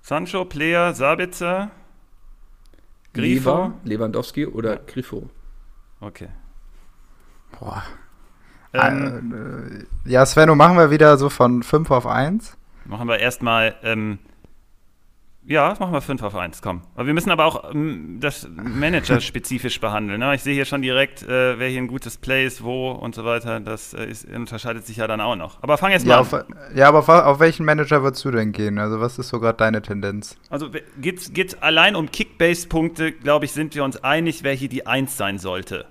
[0.00, 1.70] Sancho, Plea, Sabitzer,
[3.12, 3.50] Grifo.
[3.50, 4.80] Lever, Lewandowski oder ja.
[4.86, 5.28] Grifo.
[6.00, 6.28] Okay.
[7.58, 7.82] Boah.
[8.72, 12.56] Ähm, äh, ja, Svenno, machen wir wieder so von 5 auf 1.
[12.84, 14.18] Machen wir erstmal, ähm,
[15.48, 16.82] ja, machen wir 5 auf 1, komm.
[16.94, 20.20] Aber wir müssen aber auch ähm, das Manager spezifisch behandeln.
[20.20, 20.34] Ne?
[20.34, 23.24] Ich sehe hier schon direkt, äh, wer hier ein gutes Play ist, wo und so
[23.24, 23.58] weiter.
[23.60, 25.62] Das äh, ist, unterscheidet sich ja dann auch noch.
[25.62, 26.26] Aber fang jetzt mal ja, an.
[26.26, 26.44] Auf,
[26.74, 28.78] ja, aber auf, auf, welchen Manager würdest du denn gehen?
[28.78, 30.36] Also, was ist so gerade deine Tendenz?
[30.50, 30.68] Also,
[31.00, 35.16] geht es allein um Kickbase-Punkte, glaube ich, sind wir uns einig, wer hier die 1
[35.16, 35.86] sein sollte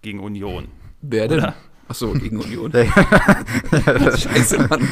[0.00, 0.68] gegen Union.
[1.02, 1.40] Wer denn?
[1.40, 1.54] Oder?
[1.88, 2.72] Achso, gegen Union.
[4.16, 4.88] Scheiße, Mann.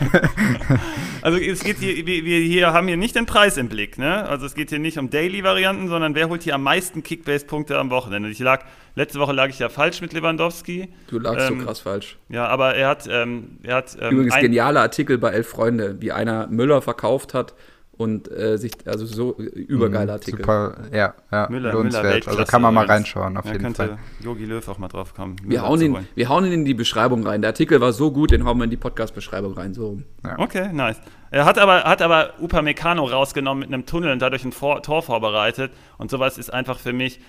[1.20, 4.24] Also es geht hier, wir, hier haben hier nicht den Preis im Blick, ne?
[4.28, 7.90] Also es geht hier nicht um Daily-Varianten, sondern wer holt hier am meisten Kickbase-Punkte am
[7.90, 8.30] Wochenende?
[8.30, 10.88] Ich lag, letzte Woche lag ich ja falsch mit Lewandowski.
[11.08, 12.16] Du lagst ähm, so krass falsch.
[12.28, 16.12] Ja, aber er hat, ähm, er hat ähm, Übrigens genialer Artikel bei Elf Freunde, wie
[16.12, 17.54] einer Müller verkauft hat
[17.98, 20.38] und äh, sich, also so übergeiler mhm, Artikel.
[20.38, 22.26] Super, ja, ja Müller, lohnenswert.
[22.26, 23.98] Müller also kann man mal reinschauen, auf ja, jeden könnte Fall.
[24.20, 25.36] Yogi Löw auch mal drauf kommen.
[25.44, 27.42] Wir hauen, ihn, wir hauen ihn in die Beschreibung rein.
[27.42, 29.74] Der Artikel war so gut, den hauen wir in die Podcast-Beschreibung rein.
[29.74, 30.00] So.
[30.24, 30.38] Ja.
[30.38, 31.00] Okay, nice.
[31.32, 35.02] Er hat aber, hat aber Upamecano rausgenommen mit einem Tunnel und dadurch ein Vor Tor
[35.02, 35.72] vorbereitet.
[35.98, 37.20] Und sowas ist einfach für mich,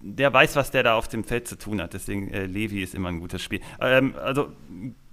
[0.00, 1.92] der weiß, was der da auf dem Feld zu tun hat.
[1.92, 3.60] Deswegen, äh, Levi ist immer ein gutes Spiel.
[3.80, 4.48] Ähm, also,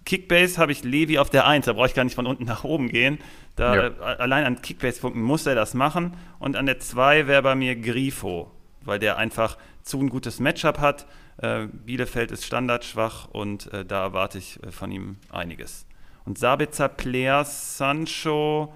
[0.05, 2.63] Kickbase habe ich Levi auf der 1, da brauche ich gar nicht von unten nach
[2.63, 3.17] oben gehen.
[3.55, 3.95] Da ja.
[3.99, 6.15] allein an Kickbase-Punkten muss er das machen.
[6.39, 8.51] Und an der 2 wäre bei mir Grifo,
[8.81, 11.07] weil der einfach zu ein gutes Matchup hat.
[11.37, 15.85] Äh, Bielefeld ist standardschwach und äh, da erwarte ich äh, von ihm einiges.
[16.23, 18.73] Und Sabitzer, Player, Sancho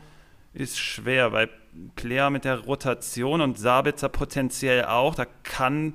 [0.53, 1.49] ist schwer, weil
[1.95, 5.93] Player mit der Rotation und Sabitzer potenziell auch, da kann,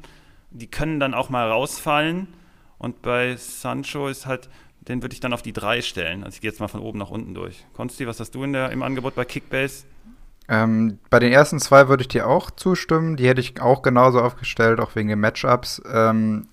[0.51, 2.29] die können dann auch mal rausfallen.
[2.79, 4.49] Und bei Sancho ist halt,
[4.89, 6.25] den würde ich dann auf die 3 stellen.
[6.25, 7.65] Also ich gehe jetzt mal von oben nach unten durch.
[7.75, 9.85] Konsti, was hast du in der, im Angebot bei Kickbase?
[10.49, 13.17] Ähm, bei den ersten zwei würde ich dir auch zustimmen.
[13.17, 15.83] Die hätte ich auch genauso aufgestellt, auch wegen den Matchups.
[15.91, 16.49] Ähm,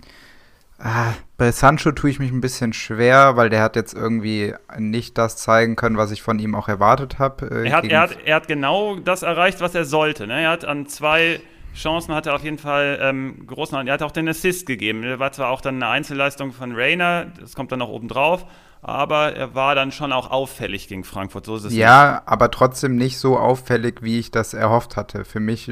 [0.78, 5.18] ah, bei Sancho tue ich mich ein bisschen schwer, weil der hat jetzt irgendwie nicht
[5.18, 7.46] das zeigen können, was ich von ihm auch erwartet habe.
[7.50, 10.26] Äh, er, er, hat, er hat genau das erreicht, was er sollte.
[10.26, 10.40] Ne?
[10.40, 11.40] Er hat an zwei
[11.74, 13.86] Chancen hat er auf jeden Fall ähm, großen.
[13.86, 15.02] Er hat auch den Assist gegeben.
[15.02, 18.46] Er war zwar auch dann eine Einzelleistung von Rainer, das kommt dann noch oben drauf,
[18.82, 21.46] aber er war dann schon auch auffällig gegen Frankfurt.
[21.46, 22.28] So ist es ja, nicht.
[22.28, 25.24] aber trotzdem nicht so auffällig, wie ich das erhofft hatte.
[25.24, 25.70] Für mich,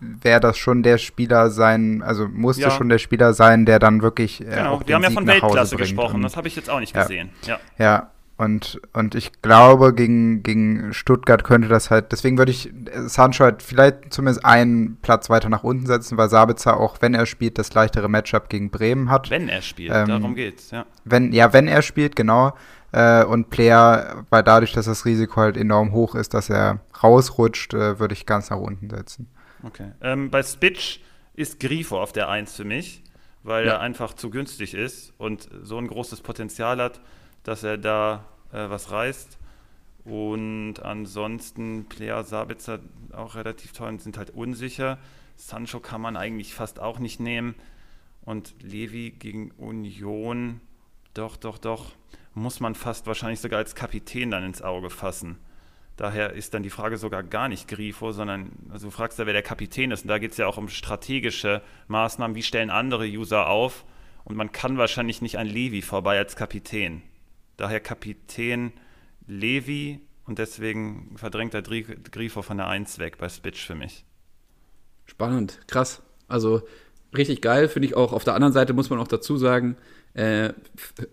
[0.00, 2.70] wäre das schon der Spieler sein, also musste ja.
[2.70, 4.40] schon der Spieler sein, der dann wirklich.
[4.40, 7.02] Äh, genau, wir haben ja von Weltklasse gesprochen, das habe ich jetzt auch nicht ja.
[7.02, 7.30] gesehen.
[7.46, 7.58] Ja.
[7.78, 8.10] ja.
[8.38, 13.64] Und, und ich glaube, gegen, gegen Stuttgart könnte das halt, deswegen würde ich Sancho halt
[13.64, 17.74] vielleicht zumindest einen Platz weiter nach unten setzen, weil Sabitzer, auch wenn er spielt, das
[17.74, 19.28] leichtere Matchup gegen Bremen hat.
[19.28, 20.86] Wenn er spielt, ähm, darum geht's, ja.
[21.04, 22.54] Wenn, ja, wenn er spielt, genau.
[22.92, 27.74] Äh, und Player, weil dadurch, dass das Risiko halt enorm hoch ist, dass er rausrutscht,
[27.74, 29.28] äh, würde ich ganz nach unten setzen.
[29.64, 29.90] Okay.
[30.00, 31.00] Ähm, bei Spitch
[31.34, 33.02] ist Grifo auf der 1 für mich,
[33.42, 33.72] weil ja.
[33.72, 37.00] er einfach zu günstig ist und so ein großes Potenzial hat
[37.42, 39.38] dass er da äh, was reißt.
[40.04, 42.80] Und ansonsten Player Sabitzer
[43.12, 44.98] auch relativ teuer und sind halt unsicher.
[45.36, 47.54] Sancho kann man eigentlich fast auch nicht nehmen.
[48.22, 50.60] Und Levi gegen Union,
[51.14, 51.92] doch, doch, doch,
[52.34, 55.38] muss man fast wahrscheinlich sogar als Kapitän dann ins Auge fassen.
[55.96, 59.32] Daher ist dann die Frage sogar gar nicht Grifo, sondern also du fragst ja, wer
[59.32, 60.02] der Kapitän ist.
[60.02, 62.36] Und da geht es ja auch um strategische Maßnahmen.
[62.36, 63.84] Wie stellen andere User auf?
[64.24, 67.02] Und man kann wahrscheinlich nicht an Levi vorbei als Kapitän
[67.58, 68.72] daher Kapitän
[69.26, 74.06] Levi und deswegen verdrängt der Grifo von der 1 weg bei Spitch für mich.
[75.04, 76.02] Spannend, krass.
[76.28, 76.62] Also
[77.16, 78.12] richtig geil, finde ich auch.
[78.12, 79.76] Auf der anderen Seite muss man auch dazu sagen,
[80.18, 80.52] äh,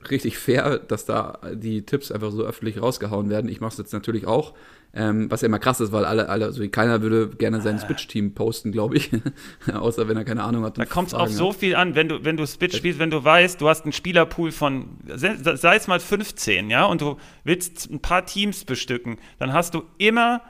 [0.09, 3.49] richtig fair, dass da die Tipps einfach so öffentlich rausgehauen werden.
[3.49, 4.55] Ich mache es jetzt natürlich auch.
[4.95, 8.33] Ähm, was ja immer krass ist, weil alle, alle, also keiner würde gerne sein Switch-Team
[8.33, 9.11] posten, glaube ich.
[9.73, 10.79] Außer wenn er keine Ahnung hat.
[10.79, 13.23] Da kommt es auch so viel an, wenn du, wenn du Switch spielst, wenn du
[13.23, 17.99] weißt, du hast einen Spielerpool von, sei es mal 15, ja, und du willst ein
[17.99, 20.41] paar Teams bestücken, dann hast du immer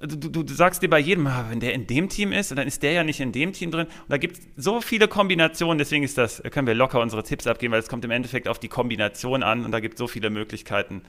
[0.00, 2.66] Du, du, du, sagst dir bei jedem, ah, wenn der in dem Team ist, dann
[2.66, 3.86] ist der ja nicht in dem Team drin.
[3.86, 7.46] Und da gibt es so viele Kombinationen, deswegen ist das, können wir locker unsere Tipps
[7.46, 10.06] abgeben, weil es kommt im Endeffekt auf die Kombination an und da gibt es so
[10.06, 11.02] viele Möglichkeiten,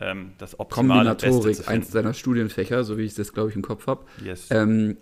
[0.00, 3.88] ähm, das optimale Kombinatorik, eins seiner Studienfächer, so wie ich das, glaube ich, im Kopf
[3.88, 4.04] habe.
[4.24, 4.46] Yes.
[4.50, 4.96] Ähm,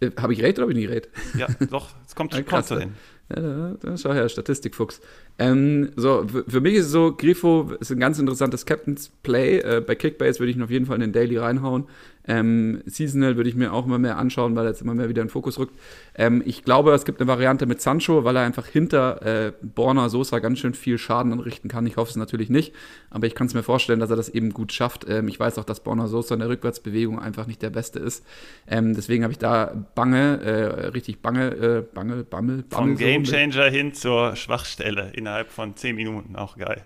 [0.00, 1.08] äh, habe ich recht oder habe ich nicht recht?
[1.36, 2.94] Ja, doch, es kommt, ja, kommt so hin.
[3.34, 5.00] Ja, da, schau her, Statistikfuchs.
[5.38, 9.58] Ähm, so, für mich ist es so, Grifo ist ein ganz interessantes Captain's Play.
[9.58, 11.84] Äh, bei Kickbase würde ich ihn auf jeden Fall in den Daily reinhauen.
[12.28, 15.22] Ähm, Seasonal würde ich mir auch immer mehr anschauen, weil er jetzt immer mehr wieder
[15.22, 15.74] in den Fokus rückt.
[16.14, 20.08] Ähm, ich glaube, es gibt eine Variante mit Sancho, weil er einfach hinter äh, Borna
[20.08, 21.86] Sosa ganz schön viel Schaden anrichten kann.
[21.86, 22.74] Ich hoffe es natürlich nicht,
[23.10, 25.06] aber ich kann es mir vorstellen, dass er das eben gut schafft.
[25.08, 28.24] Ähm, ich weiß auch, dass Borna Sosa in der Rückwärtsbewegung einfach nicht der Beste ist.
[28.66, 32.64] Ähm, deswegen habe ich da bange, äh, richtig bange, äh, bange, bammel, bammel.
[32.70, 36.84] Vom Gamechanger hin zur Schwachstelle innerhalb von 10 Minuten, auch geil.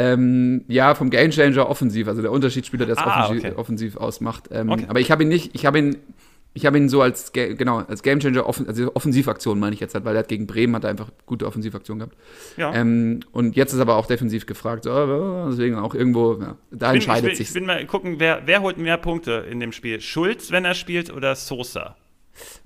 [0.00, 3.54] Ähm, ja, vom Gamechanger offensiv, also der Unterschiedsspieler, der es ah, offensiv, okay.
[3.56, 4.48] offensiv, ausmacht.
[4.50, 4.86] Ähm, okay.
[4.88, 5.96] Aber ich habe ihn nicht, ich habe ihn,
[6.54, 10.04] ich habe ihn so als, genau, als Gamechanger, offen, also Offensivaktion meine ich jetzt halt,
[10.04, 12.16] weil er hat gegen Bremen hat er einfach gute Offensivaktion gehabt.
[12.56, 12.74] Ja.
[12.74, 16.96] Ähm, und jetzt ist aber auch defensiv gefragt, so, deswegen auch irgendwo, ja, da bin,
[16.96, 17.48] entscheidet ich sich.
[17.50, 20.00] Ich will mal gucken, wer, wer holt mehr Punkte in dem Spiel?
[20.00, 21.96] Schulz, wenn er spielt, oder Sosa?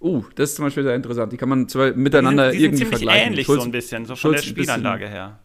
[0.01, 1.33] Uh, das ist zum Beispiel sehr interessant.
[1.33, 3.27] Die kann man zwar miteinander die sind, die irgendwie sind vergleichen.
[3.27, 5.41] ähnlich Schulz, so ein bisschen, so von Schulz der Spielanlage her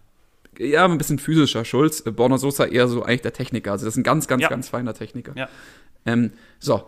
[0.59, 1.65] ja, ein bisschen physischer.
[1.65, 3.71] Schulz, äh, Borna Sosa eher so eigentlich der Techniker.
[3.71, 4.49] Also das ist ein ganz, ganz, ja.
[4.49, 5.33] ganz feiner Techniker.
[5.35, 5.49] Ja.
[6.05, 6.83] Ähm, so.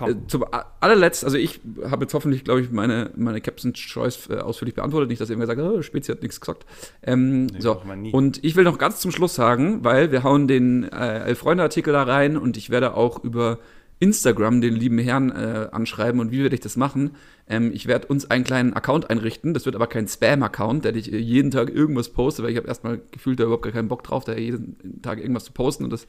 [0.00, 0.42] Äh, zum
[0.80, 5.10] allerletzt, also ich habe jetzt hoffentlich, glaube ich, meine, meine Captain's Choice äh, ausführlich beantwortet.
[5.10, 6.64] Nicht, dass irgendwer sagt, oh, Spezi hat nichts gesagt.
[7.02, 7.82] Ähm, nee, so.
[8.12, 12.04] Und ich will noch ganz zum Schluss sagen, weil wir hauen den äh, Elf-Freunde-Artikel da
[12.04, 13.58] rein und ich werde auch über
[13.98, 17.12] Instagram den lieben Herrn äh, anschreiben und wie werde ich das machen?
[17.48, 19.54] Ähm, ich werde uns einen kleinen Account einrichten.
[19.54, 22.68] Das wird aber kein Spam-Account, der ich äh, jeden Tag irgendwas poste, weil ich habe
[22.68, 25.90] erstmal gefühlt da überhaupt gar keinen Bock drauf, da jeden Tag irgendwas zu posten und
[25.90, 26.06] das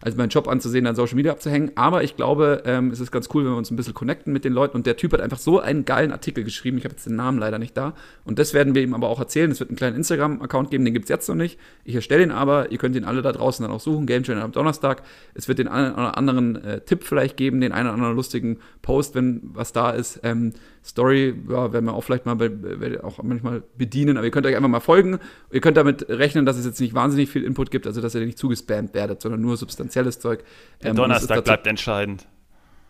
[0.00, 1.72] als meinen Job anzusehen, an Social Media abzuhängen.
[1.74, 4.44] Aber ich glaube, ähm, es ist ganz cool, wenn wir uns ein bisschen connecten mit
[4.44, 4.76] den Leuten.
[4.76, 6.78] Und der Typ hat einfach so einen geilen Artikel geschrieben.
[6.78, 7.94] Ich habe jetzt den Namen leider nicht da.
[8.24, 9.50] Und das werden wir ihm aber auch erzählen.
[9.50, 11.58] Es wird einen kleinen Instagram-Account geben, den gibt es jetzt noch nicht.
[11.84, 12.70] Ich erstelle ihn aber.
[12.70, 14.06] Ihr könnt ihn alle da draußen dann auch suchen.
[14.06, 15.02] Game Channel am Donnerstag.
[15.34, 18.58] Es wird den einen oder anderen äh, Tipp vielleicht geben, den einen oder anderen lustigen
[18.82, 20.20] Post, wenn was da ist.
[20.22, 20.52] Ähm,
[20.86, 24.54] Story, ja, werden wir auch vielleicht mal bei, auch manchmal bedienen, aber ihr könnt euch
[24.54, 25.18] einfach mal folgen.
[25.50, 28.24] Ihr könnt damit rechnen, dass es jetzt nicht wahnsinnig viel Input gibt, also dass ihr
[28.24, 30.44] nicht zugespammt werdet, sondern nur substanzielles Zeug.
[30.82, 32.26] Der ähm, Donnerstag bleibt entscheidend.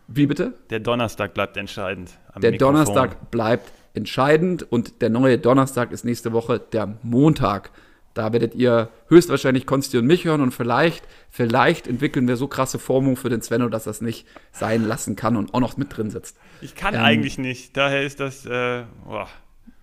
[0.07, 0.53] Wie bitte?
[0.69, 2.11] Der Donnerstag bleibt entscheidend.
[2.41, 2.75] der Mikrofon.
[2.75, 7.71] Donnerstag bleibt entscheidend und der neue Donnerstag ist nächste Woche der Montag.
[8.17, 12.79] Da werdet ihr höchstwahrscheinlich Konsti und mich hören und vielleicht, vielleicht entwickeln wir so krasse
[12.79, 16.09] Formung für den Svenno, dass das nicht sein lassen kann und auch noch mit drin
[16.09, 16.35] sitzt.
[16.61, 19.27] Ich kann ähm, eigentlich nicht, daher ist das, äh, boah.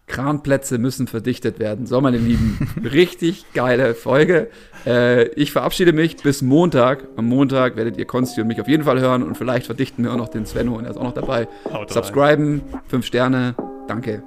[0.07, 1.87] Kranplätze müssen verdichtet werden.
[1.87, 4.51] So, meine Lieben, richtig geile Folge.
[4.85, 7.07] Äh, ich verabschiede mich bis Montag.
[7.17, 10.13] Am Montag werdet ihr Konsti und mich auf jeden Fall hören und vielleicht verdichten wir
[10.13, 11.49] auch noch den Svenno und er ist auch noch dabei.
[11.73, 12.81] Haut Subscriben, rein.
[12.89, 13.55] fünf Sterne.
[13.89, 14.23] Danke.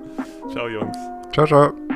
[0.52, 0.98] Ciao, Jungs.
[1.34, 1.87] Ciao, ciao.